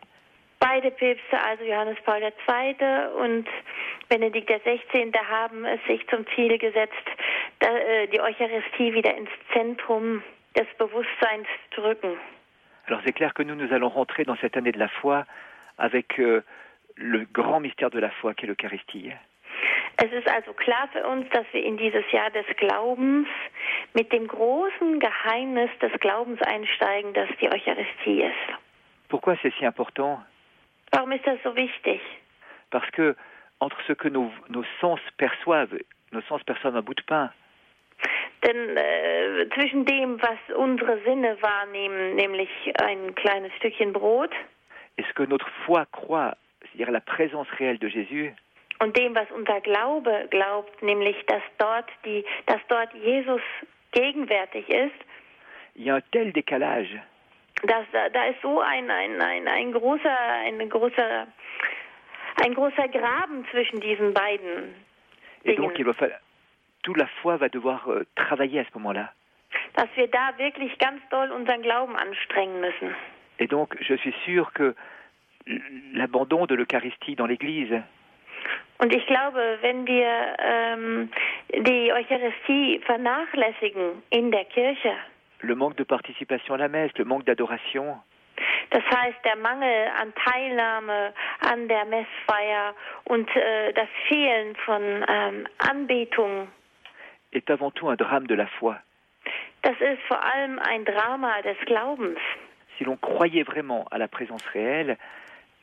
[0.59, 3.07] Beide Päpste, also Johannes Paul II.
[3.17, 3.47] und
[4.09, 6.93] Benedikt XVI., haben es sich zum Ziel gesetzt,
[7.59, 10.23] äh, die Eucharistie wieder ins Zentrum
[10.55, 12.17] des Bewusstseins zu drücken.
[12.87, 15.25] Alors c'est clair que nous, nous allons rentrer dans cette année de la foi
[15.77, 16.43] avec euh,
[16.95, 19.11] le grand mystère de la foi qu'est l'Eucharistie.
[19.97, 23.27] Es ist also klar für uns, dass wir in dieses Jahr des Glaubens
[23.93, 28.59] mit dem großen Geheimnis des Glaubens einsteigen, das die Eucharistie ist.
[29.07, 30.19] Pourquoi c'est si important
[30.91, 32.01] Warum ist das so wichtig?
[32.71, 33.15] Parce que
[33.59, 35.79] entre ce que nos, nos sens perçoivent,
[36.11, 37.29] nos sens perçoivent un bout de pain.
[38.43, 42.49] Denn äh, zwischen dem, was unsere Sinne wahrnehmen, nämlich
[42.79, 44.31] ein kleines Stückchen Brot,
[44.97, 48.33] ce que notre foi croit, c'est-à-dire la présence réelle de Jésus,
[48.81, 53.41] und dem, was unser Glaube glaubt, nämlich dass dort die, dass dort Jesus
[53.91, 54.93] gegenwärtig ist,
[55.75, 57.01] il y a un tel décalage.
[57.63, 61.27] Das, da ist so ein, ein, ein, ein großer, ein großer,
[62.43, 64.75] ein großer Graben zwischen diesen beiden.
[65.43, 66.19] Et donc, il va falloir,
[66.83, 69.11] toute la foi va devoir euh, travailler à ce moment-là.
[69.75, 72.95] Dass wir da wirklich ganz doll unseren Glauben anstrengen müssen.
[73.39, 74.75] Et donc, je suis sûr que
[75.93, 77.83] l'abandon de l'Eucharistie dans l'Église,
[78.77, 81.09] Und ich glaube, wenn wir ähm,
[81.53, 84.93] die Eucharistie vernachlässigen in der Kirche,
[85.41, 87.97] le manque de participation à la messe, le manque d'adoration,
[88.71, 92.73] das heißt der Mangel an Teilnahme an der Messfeier
[93.05, 96.47] und äh, das Fehlen von ähm, Anbetung,
[97.31, 98.75] est avant tout un drame de la foi.
[99.61, 102.19] Das ist vor allem ein Drama des Glaubens.
[102.77, 104.97] Si l'on croyait vraiment à la présence réelle,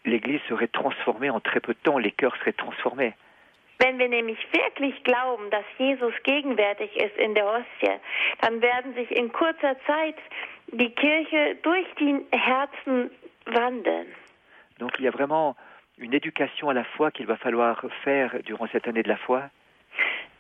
[0.05, 3.15] l'Église serait transformée en très peu de temps, les cœurs seraient transformés.
[3.79, 7.99] Wenn wir nämlich wirklich glauben, dass Jesus gegenwärtig ist in der Hostie,
[8.41, 10.17] dann werden sich in kurzer Zeit
[10.69, 13.11] die Kirche durch die Herzen
[13.47, 14.07] wandeln.
[14.79, 15.57] Donc il y a vraiment
[15.99, 19.51] une éducation à la foi qu'il va falloir faire durant cette année de la foi.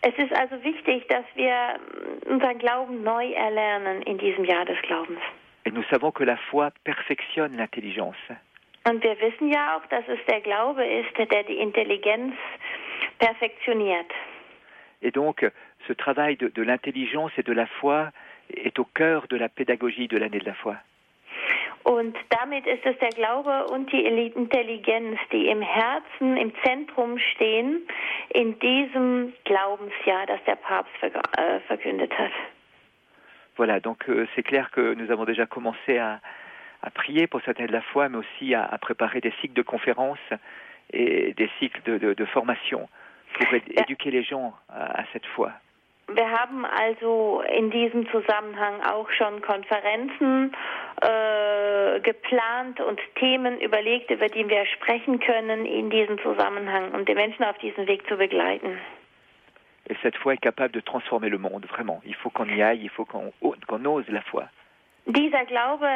[0.04, 1.78] Es ist also wichtig, dass wir
[2.26, 5.20] unseren Glauben neu erlernen in diesem Jahr des Glaubens.
[5.64, 8.16] Et nous savons que la foi perfectionne l'intelligence.
[8.84, 12.34] Und wir wissen ja auch, dass es der Glaube ist, der die Intelligenz
[13.18, 14.10] perfektioniert.
[15.02, 15.44] Et donc,
[15.88, 18.10] ce travail de, de l'intelligence et de la foi
[18.54, 20.76] est au cœur de la pédagogie de l'année de la foi.
[21.84, 27.82] Und damit ist es der Glaube und die Intelligenz, die im Herzen, im Zentrum stehen,
[28.28, 32.30] in diesem Glaubensjahr, das der Papst äh, verkündet hat.
[33.56, 36.20] Voilà, donc euh, c'est clair que nous avons déjà commencé à,
[36.82, 39.54] à prier pour cette année de la foi, mais aussi à, à préparer des cycles
[39.54, 40.32] de conférences
[40.90, 42.88] et des cycles de, de, de formation
[43.34, 45.52] pour éduquer les gens à, à cette foi.
[46.08, 50.52] Wir haben also in diesem Zusammenhang auch schon Konferenzen
[51.00, 57.14] äh, geplant und Themen überlegt, über die wir sprechen können in diesem Zusammenhang, um die
[57.14, 58.78] Menschen auf diesem Weg zu begleiten.
[59.88, 62.00] Et cette foi est capable de transformer le monde, vraiment.
[62.04, 64.48] Il faut qu'on y aille, il faut qu'on qu ose la foi.
[65.06, 65.88] Dieser Glaube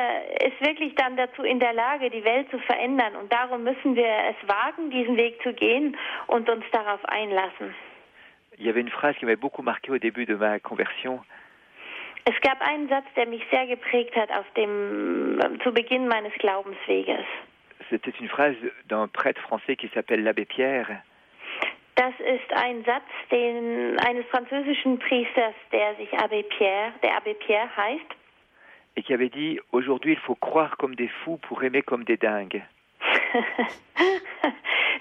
[0.45, 3.15] ist wirklich dann dazu in der Lage, die Welt zu verändern.
[3.15, 5.97] Und darum müssen wir es wagen, diesen Weg zu gehen
[6.27, 7.75] und uns darauf einlassen.
[8.59, 11.21] Il y avait une phrase qui m'avait beaucoup marqué au début de ma conversion.
[12.25, 17.25] Es gab einen Satz, der mich sehr geprägt hat auf dem zu Beginn meines Glaubensweges.
[17.91, 18.57] C'était une phrase
[18.89, 21.03] d'un prêtre français qui s'appelle l'abbé Pierre.
[21.95, 27.69] Das ist ein Satz den, eines französischen Priesters, der sich Abbé Pierre, der Abbé Pierre
[27.77, 28.26] heißt.
[28.97, 32.17] Et qui avait dit aujourd'hui il faut croire comme des fous pour aimer comme des
[32.17, 32.63] dingues.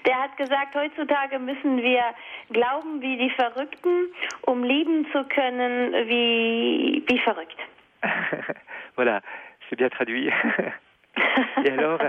[0.06, 2.02] Der hat gesagt, heutzutage müssen wir
[2.50, 4.08] glauben wie die Verrückten,
[4.42, 7.58] um lieben zu können wie, wie verrückt.
[8.96, 9.20] voilà,
[9.68, 10.30] c'est bien traduit.
[11.64, 12.00] Et alors,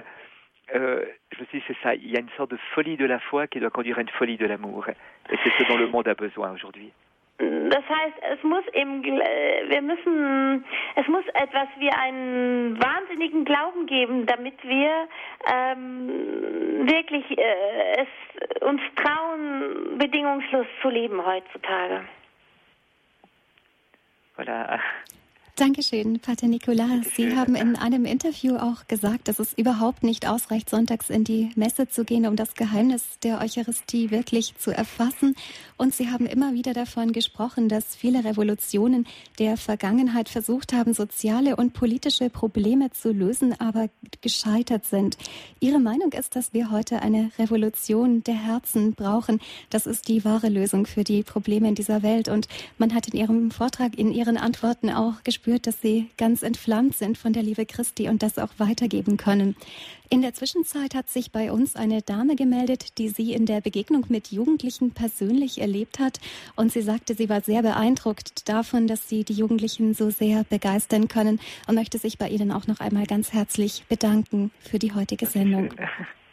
[0.75, 3.05] euh, je me suis dit, c'est ça, il y a une sorte de folie de
[3.05, 4.87] la foi qui doit conduire à une folie de l'amour.
[4.89, 6.91] Et c'est ce dont le monde a besoin aujourd'hui.
[7.39, 10.65] Das heißt, es muss eben, wir müssen,
[10.95, 15.07] es muss etwas wie einen wahnsinnigen Glauben geben, damit wir
[15.53, 22.05] ähm, wirklich äh, es uns trauen, bedingungslos zu leben heutzutage.
[24.35, 24.79] Voilà.
[25.57, 27.15] Dankeschön, Pater Nicolas.
[27.15, 31.49] Sie haben in einem Interview auch gesagt, dass es überhaupt nicht ausreicht, sonntags in die
[31.55, 35.35] Messe zu gehen, um das Geheimnis der Eucharistie wirklich zu erfassen.
[35.75, 39.07] Und Sie haben immer wieder davon gesprochen, dass viele Revolutionen
[39.39, 43.89] der Vergangenheit versucht haben, soziale und politische Probleme zu lösen, aber
[44.21, 45.17] gescheitert sind.
[45.59, 49.39] Ihre Meinung ist, dass wir heute eine Revolution der Herzen brauchen.
[49.71, 52.27] Das ist die wahre Lösung für die Probleme in dieser Welt.
[52.27, 52.47] Und
[52.77, 56.97] man hat in Ihrem Vortrag, in Ihren Antworten auch gespürt, spürt, dass sie ganz entflammt
[56.97, 59.55] sind von der Liebe Christi und das auch weitergeben können.
[60.09, 64.05] In der Zwischenzeit hat sich bei uns eine Dame gemeldet, die sie in der Begegnung
[64.09, 66.19] mit Jugendlichen persönlich erlebt hat.
[66.57, 71.07] Und sie sagte, sie war sehr beeindruckt davon, dass sie die Jugendlichen so sehr begeistern
[71.07, 75.27] können und möchte sich bei Ihnen auch noch einmal ganz herzlich bedanken für die heutige
[75.27, 75.73] Sendung.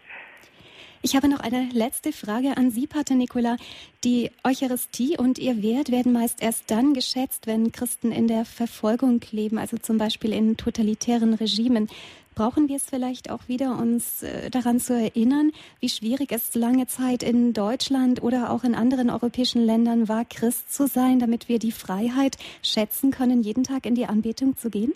[1.06, 3.59] Ich habe noch eine letzte Frage an Sie, Pater Nicola.
[4.05, 9.20] Die Eucharistie und ihr Wert werden meist erst dann geschätzt, wenn Christen in der Verfolgung
[9.31, 11.90] leben, also zum Beispiel in totalitären Regimen.
[12.35, 16.86] Brauchen wir es vielleicht auch wieder, uns äh, daran zu erinnern, wie schwierig es lange
[16.86, 21.59] Zeit in Deutschland oder auch in anderen europäischen Ländern war, Christ zu sein, damit wir
[21.59, 24.94] die Freiheit schätzen können, jeden Tag in die Anbetung zu gehen?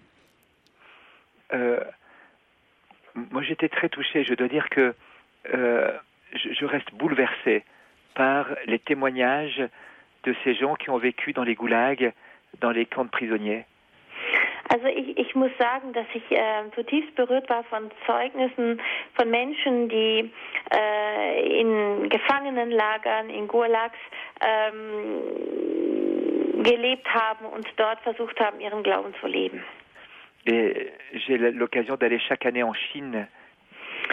[1.53, 1.85] Euh,
[3.31, 4.25] moi, j'étais très touché.
[4.25, 4.95] Je dois dire que
[5.55, 5.93] Euh,
[6.35, 7.65] je, je, reste bouleversé
[8.15, 9.63] par les témoignages
[10.25, 12.13] de ces gens qui ont vécu dans les goulags,
[12.61, 13.65] dans les camps de prisonniers.
[14.71, 18.79] Also ich, ich muss sagen, dass ich äh, zutiefst berührt war von Zeugnissen
[19.15, 20.31] von Menschen, die
[20.71, 23.97] äh, in Gefangenenlagern, in Gulags
[24.43, 25.23] ähm,
[26.63, 29.65] gelebt haben und dort versucht haben, ihren Glauben zu leben.
[30.45, 30.93] Et
[31.27, 33.27] j'ai l'occasion d'aller chaque année en Chine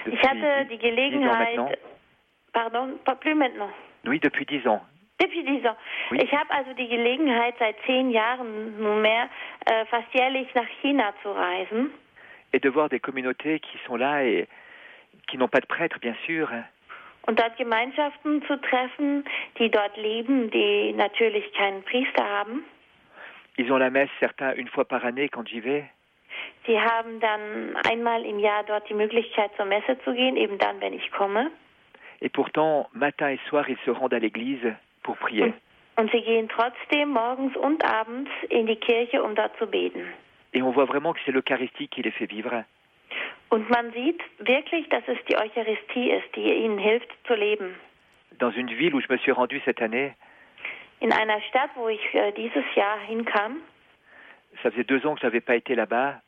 [0.06, 1.80] ich hatte die Gelegenheit,
[2.54, 3.72] pardon, pas plus maintenant.
[4.06, 4.82] Oui, depuis dix ans.
[5.20, 5.78] Depuis dix ans.
[6.12, 6.20] Oui.
[6.22, 9.30] Ich habe also die Gelegenheit, seit zehn Jahren nunmehr
[9.66, 11.92] äh, fast jährlich nach China zu reisen.
[12.54, 14.48] Et de voir des communautés qui sont là et
[15.28, 16.50] qui n'ont pas de prêtre, bien sûr.
[17.28, 19.26] Und dort Gemeinschaften zu treffen,
[19.58, 22.64] die dort leben, die natürlich keinen Priester haben.
[23.58, 25.86] Ils ont la messe, certains, une fois par année quand j'y vais.
[26.66, 30.82] Sie haben dann einmal im Jahr dort die Möglichkeit zur Messe zu gehen, eben dann,
[30.82, 31.52] wenn ich komme.
[32.22, 34.74] Et pourtant, matin et soir, ils se rendent à l'église
[35.04, 35.44] pour prier.
[35.44, 35.54] Und,
[35.98, 40.08] und sie gehen trotzdem morgens und abends in die Kirche, um dort zu beten.
[40.54, 42.64] Et on voit vraiment que c'est l'Eucharistie qui les fait vivre.
[43.50, 47.76] Und man sieht wirklich, dass es die Eucharistie ist, die ihnen hilft zu leben.
[48.40, 50.14] Dans une ville où je me suis rendu cette année.
[51.02, 53.62] In einer Stadt, wo ich äh, dieses Jahr hinkam.
[54.64, 56.22] Ça faisait deux ans que je n'avais pas été là-bas.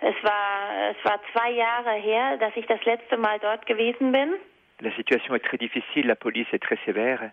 [0.00, 4.34] Es war, es war zwei Jahre her, dass ich das letzte Mal dort gewesen bin.
[4.80, 7.32] La situation est très difficile, la police est très sévère.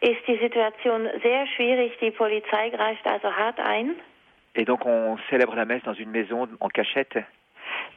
[0.00, 3.96] Ist die Situation sehr schwierig, die Polizei greift also hart ein.
[4.54, 7.24] Et donc on célèbre la messe dans une maison en cachette.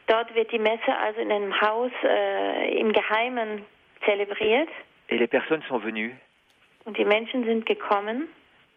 [0.08, 3.64] Dort wird die Messe also in einem Haus äh, im Geheimen
[4.06, 4.70] zelebriert.
[5.10, 6.14] Et les personnes sont venues.
[6.86, 8.28] Und die Menschen sind gekommen.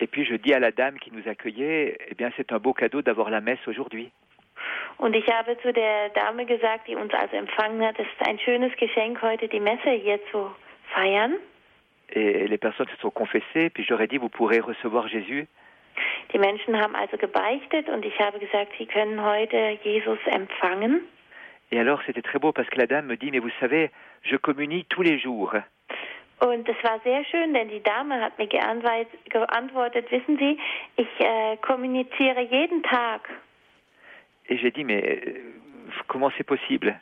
[0.01, 2.75] Et puis je dis à la dame qui nous accueillait, eh bien c'est un beau
[2.75, 4.11] cadeau d'avoir la messe aujourd'hui.
[4.99, 8.39] Und ich habe zu der Dame gesagt, die uns also empfangen hat, es ist ein
[8.39, 10.51] schönes Geschenk, heute die Messe hier zu
[10.95, 11.37] feiern.
[12.13, 15.47] Et les personnes se sont confessées, puis j'aurais dit, vous pourrez recevoir Jésus.
[16.33, 21.03] Die Menschen haben also gebeichtet und ich habe gesagt, sie können heute Jesus empfangen.
[21.73, 23.91] Et alors c'était très beau parce que la dame me dit, mais vous savez,
[24.23, 25.55] je communie tous les jours.
[26.41, 30.59] Und es war sehr schön, denn die Dame hat mir geantwortet, wissen Sie,
[30.97, 33.29] ich äh, kommuniziere jeden Tag.
[34.51, 35.32] Et j'ai dit, mais euh,
[36.09, 36.98] comment c'est possible?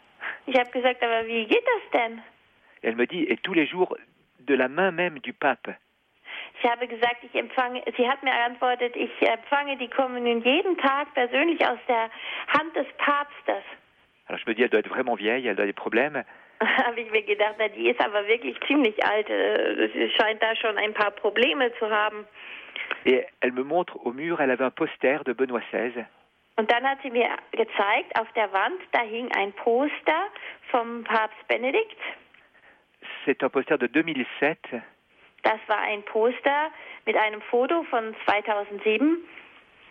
[2.82, 3.96] Elle me dit, et tous les jours,
[4.40, 5.68] de la main même du pape.
[6.60, 11.14] Ich habe gesagt, ich empfange, sie hat mir geantwortet, ich empfange die Kommunion jeden Tag
[11.14, 12.10] persönlich aus der
[12.48, 13.64] Hand des Papstes.
[14.26, 16.24] Alors je me dis, elle doit être vraiment vieille, elle a des problèmes.
[16.60, 19.30] habe ich mir gedacht, na, die ist aber wirklich ziemlich alt.
[19.30, 22.26] Äh, sie scheint da schon ein paar Probleme zu haben.
[23.04, 26.04] Et elle me montre au mur, elle avait un poster de Benoît XVI.
[26.58, 30.26] Und dann hat sie mir gezeigt, auf der Wand, da hing ein Poster
[30.72, 31.96] vom Papst Benedikt.
[33.24, 34.82] C'est un poster de 2007.
[35.44, 36.72] Das war ein Poster
[37.06, 39.18] mit einem Foto von 2007.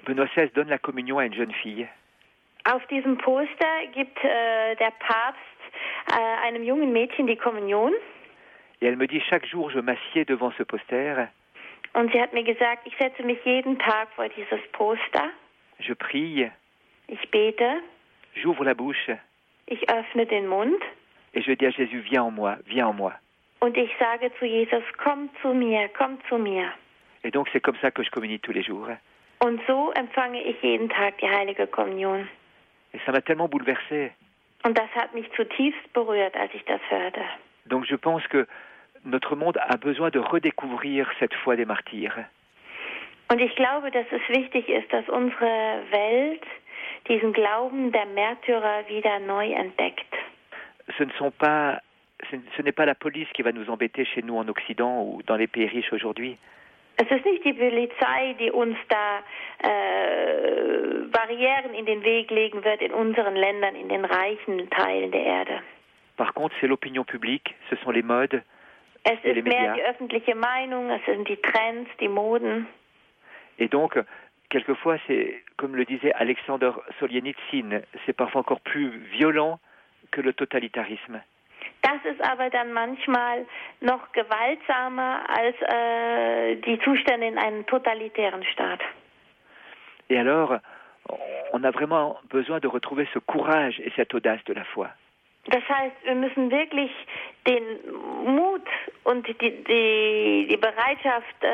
[0.04, 1.88] Benoît XVI donne la communion à une jeune fille.
[2.66, 5.40] Auf diesem Poster gibt äh, der Papst
[6.12, 7.94] äh, einem jungen Mädchen die Kommunion.
[8.82, 11.30] Et elle me dit chaque jour je m'assieds devant ce poster.
[11.94, 15.32] Und sie hat mir gesagt, ich setze mich jeden Tag vor dieses Poster.
[15.80, 16.50] Je prie.
[17.10, 17.64] Ich bete.
[18.36, 19.12] J'ouvre la bouche.
[19.68, 20.82] Ich öffne den Mund.
[21.34, 23.14] Et je dis à Jésus, viens en moi, viens en moi.
[23.62, 26.72] Und ich sage zu Jesus, komm zu mir, komm zu mir.
[27.24, 28.90] Et donc c'est comme ça que je communie tous les jours.
[29.44, 32.26] Und so empfange ich jeden Tag die heilige Kommunion.
[32.94, 34.12] Et ça m'a tellement bouleversé.
[34.66, 37.22] Und das hat mich zutiefst berührt, als ich das hörte.
[37.66, 38.48] Donc je pense que
[39.04, 42.18] notre monde a besoin de redécouvrir cette foi des martyrs.
[43.30, 46.44] Und ich glaube, dass es wichtig ist, dass unsere Welt
[47.08, 50.14] diesen Glauben der Märtyrer wieder neu entdeckt.
[50.98, 51.82] Ce ne sont pas
[52.32, 55.36] ce n'est pas la police qui va nous embêter chez nous en Occident ou dans
[55.36, 56.38] les pays riches aujourd'hui.
[57.00, 59.20] Es ist nicht die Polizei, die uns da
[59.60, 65.24] äh, Barrieren in den Weg legen wird in unseren Ländern, in den reichen Teilen der
[65.24, 65.62] Erde.
[66.18, 68.42] Par contre, c'est l'opinion publique, ce sont les modes.
[69.04, 72.68] Es ist mehr die öffentliche Meinung, es sind die Trends, die Moden.
[73.60, 74.00] Et donc,
[74.50, 79.60] quelquefois, c'est, comme le disait Alexander Solzhenitsyn, c'est parfois encore plus violent
[80.12, 81.22] que le totalitarisme.
[81.82, 83.46] Das ist aber dann manchmal
[83.82, 88.82] noch gewaltsamer als äh, die Zustände in einem totalitären Staat.
[90.10, 90.60] Et alors,
[91.54, 94.90] on a vraiment besoin de retrouver ce courage et cette audace de la foi.
[95.50, 96.92] Das heißt, wir müssen wirklich
[97.48, 97.64] den
[98.26, 98.68] Mut
[99.06, 101.48] und die, die, die Bereitschaft, äh,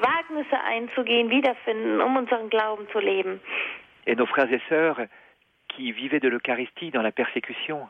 [0.00, 3.40] Wagnisse einzugehen, wiederfinden, um unseren Glauben zu leben.
[4.06, 5.06] Et nos frères et sœurs
[5.68, 7.88] qui vivaient de l'Eucharistie dans la persécution.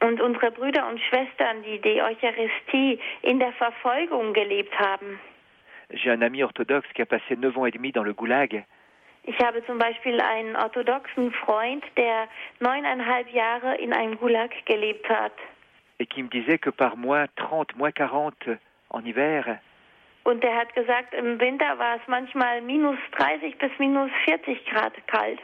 [0.00, 5.20] Und unsere Brüder und Schwestern, die die Eucharistie in der Verfolgung gelebt haben.
[5.90, 8.64] J'ai un ami orthodoxe qui a passé neuf ans et demi dans le goulag.
[9.28, 12.28] Ich habe zum Beispiel einen orthodoxen Freund, der
[12.60, 15.34] neuneinhalb Jahre in einem Gulag gelebt hat.
[15.98, 19.60] Et qui me disait que par moins 30, moins 40 en hiver.
[20.24, 24.94] Und er hat gesagt, im Winter war es manchmal minus 30 bis minus 40 Grad
[25.08, 25.40] kalt.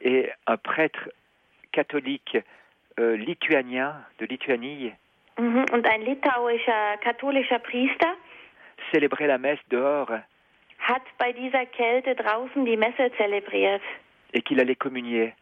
[0.00, 1.08] Et un prêtre
[1.70, 2.42] catholique
[2.98, 4.92] euh, lituanien de Lituanie.
[5.38, 5.64] Mhm.
[5.72, 8.16] Und ein litauischer katholischer Priester
[8.90, 10.10] célébrait la messe dehors
[10.78, 13.82] hat bei dieser Kälte draußen die Messe zelebriert.
[14.32, 15.32] Et qu'il allait communier.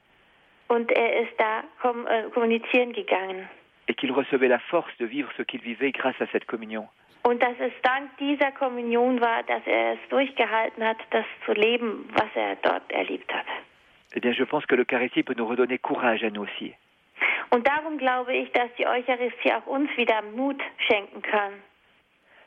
[0.69, 3.49] Und er ist da kom äh, kommunizieren gegangen.
[3.87, 6.89] Et qu'il recevait la force de vivre ce qu'il vivait grâce à cette communion.
[7.23, 12.07] Und dass es dank dieser Kommunion war, dass er es durchgehalten hat, das zu leben,
[12.13, 13.47] was er dort erlebt hat.
[14.15, 16.75] Eh bien, je pense que l'Eucharistie peut nous redonner courage à nous aussi.
[17.51, 21.53] Und darum glaube ich, dass die Eucharistie auch uns wieder Mut schenken kann.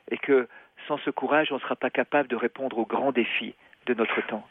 [0.09, 0.47] Et que
[0.87, 3.55] sans ce courage, on ne sera pas capable de répondre aux grands défis
[3.85, 4.47] de notre temps.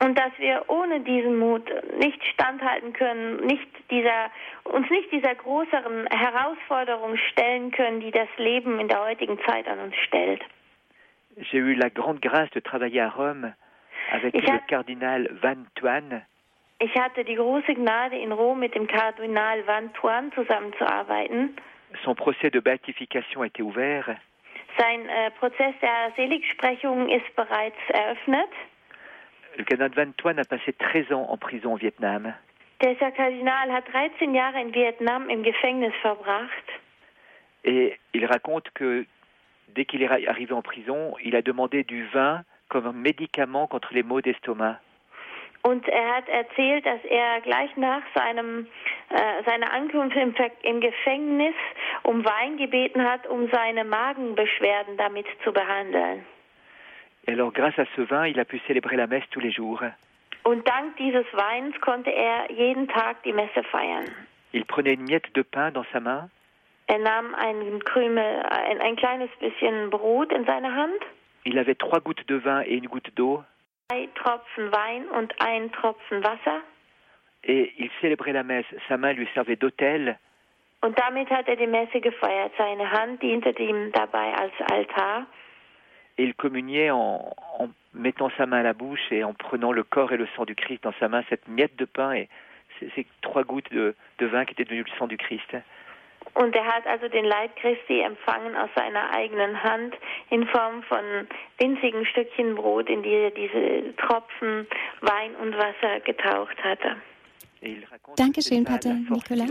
[0.00, 4.30] Und dass wir ohne diesen Mut nicht standhalten können, nicht dieser,
[4.64, 9.80] uns nicht dieser größeren Herausforderung stellen können, die das Leben in der heutigen Zeit an
[9.80, 10.42] uns stellt.
[11.50, 13.54] J'ai eu la grande grâce de travailler à Rome
[14.12, 16.22] avec Ich le cardinal Van Tuan,
[16.80, 21.56] Ich hatte die große Gnade, in Rom mit dem Kardinal Van Tuan zusammenzuarbeiten.
[22.04, 24.16] Son procès de béatification était ouvert.
[24.78, 28.50] Sein äh, Prozess der Seligsprechung ist bereits eröffnet.
[29.56, 32.32] Le cardinal Van Tuan a passé 13 ans en prison au Vietnam.
[32.80, 36.64] Dieser Kardinal hat 13 Jahre in Vietnam im Gefängnis verbracht.
[37.64, 39.04] Et il raconte que
[39.74, 44.04] dès qu'il est arrivé en prison, il a demandé du vin comme médicament contre les
[44.04, 44.78] maux d'estomac.
[45.62, 48.68] Und er hat erzählt, dass er gleich nach seinem,
[49.10, 50.32] äh, seiner Ankunft im,
[50.62, 51.54] im Gefängnis
[52.08, 56.24] um Wein gebeten hat, um seine Magenbeschwerden damit zu behandeln.
[57.26, 59.82] Et alors, grâce à ce vin, il a pu célébrer la messe tous les jours.
[60.44, 64.06] Und dank dieses Weins konnte er jeden Tag die Messe feiern.
[64.52, 66.30] Il prenait une miette de pain dans sa main
[66.86, 71.00] Er nahm einen Krümel, ein, ein kleines bisschen Brot in seine Hand,
[71.44, 73.42] Il avait trois gouttes de vin et une goutte d'eau
[73.90, 76.62] drei Tropfen Wein und einen Tropfen Wasser.
[77.44, 78.66] et il célébrait la messe.
[78.88, 80.18] Sa main lui servait d'autel
[80.80, 82.52] Und damit hat er die Messe gefeiert.
[82.56, 85.26] Seine Hand diente ihm dabei als Altar.
[86.18, 89.84] et il communiait en, en mettant sa main à la bouche et en prenant le
[89.84, 92.28] corps et le sang du Christ dans sa main, cette miette de pain et
[92.78, 95.56] ces, ces trois gouttes de, de vin qui étaient devenues le sang du Christ.
[96.34, 99.94] Und er hat also den Leib Christi empfangen aus seiner eigenen Hand
[100.30, 101.26] in Form von
[101.58, 104.66] winzigen Stückchen Brot, in die er diese Tropfen
[105.00, 106.96] Wein und Wasser getaucht hatte.
[108.16, 109.50] Dankeschön, Pater Nicolas.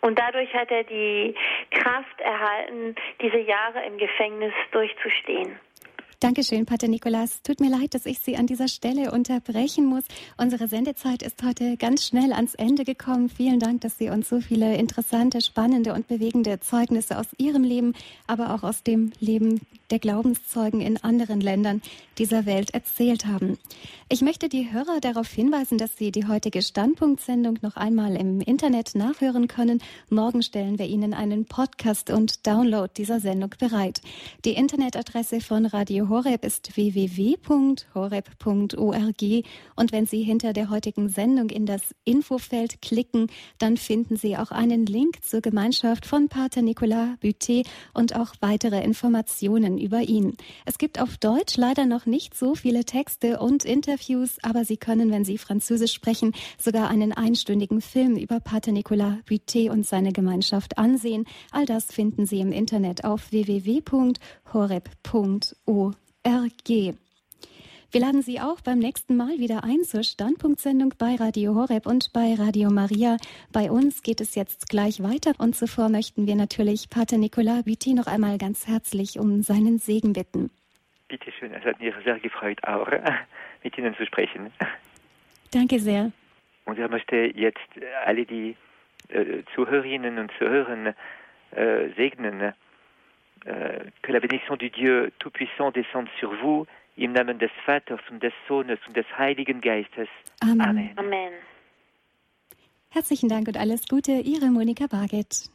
[0.00, 1.34] Und dadurch hat er die
[1.70, 5.58] Kraft erhalten, diese Jahre im Gefängnis durchzustehen.
[6.22, 7.42] Dankeschön, Pater Nikolas.
[7.42, 10.04] Tut mir leid, dass ich Sie an dieser Stelle unterbrechen muss.
[10.38, 13.28] Unsere Sendezeit ist heute ganz schnell ans Ende gekommen.
[13.28, 17.94] Vielen Dank, dass Sie uns so viele interessante, spannende und bewegende Zeugnisse aus Ihrem Leben,
[18.28, 19.62] aber auch aus dem Leben
[19.92, 21.82] der Glaubenszeugen in anderen Ländern
[22.18, 23.58] dieser Welt erzählt haben.
[24.08, 28.94] Ich möchte die Hörer darauf hinweisen, dass Sie die heutige Standpunktsendung noch einmal im Internet
[28.94, 29.82] nachhören können.
[30.08, 34.00] Morgen stellen wir Ihnen einen Podcast und Download dieser Sendung bereit.
[34.44, 37.82] Die Internetadresse von Radio Horeb ist www.horeb.org
[39.76, 43.26] und wenn Sie hinter der heutigen Sendung in das Infofeld klicken,
[43.58, 48.82] dann finden Sie auch einen Link zur Gemeinschaft von Pater Nicolas Butet und auch weitere
[48.82, 50.36] Informationen über ihn.
[50.64, 55.10] Es gibt auf Deutsch leider noch nicht so viele Texte und Interviews, aber Sie können,
[55.10, 60.78] wenn Sie Französisch sprechen, sogar einen einstündigen Film über Pater Nicolas Butet und seine Gemeinschaft
[60.78, 61.26] ansehen.
[61.50, 63.82] All das finden Sie im Internet auf www.horeb.org.
[67.92, 72.10] Wir laden Sie auch beim nächsten Mal wieder ein zur Standpunktsendung bei Radio Horeb und
[72.14, 73.18] bei Radio Maria.
[73.52, 77.92] Bei uns geht es jetzt gleich weiter und zuvor möchten wir natürlich Pater Nicolas Büti
[77.92, 80.50] noch einmal ganz herzlich um seinen Segen bitten.
[81.08, 82.88] Bitte schön, es hat mich sehr gefreut, auch
[83.62, 84.50] mit Ihnen zu sprechen.
[85.52, 86.12] Danke sehr.
[86.64, 87.68] Und ich möchte jetzt
[88.06, 88.56] alle die
[89.10, 90.94] äh, Zuhörerinnen und Zuhörer
[91.50, 92.54] äh, segnen.
[93.44, 96.64] Äh, que la bénédiction du Dieu Tout-Puissant descende sur vous
[96.96, 100.08] Im Namen des Vaters und des Sohnes und des Heiligen Geistes.
[100.40, 100.90] Amen.
[100.96, 101.32] Amen.
[102.90, 105.50] Herzlichen Dank und alles Gute, Ihre Monika Barget.